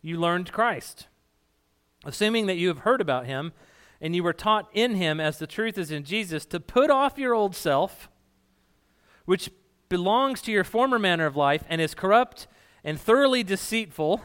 you 0.01 0.19
learned 0.19 0.51
Christ. 0.51 1.07
Assuming 2.05 2.45
that 2.47 2.57
you 2.57 2.67
have 2.69 2.79
heard 2.79 3.01
about 3.01 3.25
him 3.25 3.53
and 4.01 4.15
you 4.15 4.23
were 4.23 4.33
taught 4.33 4.69
in 4.73 4.95
him, 4.95 5.19
as 5.19 5.39
the 5.39 5.47
truth 5.47 5.77
is 5.77 5.91
in 5.91 6.03
Jesus, 6.03 6.45
to 6.45 6.59
put 6.59 6.89
off 6.89 7.17
your 7.17 7.33
old 7.33 7.55
self, 7.55 8.09
which 9.27 9.51
belongs 9.89 10.41
to 10.41 10.51
your 10.53 10.63
former 10.63 10.97
manner 10.97 11.25
of 11.25 11.35
life 11.35 11.63
and 11.69 11.81
is 11.81 11.93
corrupt 11.93 12.47
and 12.83 12.99
thoroughly 12.99 13.43
deceitful, 13.43 14.21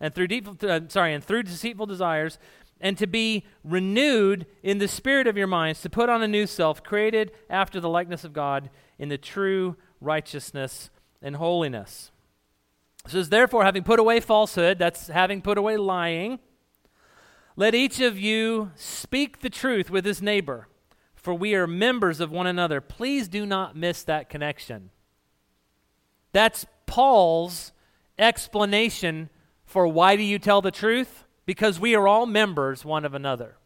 and 0.00 0.12
through 0.12 0.26
deep, 0.26 0.62
uh, 0.64 0.80
sorry, 0.88 1.14
and 1.14 1.22
through 1.22 1.44
deceitful 1.44 1.86
desires, 1.86 2.38
and 2.80 2.98
to 2.98 3.06
be 3.06 3.44
renewed 3.62 4.44
in 4.62 4.78
the 4.78 4.88
spirit 4.88 5.28
of 5.28 5.36
your 5.36 5.46
minds, 5.46 5.80
to 5.82 5.88
put 5.88 6.08
on 6.08 6.20
a 6.20 6.28
new 6.28 6.46
self, 6.46 6.82
created 6.82 7.30
after 7.48 7.78
the 7.78 7.88
likeness 7.88 8.24
of 8.24 8.32
God 8.32 8.70
in 8.98 9.08
the 9.08 9.18
true 9.18 9.76
righteousness 10.00 10.90
and 11.22 11.36
holiness. 11.36 12.10
Says, 13.06 13.28
therefore, 13.28 13.64
having 13.64 13.84
put 13.84 14.00
away 14.00 14.18
falsehood, 14.18 14.78
that's 14.78 15.06
having 15.06 15.42
put 15.42 15.58
away 15.58 15.76
lying, 15.76 16.40
let 17.54 17.74
each 17.74 18.00
of 18.00 18.18
you 18.18 18.72
speak 18.74 19.40
the 19.40 19.50
truth 19.50 19.90
with 19.90 20.04
his 20.04 20.20
neighbor, 20.20 20.66
for 21.28 21.34
we 21.34 21.54
are 21.54 21.66
members 21.66 22.20
of 22.20 22.30
one 22.30 22.46
another. 22.46 22.80
Please 22.80 23.28
do 23.28 23.44
not 23.44 23.76
miss 23.76 24.02
that 24.02 24.30
connection. 24.30 24.88
That's 26.32 26.64
Paul's 26.86 27.72
explanation 28.18 29.28
for 29.66 29.86
why 29.86 30.16
do 30.16 30.22
you 30.22 30.38
tell 30.38 30.62
the 30.62 30.70
truth? 30.70 31.24
Because 31.44 31.78
we 31.78 31.94
are 31.94 32.08
all 32.08 32.24
members 32.24 32.82
one 32.82 33.04
of 33.04 33.12
another. 33.12 33.56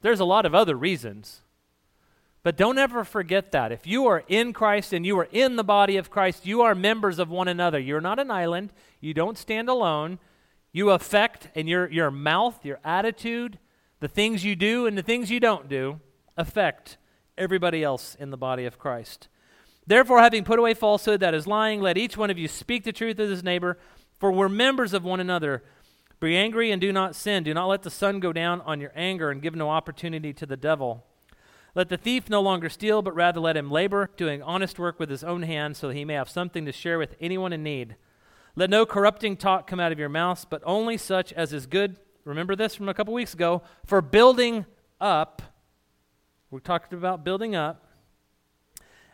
There's 0.00 0.18
a 0.18 0.24
lot 0.24 0.46
of 0.46 0.54
other 0.54 0.76
reasons. 0.76 1.42
But 2.42 2.56
don't 2.56 2.78
ever 2.78 3.04
forget 3.04 3.52
that. 3.52 3.70
If 3.70 3.86
you 3.86 4.06
are 4.06 4.24
in 4.28 4.54
Christ 4.54 4.94
and 4.94 5.04
you 5.04 5.18
are 5.18 5.28
in 5.30 5.56
the 5.56 5.62
body 5.62 5.98
of 5.98 6.08
Christ, 6.08 6.46
you 6.46 6.62
are 6.62 6.74
members 6.74 7.18
of 7.18 7.28
one 7.28 7.48
another. 7.48 7.78
You're 7.78 8.00
not 8.00 8.18
an 8.18 8.30
island. 8.30 8.72
You 8.98 9.12
don't 9.12 9.36
stand 9.36 9.68
alone. 9.68 10.20
You 10.72 10.88
affect, 10.88 11.50
and 11.54 11.68
your, 11.68 11.86
your 11.90 12.10
mouth, 12.10 12.64
your 12.64 12.80
attitude, 12.82 13.58
the 14.00 14.08
things 14.08 14.44
you 14.44 14.56
do 14.56 14.86
and 14.86 14.96
the 14.96 15.02
things 15.02 15.30
you 15.30 15.40
don't 15.40 15.68
do 15.68 16.00
affect 16.36 16.98
everybody 17.36 17.82
else 17.82 18.16
in 18.18 18.30
the 18.30 18.36
body 18.36 18.64
of 18.64 18.78
Christ. 18.78 19.28
Therefore, 19.86 20.20
having 20.20 20.44
put 20.44 20.58
away 20.58 20.74
falsehood 20.74 21.20
that 21.20 21.34
is 21.34 21.46
lying, 21.46 21.80
let 21.80 21.96
each 21.96 22.16
one 22.16 22.30
of 22.30 22.38
you 22.38 22.46
speak 22.46 22.84
the 22.84 22.92
truth 22.92 23.18
with 23.18 23.30
his 23.30 23.42
neighbor, 23.42 23.78
for 24.18 24.30
we're 24.30 24.48
members 24.48 24.92
of 24.92 25.04
one 25.04 25.20
another. 25.20 25.62
Be 26.20 26.36
angry 26.36 26.70
and 26.70 26.80
do 26.80 26.92
not 26.92 27.14
sin. 27.14 27.44
Do 27.44 27.54
not 27.54 27.68
let 27.68 27.82
the 27.82 27.90
sun 27.90 28.20
go 28.20 28.32
down 28.32 28.60
on 28.62 28.80
your 28.80 28.92
anger 28.94 29.30
and 29.30 29.40
give 29.40 29.54
no 29.54 29.70
opportunity 29.70 30.32
to 30.32 30.46
the 30.46 30.56
devil. 30.56 31.04
Let 31.74 31.88
the 31.88 31.96
thief 31.96 32.28
no 32.28 32.40
longer 32.40 32.68
steal, 32.68 33.02
but 33.02 33.14
rather 33.14 33.40
let 33.40 33.56
him 33.56 33.70
labor, 33.70 34.10
doing 34.16 34.42
honest 34.42 34.78
work 34.78 34.98
with 34.98 35.10
his 35.10 35.22
own 35.22 35.42
hands, 35.42 35.78
so 35.78 35.88
that 35.88 35.94
he 35.94 36.04
may 36.04 36.14
have 36.14 36.28
something 36.28 36.64
to 36.66 36.72
share 36.72 36.98
with 36.98 37.14
anyone 37.20 37.52
in 37.52 37.62
need. 37.62 37.96
Let 38.56 38.70
no 38.70 38.84
corrupting 38.84 39.36
talk 39.36 39.68
come 39.68 39.78
out 39.78 39.92
of 39.92 39.98
your 39.98 40.08
mouths, 40.08 40.44
but 40.44 40.62
only 40.66 40.96
such 40.96 41.32
as 41.34 41.52
is 41.52 41.66
good. 41.66 41.96
Remember 42.28 42.54
this 42.54 42.74
from 42.74 42.90
a 42.90 42.94
couple 42.94 43.14
weeks 43.14 43.32
ago 43.32 43.62
for 43.86 44.02
building 44.02 44.66
up. 45.00 45.40
We 46.50 46.60
talked 46.60 46.92
about 46.92 47.24
building 47.24 47.56
up. 47.56 47.86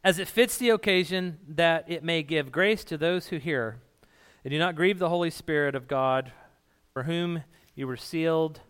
As 0.02 0.18
it 0.18 0.26
fits 0.26 0.58
the 0.58 0.70
occasion, 0.70 1.38
that 1.46 1.84
it 1.86 2.02
may 2.02 2.24
give 2.24 2.50
grace 2.50 2.82
to 2.84 2.98
those 2.98 3.28
who 3.28 3.36
hear. 3.36 3.78
And 4.42 4.50
do 4.50 4.58
not 4.58 4.74
grieve 4.74 4.98
the 4.98 5.10
Holy 5.10 5.30
Spirit 5.30 5.76
of 5.76 5.86
God, 5.86 6.32
for 6.92 7.04
whom 7.04 7.44
you 7.76 7.86
were 7.86 7.96
sealed 7.96 8.60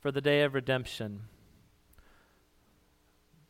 for 0.00 0.10
the 0.10 0.22
day 0.22 0.44
of 0.44 0.54
redemption. 0.54 1.20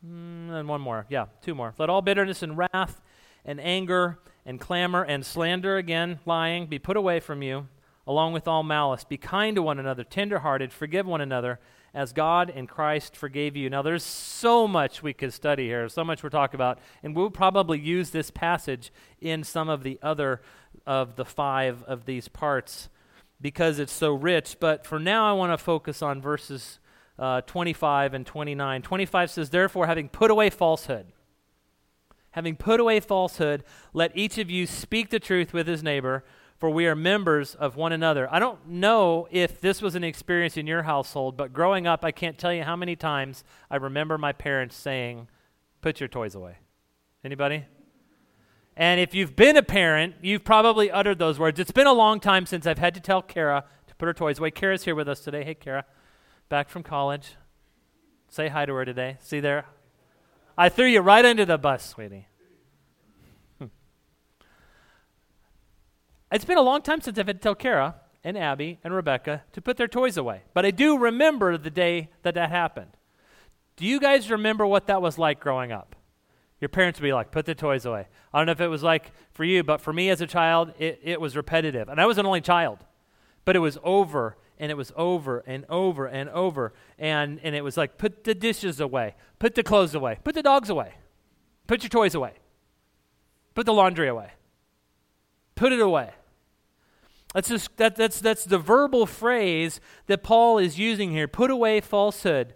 Mm, 0.04 0.50
and 0.50 0.68
one 0.68 0.80
more. 0.80 1.06
Yeah, 1.08 1.26
two 1.42 1.54
more. 1.54 1.74
Let 1.78 1.90
all 1.90 2.02
bitterness 2.02 2.42
and 2.42 2.58
wrath 2.58 3.00
and 3.44 3.60
anger 3.60 4.18
and 4.44 4.58
clamor 4.58 5.04
and 5.04 5.24
slander, 5.24 5.76
again, 5.76 6.18
lying, 6.26 6.66
be 6.66 6.80
put 6.80 6.96
away 6.96 7.20
from 7.20 7.40
you, 7.40 7.68
along 8.10 8.32
with 8.32 8.48
all 8.48 8.64
malice. 8.64 9.04
Be 9.04 9.16
kind 9.16 9.54
to 9.54 9.62
one 9.62 9.78
another, 9.78 10.02
tenderhearted, 10.02 10.72
forgive 10.72 11.06
one 11.06 11.20
another, 11.20 11.60
as 11.94 12.12
God 12.12 12.50
and 12.52 12.68
Christ 12.68 13.16
forgave 13.16 13.56
you. 13.56 13.70
Now, 13.70 13.82
there's 13.82 14.02
so 14.02 14.66
much 14.66 15.00
we 15.00 15.12
could 15.12 15.32
study 15.32 15.66
here, 15.66 15.88
so 15.88 16.02
much 16.02 16.24
we're 16.24 16.28
talking 16.28 16.56
about, 16.56 16.80
and 17.04 17.14
we'll 17.14 17.30
probably 17.30 17.78
use 17.78 18.10
this 18.10 18.32
passage 18.32 18.92
in 19.20 19.44
some 19.44 19.68
of 19.68 19.84
the 19.84 19.96
other 20.02 20.40
of 20.84 21.14
the 21.14 21.24
five 21.24 21.84
of 21.84 22.04
these 22.04 22.26
parts 22.26 22.88
because 23.40 23.78
it's 23.78 23.92
so 23.92 24.12
rich. 24.12 24.56
But 24.58 24.84
for 24.84 24.98
now, 24.98 25.30
I 25.30 25.32
want 25.32 25.52
to 25.52 25.58
focus 25.58 26.02
on 26.02 26.20
verses 26.20 26.80
uh, 27.16 27.42
25 27.42 28.12
and 28.12 28.26
29. 28.26 28.82
25 28.82 29.30
says, 29.30 29.50
Therefore, 29.50 29.86
having 29.86 30.08
put 30.08 30.32
away 30.32 30.50
falsehood, 30.50 31.06
having 32.32 32.56
put 32.56 32.80
away 32.80 32.98
falsehood, 32.98 33.62
let 33.92 34.10
each 34.16 34.36
of 34.36 34.50
you 34.50 34.66
speak 34.66 35.10
the 35.10 35.20
truth 35.20 35.52
with 35.52 35.68
his 35.68 35.84
neighbor, 35.84 36.24
for 36.60 36.70
we 36.70 36.86
are 36.86 36.94
members 36.94 37.54
of 37.54 37.74
one 37.74 37.90
another. 37.90 38.32
I 38.32 38.38
don't 38.38 38.68
know 38.68 39.26
if 39.30 39.60
this 39.60 39.80
was 39.80 39.94
an 39.94 40.04
experience 40.04 40.56
in 40.58 40.66
your 40.66 40.82
household, 40.82 41.36
but 41.36 41.52
growing 41.52 41.86
up, 41.86 42.04
I 42.04 42.12
can't 42.12 42.38
tell 42.38 42.52
you 42.52 42.62
how 42.62 42.76
many 42.76 42.94
times 42.94 43.42
I 43.70 43.76
remember 43.76 44.18
my 44.18 44.32
parents 44.32 44.76
saying, 44.76 45.28
Put 45.80 45.98
your 45.98 46.08
toys 46.08 46.34
away. 46.34 46.56
Anybody? 47.24 47.64
And 48.76 49.00
if 49.00 49.14
you've 49.14 49.34
been 49.34 49.56
a 49.56 49.62
parent, 49.62 50.16
you've 50.20 50.44
probably 50.44 50.90
uttered 50.90 51.18
those 51.18 51.38
words. 51.38 51.58
It's 51.58 51.70
been 51.70 51.86
a 51.86 51.92
long 51.92 52.20
time 52.20 52.44
since 52.44 52.66
I've 52.66 52.78
had 52.78 52.94
to 52.94 53.00
tell 53.00 53.22
Kara 53.22 53.64
to 53.86 53.94
put 53.94 54.04
her 54.04 54.12
toys 54.12 54.38
away. 54.38 54.50
Kara's 54.50 54.84
here 54.84 54.94
with 54.94 55.08
us 55.08 55.20
today. 55.20 55.42
Hey, 55.42 55.54
Kara 55.54 55.86
back 56.50 56.68
from 56.68 56.82
college. 56.82 57.36
Say 58.28 58.48
hi 58.48 58.66
to 58.66 58.74
her 58.74 58.84
today. 58.84 59.16
See 59.20 59.40
there? 59.40 59.64
I 60.58 60.68
threw 60.68 60.86
you 60.86 61.00
right 61.00 61.24
under 61.24 61.46
the 61.46 61.56
bus, 61.56 61.86
sweetie. 61.86 62.26
It's 66.32 66.44
been 66.44 66.58
a 66.58 66.62
long 66.62 66.82
time 66.82 67.00
since 67.00 67.18
I've 67.18 67.26
had 67.26 67.38
to 67.38 67.42
tell 67.42 67.54
Kara 67.54 67.96
and 68.22 68.38
Abby 68.38 68.78
and 68.84 68.94
Rebecca 68.94 69.42
to 69.52 69.60
put 69.60 69.76
their 69.76 69.88
toys 69.88 70.16
away. 70.16 70.42
But 70.54 70.64
I 70.64 70.70
do 70.70 70.96
remember 70.96 71.56
the 71.58 71.70
day 71.70 72.10
that 72.22 72.34
that 72.34 72.50
happened. 72.50 72.96
Do 73.76 73.84
you 73.84 73.98
guys 73.98 74.30
remember 74.30 74.66
what 74.66 74.86
that 74.86 75.02
was 75.02 75.18
like 75.18 75.40
growing 75.40 75.72
up? 75.72 75.96
Your 76.60 76.68
parents 76.68 77.00
would 77.00 77.06
be 77.06 77.12
like, 77.12 77.30
put 77.30 77.46
the 77.46 77.54
toys 77.54 77.86
away. 77.86 78.06
I 78.32 78.38
don't 78.38 78.46
know 78.46 78.52
if 78.52 78.60
it 78.60 78.68
was 78.68 78.82
like 78.82 79.12
for 79.32 79.44
you, 79.44 79.64
but 79.64 79.80
for 79.80 79.92
me 79.92 80.10
as 80.10 80.20
a 80.20 80.26
child, 80.26 80.72
it, 80.78 81.00
it 81.02 81.20
was 81.20 81.34
repetitive. 81.34 81.88
And 81.88 82.00
I 82.00 82.06
was 82.06 82.18
an 82.18 82.26
only 82.26 82.42
child. 82.42 82.84
But 83.44 83.56
it 83.56 83.60
was 83.60 83.78
over 83.82 84.36
and 84.58 84.70
it 84.70 84.76
was 84.76 84.92
over 84.94 85.38
and 85.46 85.64
over 85.70 86.06
and 86.06 86.28
over. 86.28 86.74
And, 86.98 87.40
and 87.42 87.56
it 87.56 87.64
was 87.64 87.78
like, 87.78 87.96
put 87.96 88.24
the 88.24 88.34
dishes 88.34 88.78
away, 88.78 89.14
put 89.38 89.54
the 89.54 89.62
clothes 89.62 89.94
away, 89.94 90.18
put 90.22 90.34
the 90.34 90.42
dogs 90.42 90.68
away, 90.68 90.92
put 91.66 91.82
your 91.82 91.88
toys 91.88 92.14
away, 92.14 92.34
put 93.54 93.64
the 93.64 93.72
laundry 93.72 94.06
away, 94.06 94.32
put 95.54 95.72
it 95.72 95.80
away. 95.80 96.10
That's, 97.34 97.48
just, 97.48 97.76
that, 97.76 97.96
that's, 97.96 98.20
that's 98.20 98.44
the 98.44 98.58
verbal 98.58 99.06
phrase 99.06 99.80
that 100.06 100.22
Paul 100.22 100.58
is 100.58 100.78
using 100.78 101.12
here 101.12 101.28
put 101.28 101.50
away 101.50 101.80
falsehood. 101.80 102.54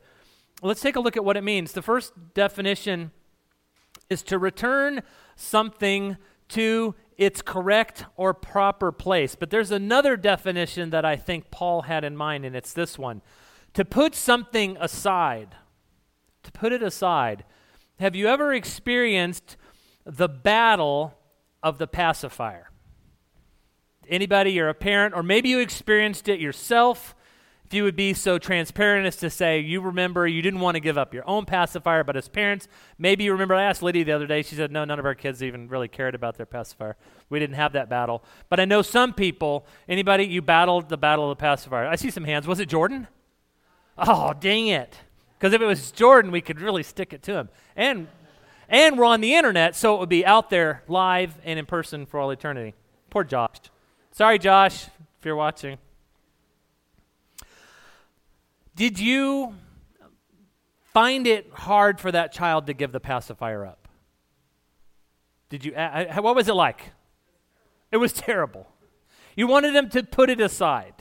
Let's 0.63 0.81
take 0.81 0.97
a 0.97 1.01
look 1.01 1.17
at 1.17 1.25
what 1.25 1.37
it 1.37 1.45
means. 1.45 1.73
The 1.73 1.83
first 1.83 2.13
definition 2.35 3.13
is 4.11 4.23
to 4.25 4.39
return 4.39 5.03
something 5.37 6.17
to 6.49 6.95
its 7.17 7.43
correct 7.43 8.07
or 8.17 8.35
proper 8.35 8.91
place. 8.91 9.37
But 9.37 9.51
there's 9.51 9.71
another 9.71 10.17
definition 10.17 10.91
that 10.91 11.05
I 11.05 11.17
think 11.17 11.51
Paul 11.51 11.83
had 11.83 12.05
in 12.05 12.17
mind, 12.17 12.45
and 12.45 12.57
it's 12.57 12.73
this 12.73 12.99
one 12.99 13.23
to 13.75 13.85
put 13.85 14.15
something 14.15 14.77
aside. 14.81 15.57
To 16.45 16.53
put 16.53 16.73
it 16.73 16.83
aside. 16.83 17.45
Have 17.99 18.15
you 18.15 18.29
ever 18.29 18.53
experienced 18.53 19.57
the 20.05 20.29
battle 20.29 21.15
of 21.63 21.79
the 21.79 21.87
pacifier? 21.87 22.71
Anybody, 24.09 24.53
you're 24.53 24.69
a 24.69 24.75
parent, 24.75 25.15
or 25.15 25.23
maybe 25.23 25.49
you 25.49 25.61
experienced 25.61 26.29
it 26.29 26.41
yourself 26.41 27.15
if 27.65 27.73
you 27.73 27.83
would 27.83 27.97
be 27.97 28.13
so 28.13 28.39
transparent 28.39 29.07
as 29.07 29.17
to 29.17 29.31
say 29.31 29.59
you 29.59 29.81
remember 29.81 30.27
you 30.27 30.43
didn't 30.43 30.61
want 30.61 30.75
to 30.75 30.81
give 30.81 30.99
up 30.99 31.15
your 31.15 31.27
own 31.27 31.47
pacifier, 31.47 32.05
but 32.05 32.15
as 32.15 32.29
parents, 32.29 32.69
maybe 32.99 33.25
you 33.25 33.33
remember 33.33 33.55
I 33.55 33.63
asked 33.63 33.83
Lydia 33.83 34.05
the 34.05 34.13
other 34.13 34.27
day, 34.27 34.43
she 34.43 34.55
said, 34.55 34.71
no, 34.71 34.85
none 34.85 34.99
of 34.99 35.07
our 35.07 35.15
kids 35.15 35.43
even 35.43 35.69
really 35.69 35.89
cared 35.89 36.15
about 36.15 36.37
their 36.37 36.47
pacifier. 36.47 36.97
We 37.31 37.39
didn't 37.39 37.57
have 37.57 37.73
that 37.73 37.89
battle. 37.89 38.23
But 38.51 38.61
I 38.61 38.67
know 38.67 38.83
some 38.83 39.15
people, 39.15 39.67
anybody, 39.89 40.25
you 40.25 40.43
battled 40.43 40.91
the 40.91 40.99
battle 40.99 41.31
of 41.31 41.39
the 41.39 41.41
pacifier. 41.41 41.87
I 41.87 41.97
see 41.97 42.11
some 42.11 42.25
hands. 42.25 42.47
Was 42.47 42.61
it 42.61 42.69
Jordan? 42.69 43.09
Oh, 43.97 44.35
dang 44.39 44.67
it. 44.67 44.99
Because 45.39 45.55
if 45.55 45.63
it 45.63 45.67
was 45.67 45.91
Jordan, 45.91 46.31
we 46.31 46.43
could 46.43 46.61
really 46.61 46.83
stick 46.83 47.13
it 47.13 47.23
to 47.23 47.35
him. 47.35 47.49
And 47.77 48.09
and 48.69 48.97
we're 48.99 49.05
on 49.05 49.21
the 49.21 49.35
internet, 49.35 49.77
so 49.77 49.95
it 49.95 50.01
would 50.01 50.09
be 50.09 50.25
out 50.25 50.49
there 50.49 50.83
live 50.89 51.39
and 51.45 51.59
in 51.59 51.67
person 51.67 52.07
for 52.07 52.19
all 52.19 52.31
eternity. 52.31 52.75
Poor 53.11 53.23
Josh. 53.23 53.59
Sorry, 54.17 54.39
Josh, 54.39 54.85
if 55.19 55.25
you're 55.25 55.35
watching. 55.35 55.77
Did 58.77 59.01
you 59.01 59.57
find 60.93 61.27
it 61.27 61.51
hard 61.53 61.99
for 61.99 62.13
that 62.13 62.31
child 62.31 62.69
to 62.69 62.75
give 62.75 62.93
the 62.93 63.01
pacifier 63.01 63.67
up? 63.67 63.89
Did 65.49 65.65
you? 65.65 65.73
What 65.73 66.37
was 66.37 66.49
it 66.49 66.55
like? 66.55 66.93
It 67.91 67.97
was 67.97 68.13
terrible. 68.13 68.69
You 69.35 69.49
wanted 69.49 69.75
them 69.75 69.89
to 69.91 70.05
put 70.05 70.31
it 70.31 70.41
aside. 70.41 70.95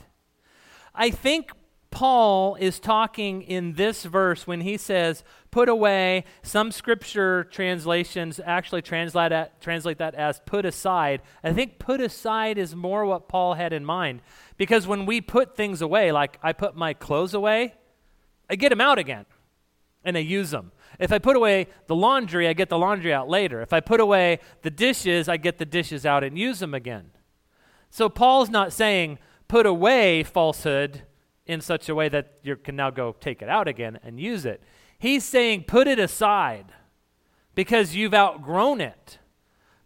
I 0.92 1.10
think 1.10 1.52
Paul 1.94 2.56
is 2.56 2.80
talking 2.80 3.42
in 3.42 3.74
this 3.74 4.02
verse 4.02 4.48
when 4.48 4.62
he 4.62 4.76
says, 4.76 5.22
put 5.52 5.68
away. 5.68 6.24
Some 6.42 6.72
scripture 6.72 7.44
translations 7.44 8.40
actually 8.44 8.82
translate 8.82 9.30
that, 9.30 9.60
translate 9.60 9.98
that 9.98 10.16
as 10.16 10.40
put 10.44 10.66
aside. 10.66 11.22
I 11.44 11.52
think 11.52 11.78
put 11.78 12.00
aside 12.00 12.58
is 12.58 12.74
more 12.74 13.06
what 13.06 13.28
Paul 13.28 13.54
had 13.54 13.72
in 13.72 13.84
mind. 13.84 14.22
Because 14.56 14.88
when 14.88 15.06
we 15.06 15.20
put 15.20 15.56
things 15.56 15.80
away, 15.80 16.10
like 16.10 16.36
I 16.42 16.52
put 16.52 16.74
my 16.74 16.94
clothes 16.94 17.32
away, 17.32 17.74
I 18.50 18.56
get 18.56 18.70
them 18.70 18.80
out 18.80 18.98
again 18.98 19.24
and 20.04 20.16
I 20.16 20.20
use 20.20 20.50
them. 20.50 20.72
If 20.98 21.12
I 21.12 21.20
put 21.20 21.36
away 21.36 21.68
the 21.86 21.94
laundry, 21.94 22.48
I 22.48 22.54
get 22.54 22.70
the 22.70 22.78
laundry 22.78 23.12
out 23.12 23.28
later. 23.28 23.62
If 23.62 23.72
I 23.72 23.78
put 23.78 24.00
away 24.00 24.40
the 24.62 24.70
dishes, 24.70 25.28
I 25.28 25.36
get 25.36 25.58
the 25.58 25.64
dishes 25.64 26.04
out 26.04 26.24
and 26.24 26.36
use 26.36 26.58
them 26.58 26.74
again. 26.74 27.12
So 27.88 28.08
Paul's 28.08 28.50
not 28.50 28.72
saying 28.72 29.20
put 29.46 29.64
away 29.64 30.24
falsehood 30.24 31.02
in 31.46 31.60
such 31.60 31.88
a 31.88 31.94
way 31.94 32.08
that 32.08 32.38
you 32.42 32.56
can 32.56 32.76
now 32.76 32.90
go 32.90 33.14
take 33.20 33.42
it 33.42 33.48
out 33.48 33.68
again 33.68 33.98
and 34.02 34.18
use 34.18 34.44
it. 34.44 34.62
He's 34.98 35.24
saying 35.24 35.64
put 35.64 35.86
it 35.86 35.98
aside 35.98 36.66
because 37.54 37.94
you've 37.94 38.14
outgrown 38.14 38.80
it. 38.80 39.18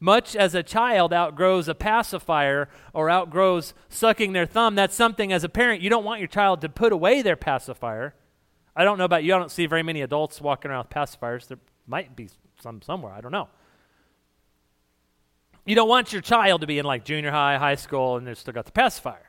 Much 0.01 0.37
as 0.37 0.55
a 0.55 0.63
child 0.63 1.13
outgrows 1.13 1.67
a 1.67 1.75
pacifier 1.75 2.69
or 2.95 3.11
outgrows 3.11 3.75
sucking 3.89 4.33
their 4.33 4.47
thumb, 4.47 4.77
that's 4.77 4.95
something 4.95 5.33
as 5.33 5.43
a 5.43 5.49
parent 5.49 5.83
you 5.83 5.91
don't 5.91 6.05
want 6.05 6.21
your 6.21 6.29
child 6.29 6.61
to 6.61 6.69
put 6.69 6.93
away 6.93 7.21
their 7.21 7.35
pacifier. 7.35 8.15
I 8.77 8.85
don't 8.85 8.97
know 8.97 9.05
about 9.05 9.25
you, 9.25 9.35
I 9.35 9.39
don't 9.39 9.51
see 9.51 9.67
very 9.67 9.83
many 9.83 10.03
adults 10.03 10.41
walking 10.41 10.71
around 10.71 10.85
with 10.85 10.91
pacifiers. 10.91 11.49
There 11.49 11.59
might 11.89 12.15
be 12.15 12.29
some 12.63 12.81
somewhere, 12.81 13.13
I 13.13 13.21
don't 13.21 13.33
know. 13.33 13.49
You 15.67 15.75
don't 15.75 15.89
want 15.89 16.13
your 16.13 16.23
child 16.23 16.61
to 16.61 16.67
be 16.69 16.79
in 16.79 16.85
like 16.85 17.05
junior 17.05 17.33
high, 17.33 17.59
high 17.59 17.75
school, 17.75 18.17
and 18.17 18.27
they've 18.27 18.39
still 18.39 18.55
got 18.55 18.67
the 18.67 18.73
pacifier. 18.73 19.28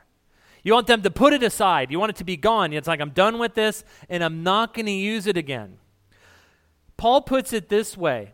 You 0.62 0.74
want 0.74 0.86
them 0.86 1.02
to 1.02 1.10
put 1.10 1.32
it 1.32 1.42
aside. 1.42 1.90
You 1.90 1.98
want 1.98 2.10
it 2.10 2.16
to 2.16 2.24
be 2.24 2.36
gone. 2.36 2.72
It's 2.72 2.88
like, 2.88 3.00
I'm 3.00 3.10
done 3.10 3.38
with 3.38 3.54
this 3.54 3.84
and 4.08 4.22
I'm 4.22 4.42
not 4.42 4.74
going 4.74 4.86
to 4.86 4.92
use 4.92 5.26
it 5.26 5.36
again. 5.36 5.78
Paul 6.96 7.22
puts 7.22 7.52
it 7.52 7.68
this 7.68 7.96
way 7.96 8.32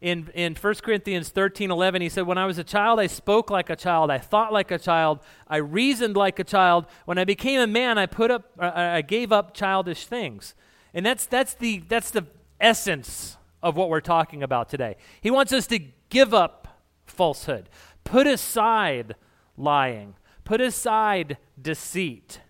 in, 0.00 0.30
in 0.34 0.54
1 0.54 0.74
Corinthians 0.76 1.28
13 1.28 1.70
11. 1.70 2.02
He 2.02 2.08
said, 2.08 2.26
When 2.26 2.38
I 2.38 2.46
was 2.46 2.58
a 2.58 2.64
child, 2.64 2.98
I 2.98 3.06
spoke 3.06 3.50
like 3.50 3.68
a 3.68 3.76
child. 3.76 4.10
I 4.10 4.18
thought 4.18 4.52
like 4.52 4.70
a 4.70 4.78
child. 4.78 5.20
I 5.46 5.58
reasoned 5.58 6.16
like 6.16 6.38
a 6.38 6.44
child. 6.44 6.86
When 7.04 7.18
I 7.18 7.24
became 7.24 7.60
a 7.60 7.66
man, 7.66 7.98
I, 7.98 8.06
put 8.06 8.30
up, 8.30 8.50
uh, 8.58 8.72
I 8.74 9.02
gave 9.02 9.32
up 9.32 9.54
childish 9.54 10.06
things. 10.06 10.54
And 10.94 11.04
that's, 11.04 11.26
that's, 11.26 11.54
the, 11.54 11.82
that's 11.88 12.10
the 12.10 12.26
essence 12.58 13.36
of 13.62 13.76
what 13.76 13.90
we're 13.90 14.00
talking 14.00 14.42
about 14.42 14.68
today. 14.68 14.96
He 15.20 15.30
wants 15.30 15.52
us 15.52 15.66
to 15.68 15.78
give 16.08 16.32
up 16.32 16.80
falsehood, 17.06 17.68
put 18.04 18.26
aside 18.26 19.14
lying, 19.56 20.14
put 20.50 20.60
aside 20.60 21.36
deceit 21.62 22.40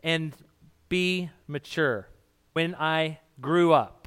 and 0.00 0.32
be 0.88 1.28
mature. 1.48 2.06
When 2.52 2.72
I 2.76 3.18
grew 3.40 3.72
up, 3.72 4.06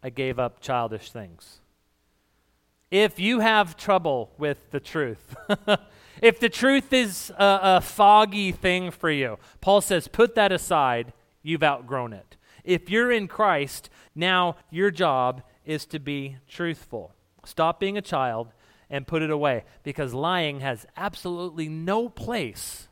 I 0.00 0.10
gave 0.10 0.38
up 0.38 0.60
childish 0.60 1.10
things. 1.10 1.58
If 2.88 3.18
you 3.18 3.40
have 3.40 3.76
trouble 3.76 4.30
with 4.38 4.70
the 4.70 4.78
truth, 4.78 5.34
if 6.22 6.38
the 6.38 6.48
truth 6.48 6.92
is 6.92 7.32
a, 7.36 7.58
a, 7.62 7.80
foggy 7.80 8.52
thing 8.52 8.92
for 8.92 9.10
you, 9.10 9.36
Paul 9.60 9.80
says, 9.80 10.06
put 10.06 10.36
that 10.36 10.52
aside. 10.52 11.12
You've 11.42 11.64
outgrown 11.64 12.12
it. 12.12 12.36
If 12.62 12.88
you're 12.88 13.10
in 13.10 13.26
Christ, 13.26 13.90
now 14.14 14.54
your 14.70 14.92
job 14.92 15.42
is 15.64 15.84
to 15.86 15.98
be 15.98 16.36
truthful. 16.48 17.12
Stop 17.44 17.80
being 17.80 17.98
a 17.98 18.02
child 18.02 18.52
and 18.90 19.06
put 19.06 19.22
it 19.22 19.30
away 19.30 19.64
because 19.82 20.12
lying 20.12 20.60
has 20.60 20.84
absolutely 20.96 21.68
no 21.68 22.08
place 22.08 22.88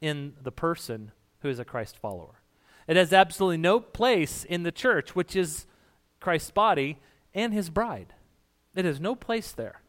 in 0.00 0.34
the 0.40 0.52
person 0.52 1.10
who 1.40 1.48
is 1.48 1.58
a 1.58 1.64
Christ 1.64 1.98
follower. 1.98 2.40
It 2.86 2.96
has 2.96 3.12
absolutely 3.12 3.56
no 3.56 3.80
place 3.80 4.44
in 4.44 4.62
the 4.62 4.72
church, 4.72 5.14
which 5.14 5.34
is 5.34 5.66
Christ's 6.20 6.50
body 6.50 6.98
and 7.34 7.52
his 7.52 7.70
bride. 7.70 8.14
It 8.74 8.84
has 8.84 9.00
no 9.00 9.14
place 9.14 9.52
there. 9.52 9.80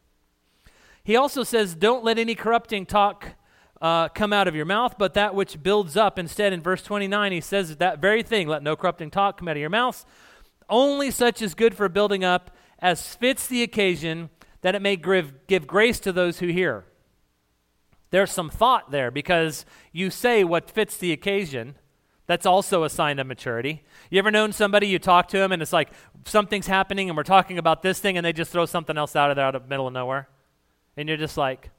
He 1.04 1.16
also 1.16 1.44
says, 1.44 1.74
Don't 1.74 2.04
let 2.04 2.18
any 2.18 2.34
corrupting 2.34 2.86
talk 2.86 3.34
uh, 3.80 4.08
come 4.08 4.32
out 4.32 4.48
of 4.48 4.56
your 4.56 4.64
mouth, 4.64 4.96
but 4.98 5.14
that 5.14 5.34
which 5.34 5.62
builds 5.62 5.96
up. 5.96 6.18
Instead, 6.18 6.52
in 6.52 6.62
verse 6.62 6.82
29, 6.82 7.32
he 7.32 7.40
says 7.40 7.76
that 7.76 8.00
very 8.00 8.22
thing 8.22 8.48
let 8.48 8.62
no 8.62 8.74
corrupting 8.74 9.10
talk 9.10 9.38
come 9.38 9.48
out 9.48 9.56
of 9.56 9.60
your 9.60 9.70
mouth. 9.70 10.04
Only 10.68 11.10
such 11.10 11.42
is 11.42 11.54
good 11.54 11.74
for 11.74 11.88
building 11.88 12.24
up 12.24 12.50
as 12.78 13.14
fits 13.14 13.46
the 13.46 13.62
occasion, 13.62 14.30
that 14.66 14.74
it 14.74 14.82
may 14.82 14.96
give, 14.96 15.46
give 15.46 15.64
grace 15.64 16.00
to 16.00 16.10
those 16.10 16.40
who 16.40 16.48
hear. 16.48 16.86
There's 18.10 18.32
some 18.32 18.50
thought 18.50 18.90
there 18.90 19.12
because 19.12 19.64
you 19.92 20.10
say 20.10 20.42
what 20.42 20.68
fits 20.68 20.96
the 20.96 21.12
occasion. 21.12 21.76
That's 22.26 22.44
also 22.44 22.82
a 22.82 22.90
sign 22.90 23.20
of 23.20 23.28
maturity. 23.28 23.84
You 24.10 24.18
ever 24.18 24.32
known 24.32 24.50
somebody, 24.50 24.88
you 24.88 24.98
talk 24.98 25.28
to 25.28 25.38
them, 25.38 25.52
and 25.52 25.62
it's 25.62 25.72
like 25.72 25.90
something's 26.24 26.66
happening, 26.66 27.08
and 27.08 27.16
we're 27.16 27.22
talking 27.22 27.58
about 27.58 27.82
this 27.82 28.00
thing, 28.00 28.16
and 28.16 28.26
they 28.26 28.32
just 28.32 28.50
throw 28.50 28.66
something 28.66 28.98
else 28.98 29.14
out 29.14 29.30
of 29.30 29.36
there 29.36 29.44
out 29.44 29.54
of 29.54 29.68
middle 29.68 29.86
of 29.86 29.92
nowhere? 29.92 30.28
And 30.96 31.08
you're 31.08 31.16
just 31.16 31.36
like, 31.36 31.70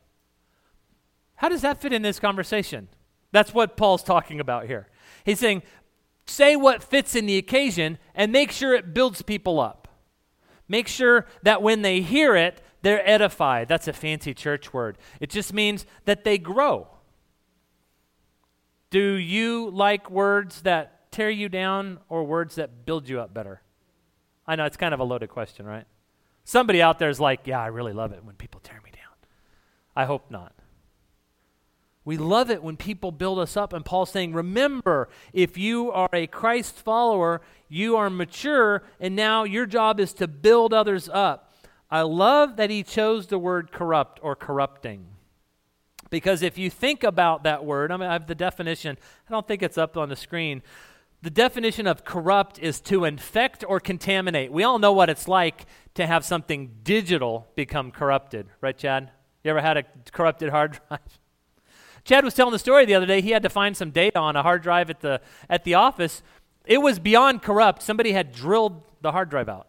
how 1.35 1.49
does 1.49 1.63
that 1.63 1.81
fit 1.81 1.91
in 1.91 2.03
this 2.03 2.21
conversation? 2.21 2.87
That's 3.33 3.53
what 3.53 3.75
Paul's 3.75 4.01
talking 4.01 4.39
about 4.39 4.67
here. 4.67 4.87
He's 5.25 5.39
saying, 5.39 5.63
say 6.25 6.55
what 6.55 6.81
fits 6.81 7.17
in 7.17 7.25
the 7.25 7.37
occasion 7.37 7.97
and 8.15 8.31
make 8.31 8.49
sure 8.49 8.73
it 8.73 8.93
builds 8.93 9.23
people 9.23 9.59
up. 9.59 9.89
Make 10.69 10.87
sure 10.87 11.25
that 11.43 11.61
when 11.61 11.81
they 11.81 11.99
hear 11.99 12.33
it, 12.37 12.61
they're 12.81 13.07
edified. 13.07 13.67
That's 13.67 13.87
a 13.87 13.93
fancy 13.93 14.33
church 14.33 14.73
word. 14.73 14.97
It 15.19 15.29
just 15.29 15.53
means 15.53 15.85
that 16.05 16.23
they 16.23 16.37
grow. 16.37 16.87
Do 18.89 19.13
you 19.13 19.69
like 19.69 20.09
words 20.09 20.61
that 20.61 21.11
tear 21.11 21.29
you 21.29 21.49
down 21.49 21.99
or 22.09 22.23
words 22.23 22.55
that 22.55 22.85
build 22.85 23.09
you 23.09 23.19
up 23.19 23.33
better? 23.33 23.61
I 24.45 24.55
know 24.55 24.65
it's 24.65 24.77
kind 24.77 24.93
of 24.93 24.99
a 24.99 25.03
loaded 25.03 25.29
question, 25.29 25.65
right? 25.65 25.85
Somebody 26.45 26.81
out 26.81 26.99
there 26.99 27.09
is 27.09 27.19
like, 27.19 27.41
yeah, 27.45 27.61
I 27.61 27.67
really 27.67 27.91
love 27.91 28.13
it 28.13 28.23
when 28.23 28.35
people 28.35 28.61
tear 28.61 28.79
me 28.83 28.91
down. 28.91 29.03
I 29.95 30.05
hope 30.05 30.31
not. 30.31 30.53
We 32.05 32.15
love 32.15 32.49
it 32.49 32.63
when 32.63 32.77
people 32.77 33.11
build 33.11 33.37
us 33.37 33.57
up. 33.57 33.73
And 33.73 33.83
Paul's 33.83 34.11
saying, 34.11 34.31
remember, 34.31 35.09
if 35.33 35.57
you 35.57 35.91
are 35.91 36.07
a 36.13 36.25
Christ 36.25 36.75
follower, 36.77 37.41
you 37.67 37.97
are 37.97 38.09
mature, 38.09 38.83
and 39.01 39.13
now 39.13 39.43
your 39.43 39.65
job 39.65 39.99
is 39.99 40.13
to 40.13 40.27
build 40.29 40.73
others 40.73 41.09
up. 41.11 41.46
I 41.89 42.01
love 42.01 42.57
that 42.57 42.69
he 42.69 42.83
chose 42.83 43.27
the 43.27 43.39
word 43.39 43.71
corrupt 43.71 44.19
or 44.21 44.35
corrupting. 44.35 45.05
Because 46.09 46.41
if 46.41 46.57
you 46.57 46.69
think 46.69 47.03
about 47.03 47.43
that 47.43 47.65
word, 47.65 47.91
I 47.91 47.97
mean, 47.97 48.09
I 48.09 48.13
have 48.13 48.27
the 48.27 48.35
definition, 48.35 48.97
I 49.27 49.31
don't 49.31 49.47
think 49.47 49.61
it's 49.61 49.77
up 49.77 49.97
on 49.97 50.09
the 50.09 50.15
screen. 50.15 50.61
The 51.21 51.29
definition 51.29 51.87
of 51.87 52.05
corrupt 52.05 52.59
is 52.59 52.79
to 52.81 53.05
infect 53.05 53.63
or 53.67 53.79
contaminate. 53.79 54.51
We 54.51 54.63
all 54.63 54.79
know 54.79 54.93
what 54.93 55.09
it's 55.09 55.27
like 55.27 55.65
to 55.95 56.05
have 56.05 56.23
something 56.23 56.75
digital 56.83 57.47
become 57.55 57.91
corrupted, 57.91 58.47
right, 58.61 58.77
Chad? 58.77 59.11
You 59.43 59.51
ever 59.51 59.61
had 59.61 59.77
a 59.77 59.83
corrupted 60.11 60.49
hard 60.49 60.79
drive? 60.87 61.19
Chad 62.03 62.23
was 62.23 62.33
telling 62.33 62.53
the 62.53 62.59
story 62.59 62.85
the 62.85 62.95
other 62.95 63.05
day. 63.05 63.21
He 63.21 63.31
had 63.31 63.43
to 63.43 63.49
find 63.49 63.75
some 63.75 63.91
data 63.91 64.19
on 64.19 64.35
a 64.35 64.43
hard 64.43 64.61
drive 64.61 64.89
at 64.89 65.01
the, 65.01 65.19
at 65.49 65.63
the 65.63 65.73
office. 65.73 66.21
It 66.65 66.81
was 66.81 66.99
beyond 66.99 67.41
corrupt. 67.41 67.81
Somebody 67.81 68.11
had 68.11 68.31
drilled 68.31 68.83
the 69.01 69.11
hard 69.11 69.29
drive 69.29 69.49
out 69.49 69.67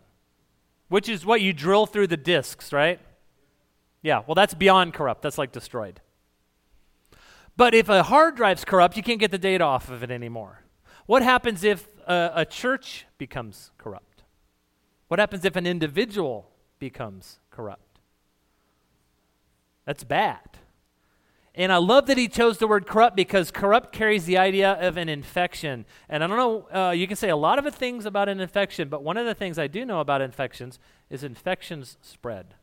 which 0.88 1.08
is 1.08 1.24
what 1.24 1.40
you 1.40 1.52
drill 1.52 1.86
through 1.86 2.06
the 2.06 2.16
discs, 2.16 2.72
right? 2.72 3.00
Yeah, 4.02 4.22
well, 4.26 4.34
that's 4.34 4.54
beyond 4.54 4.94
corrupt. 4.94 5.22
That's 5.22 5.38
like 5.38 5.52
destroyed. 5.52 6.00
But 7.56 7.74
if 7.74 7.88
a 7.88 8.04
hard 8.04 8.36
drive's 8.36 8.64
corrupt, 8.64 8.96
you 8.96 9.02
can't 9.02 9.18
get 9.18 9.30
the 9.30 9.38
data 9.38 9.64
off 9.64 9.90
of 9.90 10.02
it 10.02 10.10
anymore. 10.10 10.62
What 11.06 11.22
happens 11.22 11.64
if 11.64 11.88
a, 12.06 12.32
a 12.36 12.44
church 12.44 13.06
becomes 13.18 13.70
corrupt? 13.78 14.22
What 15.08 15.18
happens 15.18 15.44
if 15.44 15.56
an 15.56 15.66
individual 15.66 16.48
becomes 16.78 17.40
corrupt? 17.50 18.00
That's 19.84 20.04
bad. 20.04 20.58
And 21.58 21.72
I 21.72 21.78
love 21.78 22.06
that 22.06 22.16
he 22.16 22.28
chose 22.28 22.58
the 22.58 22.68
word 22.68 22.86
corrupt 22.86 23.16
because 23.16 23.50
corrupt 23.50 23.90
carries 23.92 24.26
the 24.26 24.38
idea 24.38 24.74
of 24.74 24.96
an 24.96 25.08
infection. 25.08 25.86
And 26.08 26.22
I 26.22 26.28
don't 26.28 26.36
know, 26.36 26.68
uh, 26.72 26.90
you 26.92 27.08
can 27.08 27.16
say 27.16 27.30
a 27.30 27.36
lot 27.36 27.58
of 27.58 27.74
things 27.74 28.06
about 28.06 28.28
an 28.28 28.38
infection, 28.38 28.88
but 28.88 29.02
one 29.02 29.16
of 29.16 29.26
the 29.26 29.34
things 29.34 29.58
I 29.58 29.66
do 29.66 29.84
know 29.84 29.98
about 29.98 30.20
infections 30.20 30.78
is 31.10 31.24
infections 31.24 31.98
spread. 32.00 32.54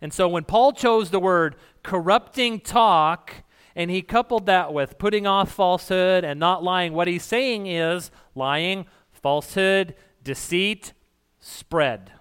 And 0.00 0.12
so 0.12 0.28
when 0.28 0.44
Paul 0.44 0.72
chose 0.72 1.10
the 1.10 1.18
word 1.18 1.56
corrupting 1.82 2.60
talk, 2.60 3.42
and 3.74 3.90
he 3.90 4.00
coupled 4.00 4.46
that 4.46 4.72
with 4.72 4.96
putting 4.96 5.26
off 5.26 5.50
falsehood 5.50 6.22
and 6.22 6.38
not 6.38 6.62
lying, 6.62 6.92
what 6.92 7.08
he's 7.08 7.24
saying 7.24 7.66
is 7.66 8.12
lying, 8.36 8.86
falsehood, 9.10 9.96
deceit 10.22 10.92
spread. 11.40 12.12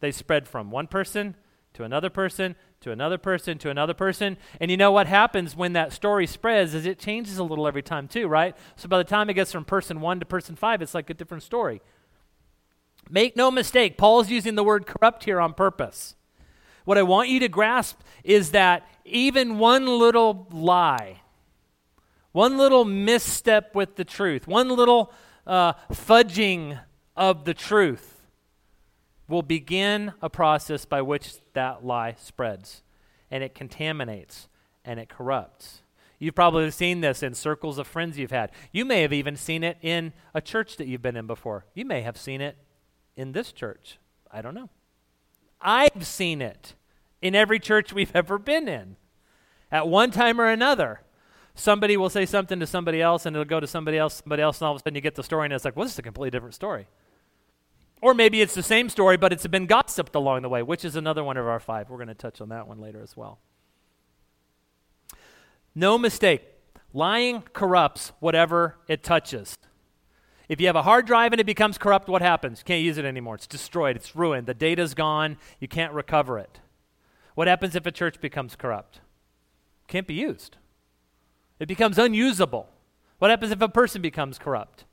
They 0.00 0.12
spread 0.12 0.48
from 0.48 0.70
one 0.70 0.86
person 0.86 1.36
to 1.74 1.84
another 1.84 2.08
person 2.08 2.56
to 2.80 2.92
another 2.92 3.18
person 3.18 3.58
to 3.58 3.70
another 3.70 3.94
person. 3.94 4.36
And 4.60 4.70
you 4.70 4.76
know 4.76 4.92
what 4.92 5.06
happens 5.06 5.56
when 5.56 5.72
that 5.72 5.92
story 5.92 6.26
spreads 6.26 6.74
is 6.74 6.86
it 6.86 6.98
changes 6.98 7.38
a 7.38 7.44
little 7.44 7.66
every 7.66 7.82
time 7.82 8.08
too, 8.08 8.28
right? 8.28 8.56
So 8.76 8.88
by 8.88 8.98
the 8.98 9.04
time 9.04 9.28
it 9.28 9.34
gets 9.34 9.52
from 9.52 9.64
person 9.64 10.00
1 10.00 10.20
to 10.20 10.26
person 10.26 10.54
5, 10.54 10.82
it's 10.82 10.94
like 10.94 11.10
a 11.10 11.14
different 11.14 11.42
story. 11.42 11.80
Make 13.10 13.36
no 13.36 13.50
mistake, 13.50 13.96
Paul's 13.96 14.30
using 14.30 14.54
the 14.54 14.64
word 14.64 14.86
corrupt 14.86 15.24
here 15.24 15.40
on 15.40 15.54
purpose. 15.54 16.14
What 16.84 16.98
I 16.98 17.02
want 17.02 17.28
you 17.28 17.40
to 17.40 17.48
grasp 17.48 18.00
is 18.22 18.52
that 18.52 18.86
even 19.04 19.58
one 19.58 19.86
little 19.86 20.46
lie, 20.50 21.22
one 22.32 22.58
little 22.58 22.84
misstep 22.84 23.74
with 23.74 23.96
the 23.96 24.04
truth, 24.04 24.46
one 24.46 24.68
little 24.68 25.12
uh, 25.46 25.72
fudging 25.90 26.78
of 27.16 27.44
the 27.44 27.54
truth 27.54 28.17
will 29.28 29.42
begin 29.42 30.12
a 30.22 30.30
process 30.30 30.84
by 30.84 31.02
which 31.02 31.34
that 31.52 31.84
lie 31.84 32.14
spreads 32.18 32.82
and 33.30 33.44
it 33.44 33.54
contaminates 33.54 34.48
and 34.84 34.98
it 34.98 35.08
corrupts. 35.08 35.82
You've 36.18 36.34
probably 36.34 36.70
seen 36.70 37.00
this 37.00 37.22
in 37.22 37.34
circles 37.34 37.78
of 37.78 37.86
friends 37.86 38.18
you've 38.18 38.32
had. 38.32 38.50
You 38.72 38.84
may 38.84 39.02
have 39.02 39.12
even 39.12 39.36
seen 39.36 39.62
it 39.62 39.76
in 39.82 40.12
a 40.34 40.40
church 40.40 40.76
that 40.78 40.88
you've 40.88 41.02
been 41.02 41.16
in 41.16 41.26
before. 41.26 41.66
You 41.74 41.84
may 41.84 42.00
have 42.00 42.16
seen 42.16 42.40
it 42.40 42.56
in 43.16 43.32
this 43.32 43.52
church. 43.52 43.98
I 44.30 44.42
don't 44.42 44.54
know. 44.54 44.70
I've 45.60 46.06
seen 46.06 46.42
it 46.42 46.74
in 47.20 47.34
every 47.34 47.60
church 47.60 47.92
we've 47.92 48.14
ever 48.14 48.38
been 48.38 48.66
in. 48.66 48.96
At 49.70 49.86
one 49.86 50.10
time 50.10 50.40
or 50.40 50.48
another, 50.48 51.02
somebody 51.54 51.96
will 51.96 52.10
say 52.10 52.26
something 52.26 52.58
to 52.58 52.66
somebody 52.66 53.02
else 53.02 53.26
and 53.26 53.36
it'll 53.36 53.44
go 53.44 53.60
to 53.60 53.66
somebody 53.66 53.98
else, 53.98 54.14
somebody 54.14 54.42
else, 54.42 54.60
and 54.60 54.66
all 54.66 54.74
of 54.74 54.80
a 54.80 54.82
sudden 54.82 54.94
you 54.94 55.00
get 55.00 55.14
the 55.14 55.22
story 55.22 55.44
and 55.44 55.52
it's 55.52 55.64
like, 55.64 55.76
well, 55.76 55.84
this 55.84 55.92
is 55.92 55.98
a 55.98 56.02
completely 56.02 56.30
different 56.30 56.54
story. 56.54 56.88
Or 58.00 58.14
maybe 58.14 58.40
it's 58.40 58.54
the 58.54 58.62
same 58.62 58.88
story, 58.88 59.16
but 59.16 59.32
it's 59.32 59.46
been 59.46 59.66
gossiped 59.66 60.14
along 60.14 60.42
the 60.42 60.48
way, 60.48 60.62
which 60.62 60.84
is 60.84 60.94
another 60.96 61.24
one 61.24 61.36
of 61.36 61.46
our 61.46 61.60
five. 61.60 61.90
We're 61.90 61.96
going 61.96 62.08
to 62.08 62.14
touch 62.14 62.40
on 62.40 62.48
that 62.50 62.68
one 62.68 62.80
later 62.80 63.02
as 63.02 63.16
well. 63.16 63.40
No 65.74 65.98
mistake, 65.98 66.42
lying 66.92 67.42
corrupts 67.52 68.12
whatever 68.20 68.76
it 68.88 69.02
touches. 69.02 69.56
If 70.48 70.60
you 70.60 70.66
have 70.66 70.76
a 70.76 70.82
hard 70.82 71.06
drive 71.06 71.32
and 71.32 71.40
it 71.40 71.44
becomes 71.46 71.76
corrupt, 71.76 72.08
what 72.08 72.22
happens? 72.22 72.60
You 72.60 72.64
can't 72.64 72.82
use 72.82 72.98
it 72.98 73.04
anymore. 73.04 73.34
It's 73.34 73.46
destroyed, 73.46 73.96
it's 73.96 74.16
ruined. 74.16 74.46
The 74.46 74.54
data's 74.54 74.94
gone, 74.94 75.36
you 75.60 75.68
can't 75.68 75.92
recover 75.92 76.38
it. 76.38 76.60
What 77.34 77.48
happens 77.48 77.76
if 77.76 77.84
a 77.84 77.92
church 77.92 78.20
becomes 78.20 78.56
corrupt? 78.56 79.00
Can't 79.86 80.06
be 80.06 80.14
used. 80.14 80.56
It 81.60 81.68
becomes 81.68 81.98
unusable. 81.98 82.68
What 83.18 83.30
happens 83.30 83.52
if 83.52 83.60
a 83.60 83.68
person 83.68 84.00
becomes 84.00 84.38
corrupt? 84.38 84.84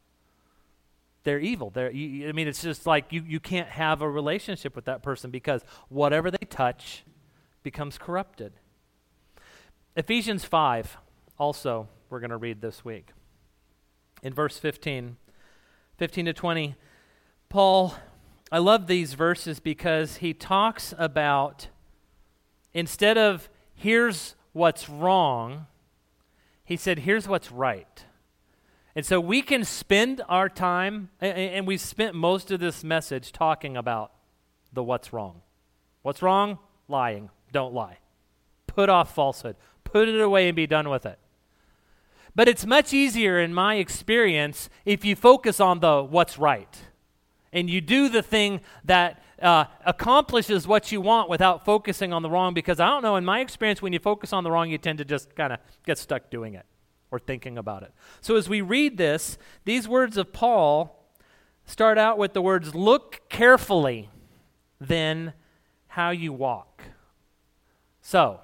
They're 1.25 1.39
evil. 1.39 1.71
They're, 1.71 1.89
I 1.89 2.31
mean, 2.31 2.47
it's 2.47 2.61
just 2.61 2.85
like 2.85 3.11
you, 3.11 3.23
you 3.27 3.39
can't 3.39 3.67
have 3.67 4.01
a 4.01 4.09
relationship 4.09 4.75
with 4.75 4.85
that 4.85 5.01
person 5.01 5.31
because 5.31 5.63
whatever 5.89 6.29
they 6.29 6.45
touch 6.49 7.03
becomes 7.63 7.97
corrupted. 7.97 8.53
Ephesians 9.95 10.45
5, 10.45 10.97
also, 11.39 11.89
we're 12.09 12.19
going 12.19 12.29
to 12.29 12.37
read 12.37 12.61
this 12.61 12.85
week. 12.85 13.07
In 14.21 14.33
verse 14.33 14.59
15, 14.59 15.17
15 15.97 16.25
to 16.25 16.33
20, 16.33 16.75
Paul, 17.49 17.95
I 18.51 18.59
love 18.59 18.85
these 18.85 19.15
verses 19.15 19.59
because 19.59 20.17
he 20.17 20.31
talks 20.31 20.93
about 20.95 21.69
instead 22.71 23.17
of 23.17 23.49
here's 23.73 24.35
what's 24.53 24.87
wrong, 24.87 25.65
he 26.63 26.77
said, 26.77 26.99
here's 26.99 27.27
what's 27.27 27.51
right. 27.51 28.05
And 28.95 29.05
so 29.05 29.19
we 29.19 29.41
can 29.41 29.65
spend 29.65 30.21
our 30.29 30.47
time, 30.47 31.09
and 31.19 31.67
we 31.67 31.77
spent 31.77 32.15
most 32.15 32.49
of 32.49 32.61
this 32.61 32.81
message 32.81 33.33
talking 33.33 33.75
about 33.75 34.13
the 34.71 34.81
what's 34.81 35.11
wrong. 35.11 35.41
What's 36.01 36.21
wrong? 36.21 36.59
Lying. 36.87 37.29
Don't 37.51 37.73
lie. 37.73 37.97
Put 38.67 38.89
off 38.89 39.13
falsehood. 39.13 39.57
Put 39.83 40.07
it 40.07 40.21
away 40.21 40.47
and 40.47 40.55
be 40.55 40.65
done 40.65 40.89
with 40.89 41.05
it. 41.05 41.19
But 42.35 42.47
it's 42.47 42.65
much 42.65 42.93
easier, 42.93 43.39
in 43.39 43.53
my 43.53 43.75
experience, 43.75 44.69
if 44.85 45.03
you 45.03 45.15
focus 45.15 45.59
on 45.59 45.81
the 45.81 46.01
what's 46.01 46.37
right 46.37 46.81
and 47.51 47.69
you 47.69 47.81
do 47.81 48.07
the 48.07 48.21
thing 48.21 48.61
that 48.85 49.21
uh, 49.41 49.65
accomplishes 49.85 50.67
what 50.67 50.91
you 50.91 51.01
want 51.01 51.29
without 51.29 51.65
focusing 51.65 52.13
on 52.13 52.21
the 52.21 52.29
wrong. 52.29 52.53
Because 52.53 52.79
I 52.79 52.87
don't 52.87 53.03
know, 53.03 53.15
in 53.17 53.25
my 53.25 53.41
experience, 53.41 53.81
when 53.81 53.91
you 53.93 53.99
focus 53.99 54.31
on 54.31 54.45
the 54.45 54.51
wrong, 54.51 54.69
you 54.69 54.77
tend 54.77 54.99
to 54.99 55.05
just 55.05 55.35
kind 55.35 55.51
of 55.51 55.59
get 55.85 55.97
stuck 55.97 56.29
doing 56.29 56.53
it 56.53 56.65
or 57.11 57.19
thinking 57.19 57.57
about 57.57 57.83
it. 57.83 57.93
So 58.21 58.35
as 58.35 58.49
we 58.49 58.61
read 58.61 58.97
this, 58.97 59.37
these 59.63 59.87
words 59.87 60.17
of 60.17 60.33
Paul 60.33 61.05
start 61.65 61.97
out 61.97 62.17
with 62.17 62.33
the 62.33 62.41
words, 62.41 62.75
Look 62.75 63.21
carefully 63.29 64.09
then 64.79 65.33
how 65.87 66.09
you 66.09 66.33
walk. 66.33 66.83
So, 68.01 68.41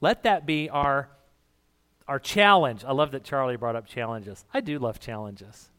let 0.00 0.22
that 0.24 0.44
be 0.44 0.68
our, 0.68 1.08
our 2.08 2.18
challenge. 2.18 2.84
I 2.84 2.92
love 2.92 3.12
that 3.12 3.24
Charlie 3.24 3.56
brought 3.56 3.76
up 3.76 3.86
challenges. 3.86 4.44
I 4.52 4.60
do 4.60 4.78
love 4.78 4.98
challenges. 4.98 5.70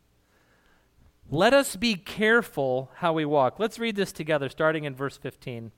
Let 1.29 1.53
us 1.53 1.75
be 1.75 1.95
careful 1.95 2.91
how 2.97 3.13
we 3.13 3.25
walk. 3.25 3.59
Let's 3.59 3.79
read 3.79 3.95
this 3.95 4.11
together, 4.11 4.47
starting 4.47 4.83
in 4.83 4.95
verse 4.95 5.17
15 5.17 5.71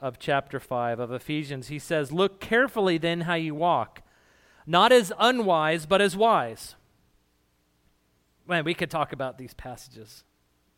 of 0.00 0.18
chapter 0.18 0.58
5 0.58 0.98
of 0.98 1.12
Ephesians. 1.12 1.68
He 1.68 1.78
says, 1.78 2.12
Look 2.12 2.40
carefully 2.40 2.96
then 2.96 3.22
how 3.22 3.34
you 3.34 3.54
walk, 3.54 4.02
not 4.66 4.92
as 4.92 5.12
unwise, 5.18 5.86
but 5.86 6.00
as 6.00 6.16
wise. 6.16 6.74
Man, 8.46 8.64
we 8.64 8.74
could 8.74 8.90
talk 8.90 9.12
about 9.12 9.38
these 9.38 9.54
passages. 9.54 10.24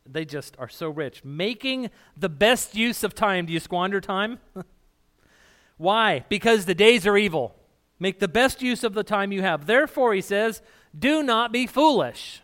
They 0.05 0.25
just 0.25 0.55
are 0.59 0.69
so 0.69 0.89
rich. 0.89 1.23
Making 1.23 1.89
the 2.15 2.29
best 2.29 2.75
use 2.75 3.03
of 3.03 3.15
time. 3.15 3.45
Do 3.45 3.53
you 3.53 3.59
squander 3.59 4.01
time? 4.01 4.39
Why? 5.77 6.25
Because 6.29 6.65
the 6.65 6.75
days 6.75 7.07
are 7.07 7.17
evil. 7.17 7.55
Make 7.99 8.19
the 8.19 8.27
best 8.27 8.61
use 8.61 8.83
of 8.83 8.93
the 8.93 9.03
time 9.03 9.31
you 9.31 9.41
have. 9.41 9.65
Therefore, 9.65 10.13
he 10.13 10.21
says, 10.21 10.61
do 10.97 11.23
not 11.23 11.51
be 11.51 11.65
foolish. 11.65 12.41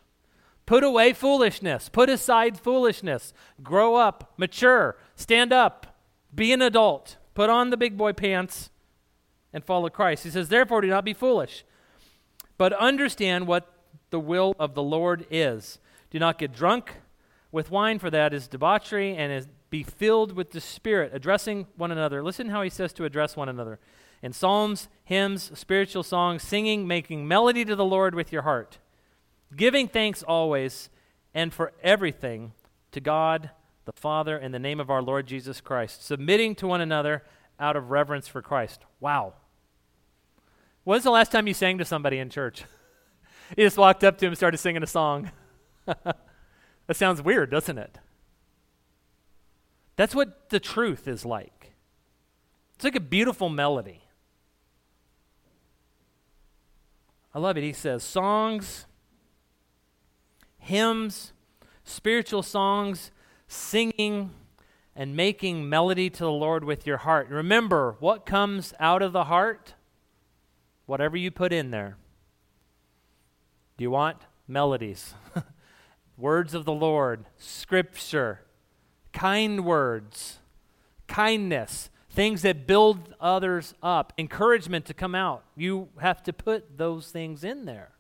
Put 0.66 0.84
away 0.84 1.14
foolishness. 1.14 1.90
Put 1.90 2.10
aside 2.10 2.60
foolishness. 2.60 3.34
Grow 3.62 3.96
up, 3.96 4.34
mature, 4.38 4.98
stand 5.16 5.52
up, 5.52 5.98
be 6.34 6.54
an 6.54 6.62
adult. 6.62 7.18
Put 7.34 7.50
on 7.50 7.70
the 7.70 7.78
big 7.78 7.98
boy 7.98 8.14
pants 8.14 8.70
and 9.54 9.64
follow 9.64 9.90
Christ. 9.90 10.24
He 10.24 10.30
says, 10.30 10.50
Therefore, 10.50 10.82
do 10.82 10.88
not 10.88 11.06
be 11.06 11.14
foolish, 11.14 11.64
but 12.58 12.74
understand 12.74 13.48
what 13.48 13.72
the 14.10 14.20
will 14.20 14.56
of 14.60 14.74
the 14.74 14.84
Lord 14.84 15.26
is. 15.30 15.80
Do 16.10 16.20
not 16.20 16.38
get 16.38 16.54
drunk 16.54 16.96
with 17.52 17.72
wine, 17.72 18.00
for 18.00 18.10
that 18.10 18.34
is 18.34 18.48
debauchery, 18.48 19.16
and 19.16 19.32
is 19.32 19.48
be 19.70 19.84
filled 19.84 20.32
with 20.34 20.52
the 20.52 20.62
Spirit, 20.62 21.12
addressing 21.14 21.68
one 21.76 21.92
another. 21.92 22.24
Listen 22.24 22.50
how 22.50 22.62
he 22.62 22.70
says 22.70 22.92
to 22.94 23.06
address 23.06 23.36
one 23.36 23.50
another. 23.50 23.80
In 24.22 24.34
psalms, 24.34 24.90
hymns, 25.04 25.52
spiritual 25.58 26.04
songs, 26.04 26.44
singing, 26.44 26.88
making 26.88 27.28
melody 27.28 27.64
to 27.66 27.76
the 27.76 27.86
Lord 27.86 28.16
with 28.16 28.34
your 28.34 28.42
heart, 28.42 28.80
giving 29.56 29.88
thanks 29.88 30.24
always 30.24 30.90
and 31.34 31.54
for 31.54 31.72
everything 31.84 32.54
to 32.92 33.00
God 33.00 33.52
the 33.86 33.92
Father 33.94 34.38
in 34.38 34.52
the 34.52 34.60
name 34.60 34.80
of 34.80 34.90
our 34.90 35.02
Lord 35.02 35.28
Jesus 35.28 35.62
Christ, 35.62 36.06
submitting 36.06 36.56
to 36.56 36.68
one 36.68 36.82
another 36.82 37.24
out 37.60 37.76
of 37.76 37.92
reverence 37.92 38.28
for 38.28 38.42
Christ. 38.42 38.86
Wow. 39.00 39.34
When's 40.84 41.04
the 41.04 41.12
last 41.12 41.32
time 41.32 41.48
you 41.48 41.54
sang 41.54 41.78
to 41.78 41.86
somebody 41.86 42.18
in 42.18 42.30
church? 42.30 42.64
you 43.58 43.66
just 43.66 43.78
walked 43.78 44.04
up 44.04 44.18
to 44.20 44.26
him 44.26 44.32
and 44.32 44.38
started 44.38 44.58
singing 44.58 44.84
a 44.84 44.88
song. 44.88 45.32
that 45.86 46.16
sounds 46.94 47.22
weird, 47.22 47.52
doesn't 47.52 47.78
it? 47.78 47.98
That's 49.96 50.16
what 50.16 50.50
the 50.50 50.60
truth 50.60 51.08
is 51.08 51.26
like. 51.26 51.74
It's 52.76 52.86
like 52.86 52.96
a 52.96 53.02
beautiful 53.02 53.50
melody. 53.50 54.04
I 57.36 57.40
love 57.40 57.58
it. 57.58 57.64
He 57.64 57.74
says, 57.74 58.02
songs, 58.02 58.86
hymns, 60.58 61.34
spiritual 61.84 62.44
songs, 62.44 63.12
singing, 63.48 64.32
and 65.00 65.16
making 65.16 65.70
melody 65.70 66.10
to 66.10 66.26
the 66.26 66.32
Lord 66.32 66.66
with 66.66 66.86
your 66.86 66.98
heart. 66.98 67.30
Remember, 67.30 67.96
what 68.02 68.26
comes 68.26 68.74
out 68.82 69.02
of 69.02 69.14
the 69.14 69.24
heart? 69.24 69.74
Whatever 70.88 71.16
you 71.16 71.32
put 71.32 71.54
in 71.54 71.72
there. 71.72 71.96
Do 73.78 73.84
you 73.84 73.92
want 73.92 74.18
melodies? 74.46 75.14
Words 76.18 76.54
of 76.54 76.66
the 76.66 76.74
Lord, 76.74 77.24
scripture, 77.38 78.42
kind 79.14 79.64
words, 79.64 80.40
kindness, 81.08 81.90
things 82.10 82.42
that 82.42 82.68
build 82.68 83.16
others 83.22 83.74
up, 83.82 84.12
encouragement 84.18 84.84
to 84.88 84.94
come 84.94 85.16
out. 85.16 85.46
You 85.56 85.88
have 86.02 86.22
to 86.24 86.34
put 86.34 86.78
those 86.78 87.10
things 87.10 87.46
in 87.46 87.64
there. 87.64 87.92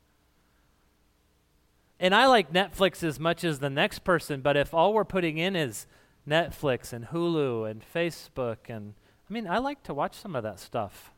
And 1.98 2.14
I 2.14 2.26
like 2.26 2.52
Netflix 2.52 3.06
as 3.06 3.22
much 3.22 3.46
as 3.46 3.60
the 3.60 3.70
next 3.70 4.00
person, 4.00 4.42
but 4.42 4.58
if 4.58 4.74
all 4.74 4.94
we're 4.94 5.06
putting 5.06 5.38
in 5.38 5.56
is 5.56 5.88
Netflix 6.28 6.94
and 6.94 7.08
Hulu 7.08 7.70
and 7.70 7.84
Facebook 7.94 8.70
and 8.70 8.94
I 9.30 9.34
mean, 9.34 9.48
I 9.48 9.60
like 9.60 9.84
to 9.84 9.94
watch 9.94 10.16
some 10.16 10.36
of 10.36 10.42
that 10.42 10.60
stuff. 10.60 11.12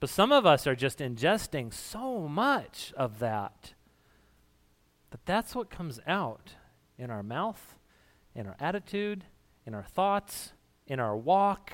But 0.00 0.08
some 0.08 0.32
of 0.32 0.46
us 0.46 0.66
are 0.66 0.76
just 0.76 1.00
ingesting 1.00 1.74
so 1.74 2.26
much 2.26 2.94
of 2.96 3.18
that. 3.18 3.74
But 5.10 5.20
that's 5.26 5.54
what 5.54 5.68
comes 5.68 6.00
out 6.06 6.54
in 6.96 7.10
our 7.10 7.22
mouth 7.22 7.78
in 8.38 8.46
our 8.46 8.56
attitude, 8.60 9.24
in 9.66 9.74
our 9.74 9.82
thoughts, 9.82 10.52
in 10.86 11.00
our 11.00 11.16
walk. 11.16 11.72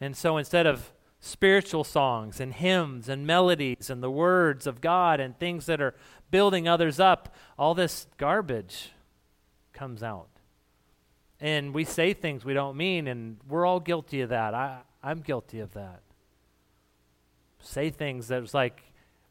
And 0.00 0.16
so 0.16 0.36
instead 0.36 0.64
of 0.64 0.92
spiritual 1.18 1.82
songs 1.82 2.38
and 2.38 2.54
hymns 2.54 3.08
and 3.08 3.26
melodies 3.26 3.90
and 3.90 4.00
the 4.00 4.10
words 4.10 4.64
of 4.64 4.80
God 4.80 5.18
and 5.18 5.36
things 5.36 5.66
that 5.66 5.80
are 5.80 5.96
building 6.30 6.68
others 6.68 7.00
up, 7.00 7.34
all 7.58 7.74
this 7.74 8.06
garbage 8.16 8.90
comes 9.72 10.02
out. 10.02 10.28
And 11.40 11.72
we 11.72 11.84
say 11.84 12.12
things 12.12 12.44
we 12.44 12.54
don't 12.54 12.76
mean, 12.76 13.06
and 13.06 13.38
we're 13.48 13.64
all 13.64 13.80
guilty 13.80 14.20
of 14.22 14.30
that. 14.30 14.54
I, 14.54 14.78
I'm 15.02 15.20
guilty 15.20 15.60
of 15.60 15.72
that. 15.74 16.00
Say 17.60 17.90
things 17.90 18.28
that 18.28 18.40
was 18.40 18.54
like, 18.54 18.82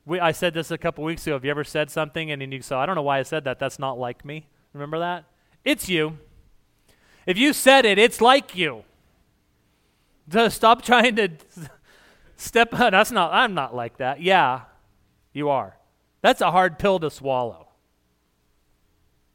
we, 0.05 0.19
I 0.19 0.31
said 0.31 0.53
this 0.53 0.71
a 0.71 0.77
couple 0.77 1.03
weeks 1.03 1.27
ago. 1.27 1.35
Have 1.35 1.43
you 1.43 1.51
ever 1.51 1.65
said 1.65 1.91
something 1.91 2.31
and 2.31 2.41
then 2.41 2.51
you 2.51 2.61
say, 2.61 2.75
I 2.75 2.85
don't 2.85 2.95
know 2.95 3.01
why 3.01 3.19
I 3.19 3.23
said 3.23 3.43
that. 3.43 3.59
That's 3.59 3.77
not 3.77 3.99
like 3.99 4.23
me. 4.23 4.47
Remember 4.73 4.99
that? 4.99 5.25
It's 5.65 5.89
you. 5.89 6.17
If 7.25 7.37
you 7.37 7.51
said 7.51 7.85
it, 7.85 7.97
it's 7.97 8.21
like 8.21 8.55
you. 8.55 8.83
So 10.31 10.47
stop 10.47 10.81
trying 10.83 11.17
to 11.17 11.29
Step 12.37 12.71
up. 12.73 12.91
that's 12.91 13.11
not 13.11 13.33
I'm 13.33 13.55
not 13.55 13.75
like 13.75 13.97
that. 13.97 14.21
Yeah, 14.21 14.61
you 15.33 15.49
are. 15.49 15.75
That's 16.21 16.41
a 16.41 16.51
hard 16.51 16.79
pill 16.79 16.99
to 16.99 17.09
swallow. 17.09 17.67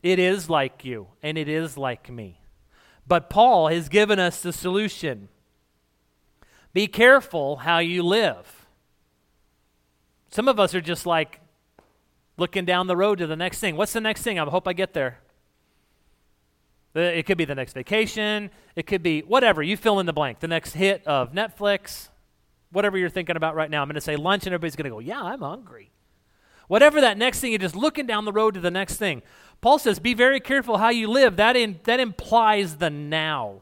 It 0.02 0.18
is 0.18 0.50
like 0.50 0.84
you 0.84 1.08
and 1.22 1.38
it 1.38 1.48
is 1.48 1.76
like 1.76 2.10
me. 2.10 2.40
But 3.06 3.30
Paul 3.30 3.68
has 3.68 3.88
given 3.88 4.18
us 4.18 4.42
the 4.42 4.52
solution. 4.52 5.28
Be 6.72 6.86
careful 6.86 7.56
how 7.56 7.78
you 7.78 8.02
live. 8.02 8.66
Some 10.30 10.48
of 10.48 10.58
us 10.58 10.74
are 10.74 10.80
just 10.80 11.06
like 11.06 11.40
looking 12.36 12.64
down 12.64 12.86
the 12.86 12.96
road 12.96 13.18
to 13.18 13.26
the 13.26 13.36
next 13.36 13.60
thing. 13.60 13.76
What's 13.76 13.92
the 13.92 14.00
next 14.00 14.22
thing? 14.22 14.38
I 14.38 14.44
hope 14.44 14.66
I 14.66 14.72
get 14.72 14.94
there. 14.94 15.18
Uh, 16.94 17.00
it 17.00 17.26
could 17.26 17.38
be 17.38 17.44
the 17.44 17.54
next 17.54 17.72
vacation. 17.72 18.50
It 18.76 18.86
could 18.86 19.02
be 19.02 19.20
whatever. 19.20 19.62
You 19.62 19.76
fill 19.76 20.00
in 20.00 20.06
the 20.06 20.12
blank. 20.12 20.40
The 20.40 20.48
next 20.48 20.72
hit 20.72 21.06
of 21.06 21.32
Netflix, 21.32 22.08
whatever 22.70 22.98
you're 22.98 23.08
thinking 23.08 23.36
about 23.36 23.54
right 23.54 23.70
now. 23.70 23.82
I'm 23.82 23.88
going 23.88 23.94
to 23.94 24.00
say 24.00 24.16
lunch, 24.16 24.46
and 24.46 24.52
everybody's 24.52 24.76
going 24.76 24.84
to 24.84 24.90
go, 24.90 24.98
Yeah, 24.98 25.22
I'm 25.22 25.40
hungry. 25.40 25.90
Whatever 26.72 27.02
that 27.02 27.18
next 27.18 27.40
thing, 27.40 27.52
you're 27.52 27.58
just 27.58 27.76
looking 27.76 28.06
down 28.06 28.24
the 28.24 28.32
road 28.32 28.54
to 28.54 28.60
the 28.60 28.70
next 28.70 28.96
thing. 28.96 29.20
Paul 29.60 29.78
says, 29.78 29.98
Be 29.98 30.14
very 30.14 30.40
careful 30.40 30.78
how 30.78 30.88
you 30.88 31.06
live. 31.06 31.36
That, 31.36 31.54
in, 31.54 31.80
that 31.84 32.00
implies 32.00 32.76
the 32.76 32.88
now. 32.88 33.60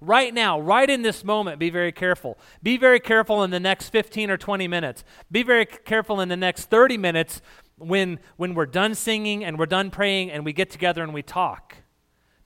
Right 0.00 0.32
now, 0.32 0.60
right 0.60 0.88
in 0.88 1.02
this 1.02 1.24
moment, 1.24 1.58
be 1.58 1.68
very 1.68 1.90
careful. 1.90 2.38
Be 2.62 2.76
very 2.76 3.00
careful 3.00 3.42
in 3.42 3.50
the 3.50 3.58
next 3.58 3.88
15 3.88 4.30
or 4.30 4.36
20 4.36 4.68
minutes. 4.68 5.02
Be 5.32 5.42
very 5.42 5.66
careful 5.66 6.20
in 6.20 6.28
the 6.28 6.36
next 6.36 6.66
30 6.66 6.96
minutes 6.96 7.42
when, 7.76 8.20
when 8.36 8.54
we're 8.54 8.66
done 8.66 8.94
singing 8.94 9.44
and 9.44 9.58
we're 9.58 9.66
done 9.66 9.90
praying 9.90 10.30
and 10.30 10.44
we 10.44 10.52
get 10.52 10.70
together 10.70 11.02
and 11.02 11.12
we 11.12 11.24
talk. 11.24 11.74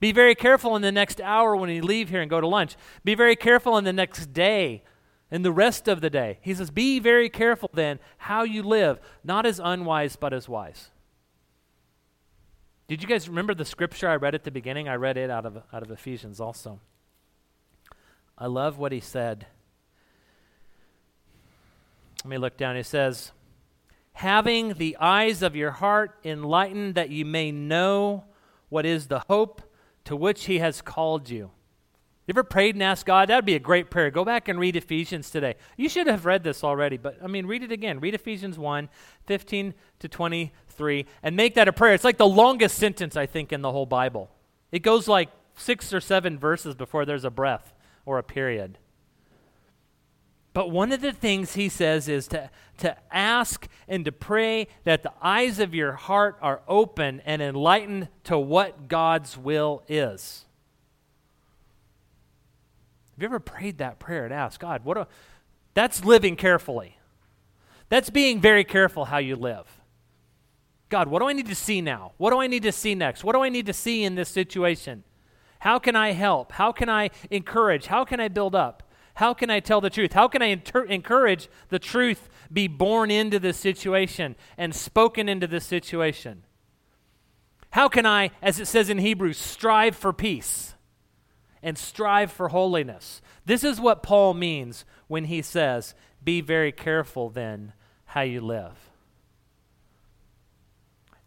Be 0.01 0.11
very 0.11 0.34
careful 0.34 0.74
in 0.74 0.80
the 0.80 0.90
next 0.90 1.20
hour 1.20 1.55
when 1.55 1.68
you 1.68 1.82
leave 1.82 2.09
here 2.09 2.22
and 2.22 2.30
go 2.30 2.40
to 2.40 2.49
lunch. 2.49 2.76
Be 3.05 3.14
very 3.14 3.36
careful 3.36 3.76
in 3.76 3.84
the 3.84 3.93
next 3.93 4.32
day 4.32 4.84
and 5.33 5.43
the 5.43 5.51
rest 5.51 5.89
of 5.89 6.03
the 6.03 6.11
day. 6.11 6.39
He 6.43 6.55
says, 6.55 6.70
Be 6.70 6.99
very 6.99 7.30
careful 7.30 7.70
then 7.72 7.99
how 8.18 8.43
you 8.43 8.62
live, 8.62 9.01
not 9.24 9.47
as 9.47 9.59
unwise, 9.59 10.14
but 10.14 10.35
as 10.35 10.47
wise. 10.47 10.91
Did 12.87 13.01
you 13.03 13.09
guys 13.09 13.30
remember 13.30 13.55
the 13.55 13.64
scripture 13.64 14.11
I 14.11 14.16
read 14.16 14.35
at 14.35 14.45
the 14.45 14.51
beginning? 14.51 14.91
I 14.91 14.97
read 14.97 15.16
it 15.16 15.30
out 15.30 15.47
of, 15.47 15.62
out 15.72 15.83
of 15.83 15.91
Ephesians 15.91 16.39
also. 16.39 16.80
I 18.37 18.47
love 18.47 18.78
what 18.78 18.93
he 18.93 19.01
said. 19.01 19.47
Let 22.22 22.30
me 22.30 22.37
look 22.37 22.59
down. 22.59 22.76
He 22.76 22.83
says, 22.83 23.33
Having 24.12 24.74
the 24.74 24.99
eyes 25.01 25.41
of 25.43 25.57
your 25.57 25.70
heart 25.70 26.18
enlightened, 26.22 26.95
that 26.97 27.09
you 27.09 27.24
may 27.24 27.51
know 27.51 28.24
what 28.68 28.85
is 28.85 29.07
the 29.07 29.20
hope 29.20 29.62
to 30.05 30.14
which 30.14 30.45
he 30.45 30.59
has 30.59 30.83
called 30.83 31.30
you 31.30 31.53
you 32.27 32.33
ever 32.33 32.45
prayed 32.45 32.77
and 32.77 32.83
asked 32.83 33.05
God? 33.05 33.29
That 33.29 33.37
would 33.37 33.45
be 33.45 33.57
a 33.57 33.61
great 33.61 33.91
prayer. 33.91 34.09
Go 34.11 34.25
back 34.25 34.47
and 34.47 34.59
read 34.61 34.77
Ephesians 34.77 35.29
today. 35.29 35.57
You 35.77 35.89
should 35.89 36.07
have 36.07 36.25
read 36.25 36.45
this 36.45 36.62
already, 36.62 36.97
but 36.97 37.18
I 37.23 37.27
mean, 37.27 37.47
read 37.47 37.64
it 37.64 37.73
again. 37.73 37.99
Read 37.99 38.14
Ephesians 38.14 38.59
1 38.59 38.89
15 39.27 39.75
to 39.99 40.09
23 40.09 41.07
and 41.25 41.37
make 41.37 41.57
that 41.57 41.66
a 41.66 41.73
prayer. 41.73 41.95
It's 41.95 42.05
like 42.05 42.18
the 42.18 42.29
longest 42.29 42.79
sentence, 42.79 43.16
I 43.16 43.27
think, 43.27 43.53
in 43.53 43.61
the 43.61 43.73
whole 43.73 43.87
Bible. 43.87 44.31
It 44.70 44.81
goes 44.81 45.09
like 45.09 45.31
six 45.57 45.93
or 45.93 46.01
seven 46.01 46.39
verses 46.39 46.77
before 46.77 47.05
there's 47.05 47.25
a 47.25 47.31
breath 47.31 47.75
or 48.07 48.18
a 48.18 48.23
period. 48.23 48.79
But 50.53 50.70
one 50.70 50.93
of 50.93 51.01
the 51.01 51.12
things 51.12 51.55
he 51.55 51.68
says 51.68 52.09
is 52.09 52.29
to, 52.29 52.51
to 52.79 52.97
ask 53.11 53.66
and 53.89 54.05
to 54.05 54.12
pray 54.12 54.68
that 54.85 55.03
the 55.03 55.12
eyes 55.20 55.59
of 55.59 55.75
your 55.75 55.93
heart 55.93 56.37
are 56.41 56.61
open 56.68 57.20
and 57.25 57.43
enlightened 57.43 58.09
to 58.25 58.39
what 58.39 58.87
God's 58.87 59.37
will 59.37 59.83
is. 59.89 60.45
Have 63.23 63.31
you 63.31 63.37
ever 63.37 63.41
prayed 63.41 63.79
that 63.79 64.01
prayer 64.01 64.25
and 64.25 64.35
asked 64.35 64.59
God, 64.59 64.85
what 64.85 64.99
a, 64.99 65.07
that's 65.75 66.05
living 66.05 66.35
carefully. 66.35 66.99
That's 67.89 68.11
being 68.11 68.41
very 68.41 68.64
careful 68.64 69.05
how 69.05 69.18
you 69.18 69.37
live. 69.37 69.81
God, 70.89 71.07
what 71.07 71.20
do 71.20 71.29
I 71.29 71.33
need 71.33 71.47
to 71.47 71.55
see 71.55 71.81
now? 71.81 72.14
What 72.16 72.31
do 72.31 72.41
I 72.41 72.49
need 72.49 72.64
to 72.64 72.73
see 72.73 72.97
next? 72.97 73.23
What 73.23 73.35
do 73.35 73.43
I 73.45 73.49
need 73.49 73.66
to 73.66 73.73
see 73.73 74.03
in 74.03 74.16
this 74.16 74.29
situation? 74.29 75.05
How 75.61 75.79
can 75.79 75.95
I 75.95 76.11
help? 76.11 76.51
How 76.51 76.73
can 76.73 76.89
I 76.89 77.11
encourage? 77.31 77.87
How 77.87 78.05
can 78.05 78.18
I 78.18 78.27
build 78.27 78.57
up? 78.57 78.83
How 79.14 79.35
can 79.35 79.51
I 79.51 79.61
tell 79.61 79.81
the 79.81 79.89
truth? 79.89 80.14
How 80.14 80.27
can 80.27 80.43
I 80.43 80.47
inter- 80.47 80.83
encourage 80.83 81.49
the 81.68 81.79
truth 81.79 82.29
be 82.53 82.66
born 82.66 83.12
into 83.12 83.39
this 83.39 83.57
situation 83.57 84.35
and 84.59 84.75
spoken 84.75 85.29
into 85.29 85.47
this 85.47 85.64
situation? 85.64 86.43
How 87.70 87.89
can 87.89 88.05
I, 88.05 88.33
as 88.43 88.59
it 88.59 88.66
says 88.66 88.91
in 88.91 88.99
Hebrews, 88.99 89.39
strive 89.39 89.95
for 89.95 90.12
peace? 90.12 90.72
And 91.63 91.79
strive 91.79 92.33
for 92.33 92.49
holiness. 92.49 93.23
This 93.45 93.65
is 93.65 93.81
what 93.81 94.03
Paul 94.03 94.35
means 94.35 94.85
when 95.07 95.25
he 95.25 95.43
says, 95.43 95.95
Be 96.23 96.41
very 96.41 96.73
careful 96.73 97.31
then 97.31 97.73
how 98.07 98.23
you 98.23 98.41
live. 98.41 98.91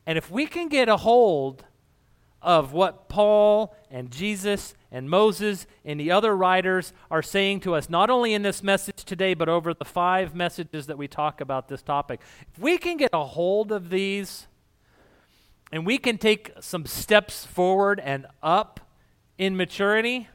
And 0.05 0.17
if 0.17 0.29
we 0.29 0.45
can 0.45 0.67
get 0.67 0.87
a 0.87 0.97
hold 0.97 1.65
of 2.41 2.73
what 2.73 3.09
Paul 3.09 3.75
and 3.89 4.11
Jesus 4.11 4.75
and 4.91 5.09
Moses 5.09 5.65
and 5.83 5.99
the 5.99 6.11
other 6.11 6.37
writers 6.37 6.93
are 7.09 7.23
saying 7.23 7.61
to 7.61 7.73
us, 7.73 7.89
not 7.89 8.11
only 8.11 8.35
in 8.35 8.43
this 8.43 8.61
message 8.61 9.03
today, 9.03 9.33
but 9.33 9.49
over 9.49 9.73
the 9.73 9.83
five 9.83 10.35
messages 10.35 10.85
that 10.85 10.97
we 10.97 11.07
talk 11.07 11.41
about 11.41 11.69
this 11.69 11.81
topic, 11.81 12.21
if 12.53 12.59
we 12.59 12.77
can 12.77 12.97
get 12.97 13.09
a 13.13 13.25
hold 13.25 13.71
of 13.71 13.89
these 13.89 14.45
and 15.71 15.87
we 15.87 15.97
can 15.97 16.19
take 16.19 16.51
some 16.59 16.85
steps 16.85 17.45
forward 17.45 17.99
and 17.99 18.27
up 18.43 18.79
in 19.37 19.57
maturity, 19.57 20.27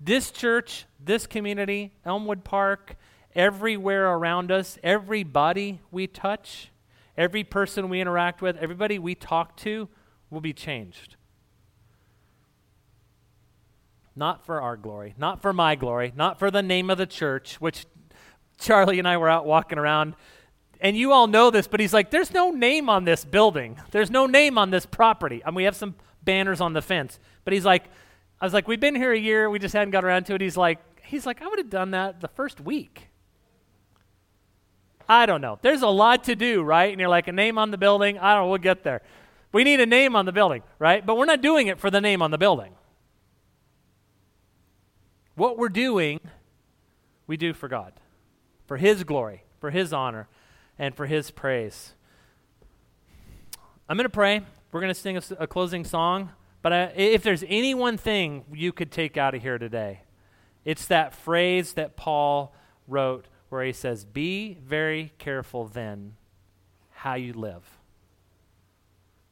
this 0.00 0.30
church, 0.30 0.86
this 1.02 1.26
community, 1.26 1.92
Elmwood 2.04 2.44
Park, 2.44 2.96
everywhere 3.34 4.12
around 4.12 4.50
us, 4.50 4.78
everybody 4.82 5.80
we 5.90 6.06
touch, 6.06 6.70
every 7.16 7.44
person 7.44 7.88
we 7.88 8.00
interact 8.00 8.40
with, 8.42 8.56
everybody 8.56 8.98
we 8.98 9.14
talk 9.14 9.56
to 9.58 9.88
will 10.30 10.40
be 10.40 10.52
changed. 10.52 11.16
Not 14.14 14.46
for 14.46 14.62
our 14.62 14.76
glory, 14.76 15.14
not 15.18 15.42
for 15.42 15.52
my 15.52 15.74
glory, 15.74 16.12
not 16.16 16.38
for 16.38 16.50
the 16.50 16.62
name 16.62 16.88
of 16.88 16.96
the 16.96 17.06
church, 17.06 17.60
which 17.60 17.84
Charlie 18.58 18.98
and 18.98 19.06
I 19.06 19.18
were 19.18 19.28
out 19.28 19.44
walking 19.44 19.78
around. 19.78 20.16
And 20.80 20.96
you 20.96 21.12
all 21.12 21.26
know 21.26 21.50
this, 21.50 21.68
but 21.68 21.80
he's 21.80 21.92
like, 21.92 22.10
there's 22.10 22.32
no 22.32 22.50
name 22.50 22.88
on 22.88 23.04
this 23.04 23.24
building. 23.24 23.78
There's 23.90 24.10
no 24.10 24.26
name 24.26 24.56
on 24.56 24.70
this 24.70 24.86
property. 24.86 25.42
Mean, 25.44 25.54
we 25.54 25.64
have 25.64 25.76
some 25.76 25.94
banners 26.26 26.60
on 26.60 26.74
the 26.74 26.82
fence. 26.82 27.18
But 27.44 27.54
he's 27.54 27.64
like, 27.64 27.84
I 28.38 28.44
was 28.44 28.52
like, 28.52 28.68
we've 28.68 28.80
been 28.80 28.94
here 28.94 29.12
a 29.12 29.18
year. 29.18 29.48
We 29.48 29.58
just 29.58 29.72
hadn't 29.72 29.92
got 29.92 30.04
around 30.04 30.24
to 30.26 30.34
it. 30.34 30.42
He's 30.42 30.58
like, 30.58 30.78
he's 31.02 31.24
like, 31.24 31.40
I 31.40 31.48
would 31.48 31.58
have 31.58 31.70
done 31.70 31.92
that 31.92 32.20
the 32.20 32.28
first 32.28 32.60
week. 32.60 33.08
I 35.08 35.24
don't 35.24 35.40
know. 35.40 35.58
There's 35.62 35.82
a 35.82 35.88
lot 35.88 36.24
to 36.24 36.36
do, 36.36 36.62
right? 36.62 36.90
And 36.90 37.00
you're 37.00 37.08
like, 37.08 37.28
a 37.28 37.32
name 37.32 37.56
on 37.56 37.70
the 37.70 37.78
building. 37.78 38.18
I 38.18 38.34
don't 38.34 38.44
know. 38.44 38.48
We'll 38.50 38.58
get 38.58 38.82
there. 38.82 39.00
We 39.52 39.64
need 39.64 39.80
a 39.80 39.86
name 39.86 40.14
on 40.16 40.26
the 40.26 40.32
building, 40.32 40.62
right? 40.78 41.04
But 41.04 41.16
we're 41.16 41.24
not 41.24 41.40
doing 41.40 41.68
it 41.68 41.78
for 41.78 41.90
the 41.90 42.00
name 42.00 42.20
on 42.20 42.30
the 42.30 42.38
building. 42.38 42.74
What 45.34 45.56
we're 45.56 45.68
doing, 45.68 46.20
we 47.26 47.36
do 47.36 47.54
for 47.54 47.68
God, 47.68 47.92
for 48.66 48.76
His 48.76 49.04
glory, 49.04 49.44
for 49.60 49.70
His 49.70 49.92
honor, 49.92 50.28
and 50.78 50.94
for 50.94 51.06
His 51.06 51.30
praise. 51.30 51.94
I'm 53.88 53.96
going 53.96 54.04
to 54.04 54.10
pray. 54.10 54.42
We're 54.76 54.82
going 54.82 54.92
to 54.92 55.00
sing 55.00 55.16
a, 55.16 55.22
a 55.38 55.46
closing 55.46 55.84
song. 55.86 56.32
But 56.60 56.72
I, 56.74 56.82
if 56.94 57.22
there's 57.22 57.42
any 57.48 57.72
one 57.72 57.96
thing 57.96 58.44
you 58.52 58.74
could 58.74 58.92
take 58.92 59.16
out 59.16 59.34
of 59.34 59.40
here 59.40 59.56
today, 59.56 60.02
it's 60.66 60.84
that 60.88 61.14
phrase 61.14 61.72
that 61.72 61.96
Paul 61.96 62.54
wrote 62.86 63.24
where 63.48 63.64
he 63.64 63.72
says, 63.72 64.04
Be 64.04 64.58
very 64.62 65.14
careful 65.16 65.64
then 65.64 66.16
how 66.90 67.14
you 67.14 67.32
live. 67.32 67.64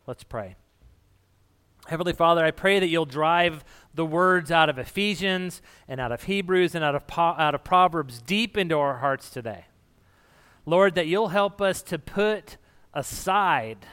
Let's 0.07 0.25
pray. 0.25 0.57
Heavenly 1.89 2.15
Father, 2.15 2.43
I 2.43 2.51
pray 2.51 2.81
that 2.81 2.89
you'll 2.89 3.05
drive 3.05 3.67
the 3.93 4.07
words 4.07 4.51
out 4.51 4.71
of 4.71 4.79
Ephesians 4.79 5.61
and 5.87 6.01
out 6.01 6.11
of 6.11 6.23
Hebrews 6.23 6.75
and 6.75 6.83
out 6.83 6.95
of, 6.95 7.03
out 7.19 7.55
of 7.55 7.63
Proverbs 7.65 8.23
deep 8.23 8.57
into 8.57 8.79
our 8.79 8.97
hearts 9.01 9.29
today. 9.29 9.67
Lord, 10.65 10.95
that 10.95 11.07
you'll 11.07 11.29
help 11.29 11.61
us 11.61 11.83
to 11.83 11.99
put 11.99 12.57
aside 12.95 13.85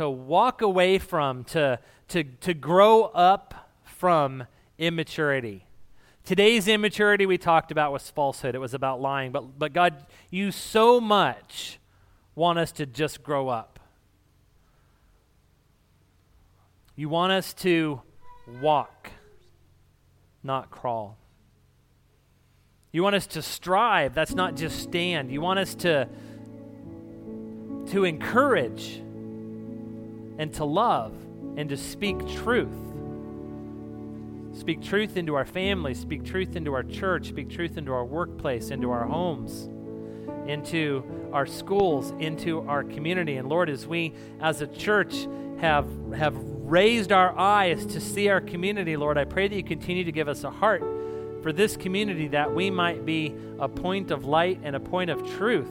to 0.00 0.08
walk 0.08 0.62
away 0.62 0.96
from, 0.98 1.44
to, 1.44 1.78
to, 2.08 2.24
to 2.24 2.54
grow 2.54 3.02
up 3.02 3.70
from 3.84 4.46
immaturity. 4.78 5.66
Today's 6.24 6.68
immaturity 6.68 7.26
we 7.26 7.36
talked 7.36 7.70
about 7.70 7.92
was 7.92 8.08
falsehood, 8.08 8.54
it 8.54 8.60
was 8.60 8.72
about 8.72 9.02
lying. 9.02 9.30
But, 9.30 9.58
but 9.58 9.74
God, 9.74 10.06
you 10.30 10.52
so 10.52 11.02
much 11.02 11.78
want 12.34 12.58
us 12.58 12.72
to 12.72 12.86
just 12.86 13.22
grow 13.22 13.50
up. 13.50 13.78
You 16.96 17.10
want 17.10 17.32
us 17.32 17.52
to 17.54 18.00
walk, 18.62 19.10
not 20.42 20.70
crawl. 20.70 21.18
You 22.90 23.02
want 23.02 23.16
us 23.16 23.26
to 23.26 23.42
strive, 23.42 24.14
that's 24.14 24.34
not 24.34 24.56
just 24.56 24.80
stand. 24.80 25.30
You 25.30 25.42
want 25.42 25.58
us 25.58 25.74
to, 25.74 26.08
to 27.88 28.04
encourage 28.04 29.02
and 30.40 30.54
to 30.54 30.64
love 30.64 31.12
and 31.56 31.68
to 31.68 31.76
speak 31.76 32.18
truth. 32.26 32.72
Speak 34.58 34.82
truth 34.82 35.18
into 35.18 35.34
our 35.34 35.44
families, 35.44 36.00
speak 36.00 36.24
truth 36.24 36.56
into 36.56 36.72
our 36.72 36.82
church, 36.82 37.28
speak 37.28 37.50
truth 37.50 37.76
into 37.76 37.92
our 37.92 38.06
workplace, 38.06 38.70
into 38.70 38.90
our 38.90 39.06
homes, 39.06 39.68
into 40.48 41.04
our 41.34 41.44
schools, 41.44 42.12
into 42.18 42.66
our 42.66 42.82
community. 42.82 43.36
And 43.36 43.50
Lord, 43.50 43.68
as 43.68 43.86
we 43.86 44.14
as 44.40 44.62
a 44.62 44.66
church 44.66 45.28
have 45.58 45.86
have 46.16 46.34
raised 46.36 47.12
our 47.12 47.38
eyes 47.38 47.84
to 47.86 48.00
see 48.00 48.30
our 48.30 48.40
community, 48.40 48.96
Lord, 48.96 49.18
I 49.18 49.26
pray 49.26 49.46
that 49.46 49.54
you 49.54 49.62
continue 49.62 50.04
to 50.04 50.12
give 50.12 50.26
us 50.26 50.42
a 50.42 50.50
heart 50.50 50.82
for 51.42 51.52
this 51.52 51.76
community 51.76 52.28
that 52.28 52.54
we 52.54 52.70
might 52.70 53.04
be 53.04 53.34
a 53.58 53.68
point 53.68 54.10
of 54.10 54.24
light 54.24 54.58
and 54.62 54.74
a 54.74 54.80
point 54.80 55.10
of 55.10 55.22
truth 55.36 55.70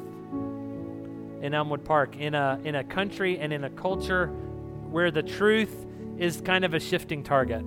in 1.41 1.53
Elmwood 1.55 1.83
Park, 1.85 2.17
in 2.17 2.35
a, 2.35 2.59
in 2.63 2.75
a 2.75 2.83
country 2.83 3.39
and 3.39 3.51
in 3.51 3.63
a 3.63 3.69
culture 3.71 4.31
where 4.91 5.11
the 5.11 5.23
truth 5.23 5.85
is 6.17 6.41
kind 6.41 6.65
of 6.65 6.73
a 6.73 6.79
shifting 6.79 7.23
target. 7.23 7.61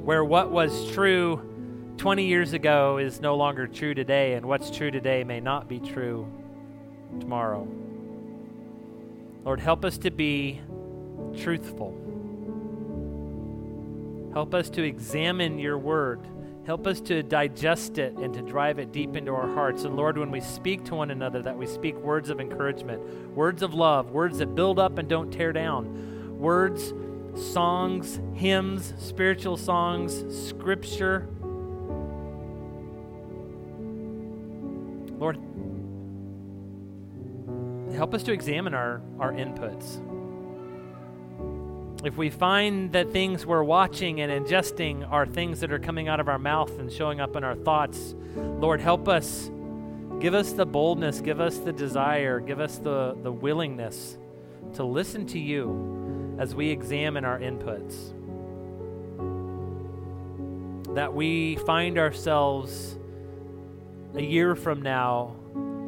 Where 0.00 0.24
what 0.24 0.50
was 0.50 0.90
true 0.92 1.94
20 1.96 2.26
years 2.26 2.52
ago 2.52 2.98
is 2.98 3.20
no 3.20 3.36
longer 3.36 3.66
true 3.66 3.94
today, 3.94 4.34
and 4.34 4.46
what's 4.46 4.70
true 4.70 4.90
today 4.90 5.24
may 5.24 5.40
not 5.40 5.68
be 5.68 5.78
true 5.80 6.26
tomorrow. 7.20 7.66
Lord, 9.44 9.60
help 9.60 9.84
us 9.84 9.98
to 9.98 10.10
be 10.10 10.60
truthful. 11.36 12.00
Help 14.32 14.54
us 14.54 14.68
to 14.70 14.82
examine 14.82 15.58
your 15.58 15.78
word. 15.78 16.20
Help 16.66 16.86
us 16.86 17.00
to 17.02 17.22
digest 17.22 17.98
it 17.98 18.14
and 18.14 18.32
to 18.32 18.40
drive 18.40 18.78
it 18.78 18.90
deep 18.90 19.16
into 19.16 19.32
our 19.32 19.52
hearts. 19.54 19.84
And 19.84 19.96
Lord, 19.96 20.16
when 20.16 20.30
we 20.30 20.40
speak 20.40 20.82
to 20.84 20.94
one 20.94 21.10
another, 21.10 21.42
that 21.42 21.56
we 21.56 21.66
speak 21.66 21.94
words 21.96 22.30
of 22.30 22.40
encouragement, 22.40 23.02
words 23.34 23.62
of 23.62 23.74
love, 23.74 24.12
words 24.12 24.38
that 24.38 24.54
build 24.54 24.78
up 24.78 24.96
and 24.96 25.06
don't 25.06 25.30
tear 25.30 25.52
down, 25.52 26.38
words, 26.38 26.94
songs, 27.36 28.18
hymns, 28.32 28.94
spiritual 28.96 29.58
songs, 29.58 30.24
scripture. 30.48 31.28
Lord, 35.18 35.36
help 37.94 38.14
us 38.14 38.22
to 38.22 38.32
examine 38.32 38.72
our, 38.72 39.02
our 39.18 39.32
inputs 39.32 40.00
if 42.06 42.16
we 42.16 42.28
find 42.28 42.92
that 42.92 43.12
things 43.12 43.46
we're 43.46 43.62
watching 43.62 44.20
and 44.20 44.30
ingesting 44.30 45.10
are 45.10 45.24
things 45.24 45.60
that 45.60 45.72
are 45.72 45.78
coming 45.78 46.08
out 46.08 46.20
of 46.20 46.28
our 46.28 46.38
mouth 46.38 46.78
and 46.78 46.92
showing 46.92 47.20
up 47.20 47.36
in 47.36 47.44
our 47.44 47.54
thoughts, 47.54 48.14
Lord, 48.36 48.80
help 48.80 49.08
us. 49.08 49.50
Give 50.20 50.34
us 50.34 50.52
the 50.52 50.66
boldness, 50.66 51.20
give 51.20 51.40
us 51.40 51.58
the 51.58 51.72
desire, 51.72 52.40
give 52.40 52.60
us 52.60 52.78
the, 52.78 53.16
the 53.22 53.32
willingness 53.32 54.18
to 54.74 54.84
listen 54.84 55.26
to 55.28 55.38
you 55.38 56.36
as 56.38 56.54
we 56.54 56.70
examine 56.70 57.24
our 57.24 57.38
inputs. 57.38 58.12
That 60.94 61.14
we 61.14 61.56
find 61.56 61.98
ourselves 61.98 62.98
a 64.14 64.22
year 64.22 64.54
from 64.54 64.82
now, 64.82 65.36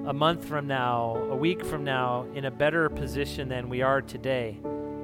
a 0.07 0.13
month 0.13 0.45
from 0.45 0.67
now, 0.67 1.17
a 1.31 1.37
week 1.37 1.65
from 1.65 1.85
now, 1.85 2.27
in 2.35 2.45
a 2.45 2.51
better 2.51 2.89
position 2.89 3.49
than 3.49 3.69
we 3.69 3.83
are 3.83 4.03
today 4.03 4.59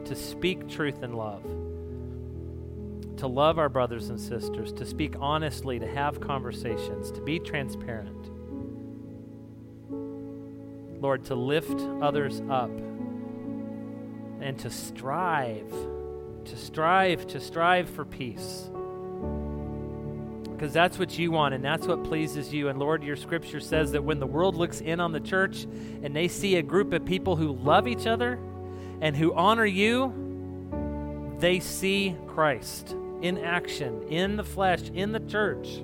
to 0.06 0.14
speak 0.14 0.68
truth 0.68 1.02
and 1.02 1.14
love, 1.14 1.42
to 3.18 3.26
love 3.26 3.58
our 3.58 3.68
brothers 3.68 4.08
and 4.08 4.20
sisters, 4.20 4.72
to 4.72 4.84
speak 4.84 5.14
honestly, 5.20 5.78
to 5.78 5.86
have 5.86 6.20
conversations, 6.20 7.10
to 7.12 7.20
be 7.20 7.38
transparent. 7.38 8.30
Lord, 11.00 11.24
to 11.26 11.34
lift 11.34 11.80
others 12.00 12.40
up 12.48 12.70
and 14.40 14.58
to 14.60 14.70
strive, 14.70 15.70
to 16.44 16.56
strive, 16.56 17.26
to 17.28 17.40
strive 17.40 17.90
for 17.90 18.04
peace. 18.04 18.70
Because 20.44 20.72
that's 20.72 20.96
what 20.96 21.18
you 21.18 21.32
want 21.32 21.54
and 21.54 21.64
that's 21.64 21.88
what 21.88 22.04
pleases 22.04 22.52
you. 22.52 22.68
And 22.68 22.78
Lord, 22.78 23.02
your 23.02 23.16
scripture 23.16 23.58
says 23.58 23.90
that 23.92 24.04
when 24.04 24.20
the 24.20 24.26
world 24.28 24.54
looks 24.54 24.80
in 24.80 25.00
on 25.00 25.10
the 25.10 25.18
church 25.18 25.64
and 25.64 26.14
they 26.14 26.28
see 26.28 26.54
a 26.54 26.62
group 26.62 26.92
of 26.92 27.04
people 27.04 27.34
who 27.34 27.52
love 27.52 27.88
each 27.88 28.06
other, 28.06 28.38
and 29.02 29.16
who 29.16 29.34
honor 29.34 29.66
you, 29.66 30.14
they 31.38 31.58
see 31.58 32.16
Christ 32.28 32.94
in 33.20 33.36
action, 33.36 34.04
in 34.08 34.36
the 34.36 34.44
flesh, 34.44 34.88
in 34.94 35.10
the 35.10 35.18
church. 35.18 35.82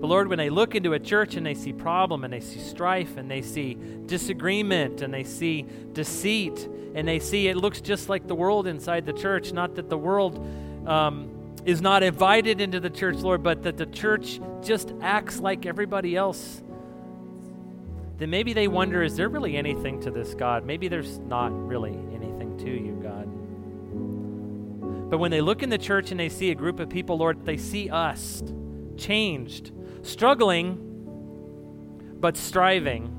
But 0.00 0.08
Lord, 0.08 0.28
when 0.28 0.38
they 0.38 0.48
look 0.48 0.74
into 0.74 0.94
a 0.94 0.98
church 0.98 1.36
and 1.36 1.44
they 1.44 1.54
see 1.54 1.74
problem 1.74 2.24
and 2.24 2.32
they 2.32 2.40
see 2.40 2.58
strife 2.58 3.18
and 3.18 3.30
they 3.30 3.42
see 3.42 3.76
disagreement 4.06 5.02
and 5.02 5.12
they 5.12 5.24
see 5.24 5.66
deceit 5.92 6.68
and 6.94 7.06
they 7.06 7.18
see 7.18 7.48
it 7.48 7.56
looks 7.56 7.82
just 7.82 8.08
like 8.08 8.26
the 8.26 8.34
world 8.34 8.66
inside 8.66 9.04
the 9.04 9.12
church, 9.12 9.52
not 9.52 9.74
that 9.74 9.90
the 9.90 9.98
world 9.98 10.44
um, 10.86 11.30
is 11.66 11.82
not 11.82 12.02
invited 12.02 12.62
into 12.62 12.80
the 12.80 12.90
church, 12.90 13.16
Lord, 13.16 13.42
but 13.42 13.62
that 13.64 13.76
the 13.76 13.86
church 13.86 14.40
just 14.62 14.94
acts 15.02 15.38
like 15.38 15.66
everybody 15.66 16.16
else 16.16 16.62
then 18.22 18.30
maybe 18.30 18.52
they 18.52 18.68
wonder 18.68 19.02
is 19.02 19.16
there 19.16 19.28
really 19.28 19.56
anything 19.56 20.00
to 20.02 20.10
this 20.12 20.32
God? 20.34 20.64
Maybe 20.64 20.86
there's 20.86 21.18
not 21.18 21.50
really 21.66 21.98
anything 22.14 22.56
to 22.58 22.70
you, 22.70 22.92
God. 23.02 23.26
But 25.10 25.18
when 25.18 25.32
they 25.32 25.40
look 25.40 25.64
in 25.64 25.70
the 25.70 25.78
church 25.78 26.12
and 26.12 26.20
they 26.20 26.28
see 26.28 26.52
a 26.52 26.54
group 26.54 26.78
of 26.78 26.88
people, 26.88 27.18
Lord, 27.18 27.44
they 27.44 27.56
see 27.56 27.90
us 27.90 28.40
changed, 28.96 29.72
struggling, 30.02 30.78
but 32.20 32.36
striving. 32.36 33.18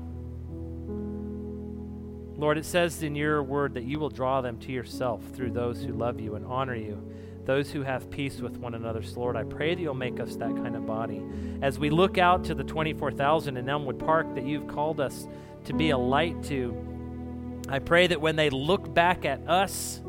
Lord, 2.38 2.56
it 2.56 2.64
says 2.64 3.02
in 3.02 3.14
your 3.14 3.42
word 3.42 3.74
that 3.74 3.84
you 3.84 3.98
will 3.98 4.08
draw 4.08 4.40
them 4.40 4.58
to 4.60 4.72
yourself 4.72 5.22
through 5.34 5.50
those 5.50 5.82
who 5.82 5.92
love 5.92 6.18
you 6.18 6.34
and 6.34 6.46
honor 6.46 6.74
you 6.74 7.06
those 7.46 7.70
who 7.70 7.82
have 7.82 8.10
peace 8.10 8.40
with 8.40 8.56
one 8.58 8.74
another. 8.74 9.02
So, 9.02 9.20
Lord, 9.20 9.36
I 9.36 9.44
pray 9.44 9.74
that 9.74 9.80
you'll 9.80 9.94
make 9.94 10.20
us 10.20 10.36
that 10.36 10.54
kind 10.56 10.74
of 10.74 10.86
body. 10.86 11.22
As 11.62 11.78
we 11.78 11.90
look 11.90 12.18
out 12.18 12.44
to 12.44 12.54
the 12.54 12.64
24,000 12.64 13.56
in 13.56 13.68
Elmwood 13.68 13.98
Park 13.98 14.34
that 14.34 14.44
you've 14.44 14.66
called 14.66 15.00
us 15.00 15.26
to 15.64 15.74
be 15.74 15.90
a 15.90 15.98
light 15.98 16.42
to, 16.44 17.62
I 17.68 17.78
pray 17.78 18.06
that 18.06 18.20
when 18.20 18.36
they 18.36 18.50
look 18.50 18.92
back 18.92 19.24
at 19.24 19.46
us, 19.48 20.00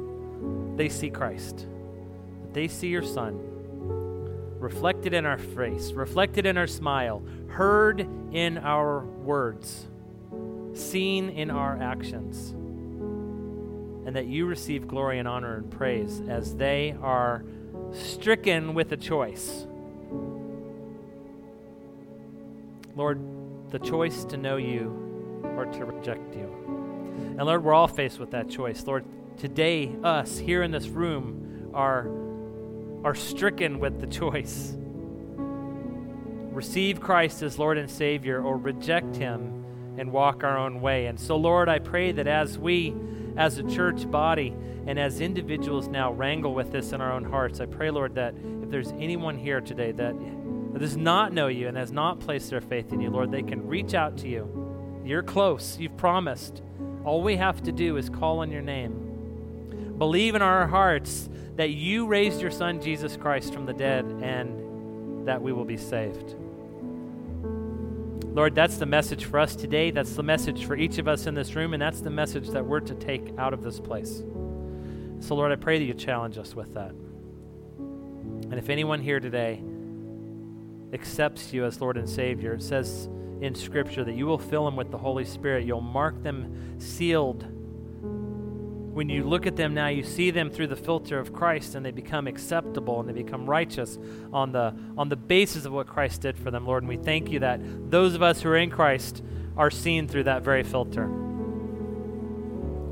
they 0.75 0.89
see 0.89 1.09
Christ. 1.09 1.65
That 2.41 2.53
they 2.53 2.67
see 2.67 2.88
your 2.88 3.03
Son 3.03 3.39
reflected 4.59 5.13
in 5.13 5.25
our 5.25 5.38
face, 5.38 5.91
reflected 5.91 6.45
in 6.45 6.57
our 6.57 6.67
smile, 6.67 7.21
heard 7.49 8.07
in 8.31 8.57
our 8.57 9.01
words, 9.01 9.86
seen 10.73 11.29
in 11.29 11.51
our 11.51 11.77
actions 11.81 12.55
and 14.06 14.16
that 14.16 14.28
you 14.28 14.45
receive 14.45 14.88
glory 14.88 15.20
and 15.20 15.28
honor 15.28 15.56
and 15.56 15.72
praise 15.72 16.22
as 16.28 16.56
they 16.56 16.95
are 17.01 17.43
stricken 17.91 18.74
with 18.74 18.91
a 18.91 18.97
choice. 18.97 19.66
Lord, 22.95 23.20
the 23.72 23.80
choice 23.80 24.24
to 24.26 24.38
know 24.38 24.58
you 24.58 25.41
or 25.43 25.66
to 25.66 25.86
reject 25.86 26.36
you. 26.36 26.51
And 27.38 27.41
Lord, 27.41 27.64
we're 27.64 27.74
all 27.74 27.88
faced 27.88 28.20
with 28.20 28.32
that 28.32 28.49
choice. 28.49 28.86
Lord, 28.86 29.06
today, 29.38 29.93
us 30.03 30.38
here 30.38 30.64
in 30.64 30.72
this 30.72 30.88
room 30.88 31.72
are, 31.74 32.10
are 33.03 33.16
stricken 33.16 33.80
with 33.80 33.99
the 33.99 34.08
choice. 34.08 34.76
Receive 36.51 37.01
Christ 37.01 37.41
as 37.41 37.60
Lord 37.60 37.78
and 37.78 37.89
Savior 37.89 38.41
or 38.41 38.58
reject 38.58 39.18
Him 39.18 39.66
and 39.97 40.12
walk 40.12 40.43
our 40.43 40.58
own 40.58 40.80
way. 40.80 41.08
And 41.08 41.20
so, 41.20 41.36
Lord, 41.36 41.68
I 41.68 41.80
pray 41.80 42.12
that 42.14 42.28
as 42.28 42.58
we 42.58 42.95
as 43.38 43.57
a 43.57 43.63
church 43.63 44.09
body 44.09 44.55
and 44.88 44.99
as 44.99 45.21
individuals 45.21 45.88
now 45.88 46.11
wrangle 46.11 46.53
with 46.53 46.71
this 46.71 46.91
in 46.91 47.01
our 47.01 47.11
own 47.11 47.23
hearts. 47.23 47.59
I 47.59 47.65
pray, 47.65 47.89
Lord, 47.89 48.15
that 48.15 48.36
if 48.63 48.69
there's 48.69 48.91
anyone 48.93 49.38
here 49.38 49.61
today 49.61 49.91
that, 49.93 50.15
does 50.79 50.97
not 50.97 51.31
know 51.31 51.47
you 51.47 51.67
and 51.67 51.77
has 51.77 51.91
not 51.91 52.19
placed 52.19 52.49
their 52.49 52.61
faith 52.61 52.91
in 52.91 52.99
you, 52.99 53.09
Lord, 53.09 53.31
they 53.31 53.43
can 53.43 53.65
reach 53.65 53.93
out 53.93 54.17
to 54.17 54.27
you. 54.27 55.01
You're 55.05 55.23
close, 55.23 55.77
you've 55.79 55.95
promised. 55.97 56.61
All 57.05 57.21
we 57.21 57.38
have 57.38 57.63
to 57.63 57.71
do 57.71 57.97
is 57.97 58.09
call 58.09 58.39
on 58.39 58.51
your 58.51 58.61
name. 58.61 59.95
Believe 59.97 60.36
in 60.36 60.41
our 60.41 60.67
hearts 60.67 61.29
that 61.55 61.69
you 61.69 62.05
raised 62.07 62.41
your 62.41 62.51
Son, 62.51 62.81
Jesus 62.81 63.15
Christ, 63.15 63.53
from 63.53 63.65
the 63.65 63.73
dead 63.73 64.05
and 64.21 65.27
that 65.27 65.41
we 65.41 65.53
will 65.53 65.65
be 65.65 65.77
saved. 65.77 66.36
Lord, 68.36 68.53
that's 68.53 68.75
the 68.75 68.86
message 68.86 69.23
for 69.23 69.39
us 69.39 69.55
today. 69.55 69.91
That's 69.91 70.13
the 70.13 70.21
message 70.21 70.65
for 70.65 70.75
each 70.75 70.97
of 70.97 71.07
us 71.07 71.25
in 71.25 71.36
this 71.36 71.55
room, 71.55 71.73
and 71.73 71.81
that's 71.81 72.01
the 72.01 72.09
message 72.09 72.49
that 72.49 72.65
we're 72.65 72.81
to 72.81 72.93
take 72.93 73.33
out 73.38 73.53
of 73.53 73.63
this 73.63 73.79
place. 73.79 74.23
So, 75.21 75.36
Lord, 75.36 75.53
I 75.53 75.55
pray 75.55 75.79
that 75.79 75.86
you 75.86 75.93
challenge 75.93 76.38
us 76.38 76.53
with 76.53 76.73
that. 76.73 76.91
And 77.79 78.55
if 78.55 78.69
anyone 78.69 78.99
here 78.99 79.21
today 79.21 79.63
accepts 80.91 81.53
you 81.53 81.63
as 81.63 81.79
Lord 81.79 81.95
and 81.95 82.09
Savior, 82.09 82.53
it 82.55 82.61
says 82.61 83.07
in 83.39 83.55
Scripture 83.55 84.03
that 84.03 84.15
you 84.15 84.25
will 84.25 84.38
fill 84.38 84.65
them 84.65 84.75
with 84.75 84.91
the 84.91 84.97
Holy 84.97 85.23
Spirit. 85.23 85.65
You'll 85.65 85.79
mark 85.79 86.21
them 86.21 86.77
sealed 86.77 87.45
when 88.95 89.09
you 89.09 89.25
look 89.25 89.45
at 89.45 89.57
them 89.57 89.73
now, 89.73 89.87
you 89.89 90.03
see 90.03 90.31
them 90.31 90.49
through 90.49 90.67
the 90.67 90.75
filter 90.77 91.19
of 91.19 91.33
Christ 91.33 91.75
and 91.75 91.85
they 91.85 91.91
become 91.91 92.27
acceptable 92.27 93.01
and 93.01 93.09
they 93.09 93.13
become 93.13 93.45
righteous 93.45 93.99
on 94.31 94.53
the, 94.53 94.73
on 94.97 95.09
the 95.09 95.17
basis 95.17 95.65
of 95.65 95.73
what 95.73 95.85
Christ 95.85 96.21
did 96.21 96.37
for 96.37 96.49
them, 96.49 96.65
Lord. 96.65 96.83
And 96.83 96.87
we 96.87 96.95
thank 96.95 97.29
you 97.29 97.39
that 97.39 97.59
those 97.91 98.15
of 98.15 98.21
us 98.21 98.41
who 98.41 98.47
are 98.47 98.55
in 98.55 98.69
Christ 98.69 99.21
are 99.57 99.69
seen 99.69 100.07
through 100.07 100.23
that 100.23 100.43
very 100.43 100.63
filter. 100.63 101.07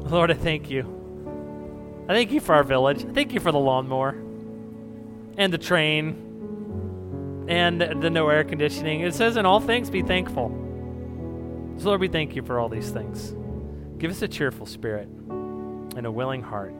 Lord, 0.10 0.30
I 0.30 0.34
thank 0.34 0.70
you. 0.70 2.04
I 2.10 2.14
thank 2.14 2.34
you 2.34 2.42
for 2.42 2.54
our 2.54 2.66
village. 2.66 3.06
I 3.06 3.14
thank 3.14 3.34
you 3.34 3.40
for 3.40 3.54
the 3.54 3.60
lawnmower 3.60 4.10
and 5.38 5.54
the 5.54 5.58
train 5.58 7.46
and 7.48 7.80
the 7.80 8.10
no 8.10 8.28
air 8.28 8.44
conditioning. 8.44 9.00
It 9.00 9.14
says, 9.14 9.38
in 9.38 9.46
all 9.46 9.62
things, 9.62 9.90
be 9.90 10.02
thankful. 10.02 10.50
So, 11.78 11.88
Lord, 11.88 12.02
we 12.02 12.10
thank 12.10 12.36
you 12.36 12.42
for 12.42 12.60
all 12.60 12.68
these 12.68 12.90
things. 12.90 13.34
Give 14.00 14.12
us 14.12 14.22
a 14.22 14.28
cheerful 14.28 14.66
spirit 14.66 15.08
and 15.96 16.06
a 16.06 16.12
willing 16.12 16.42
heart. 16.42 16.74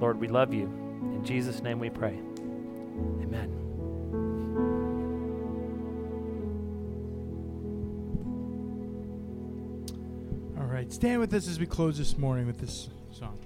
Lord, 0.00 0.18
we 0.18 0.28
love 0.28 0.52
you. 0.52 0.64
In 0.64 1.24
Jesus' 1.24 1.62
name 1.62 1.78
we 1.78 1.90
pray. 1.90 2.18
Amen. 3.22 3.50
All 10.58 10.66
right, 10.66 10.92
stand 10.92 11.20
with 11.20 11.32
us 11.34 11.48
as 11.48 11.60
we 11.60 11.66
close 11.66 11.98
this 11.98 12.18
morning 12.18 12.46
with 12.46 12.58
this 12.58 12.88
song. 13.12 13.38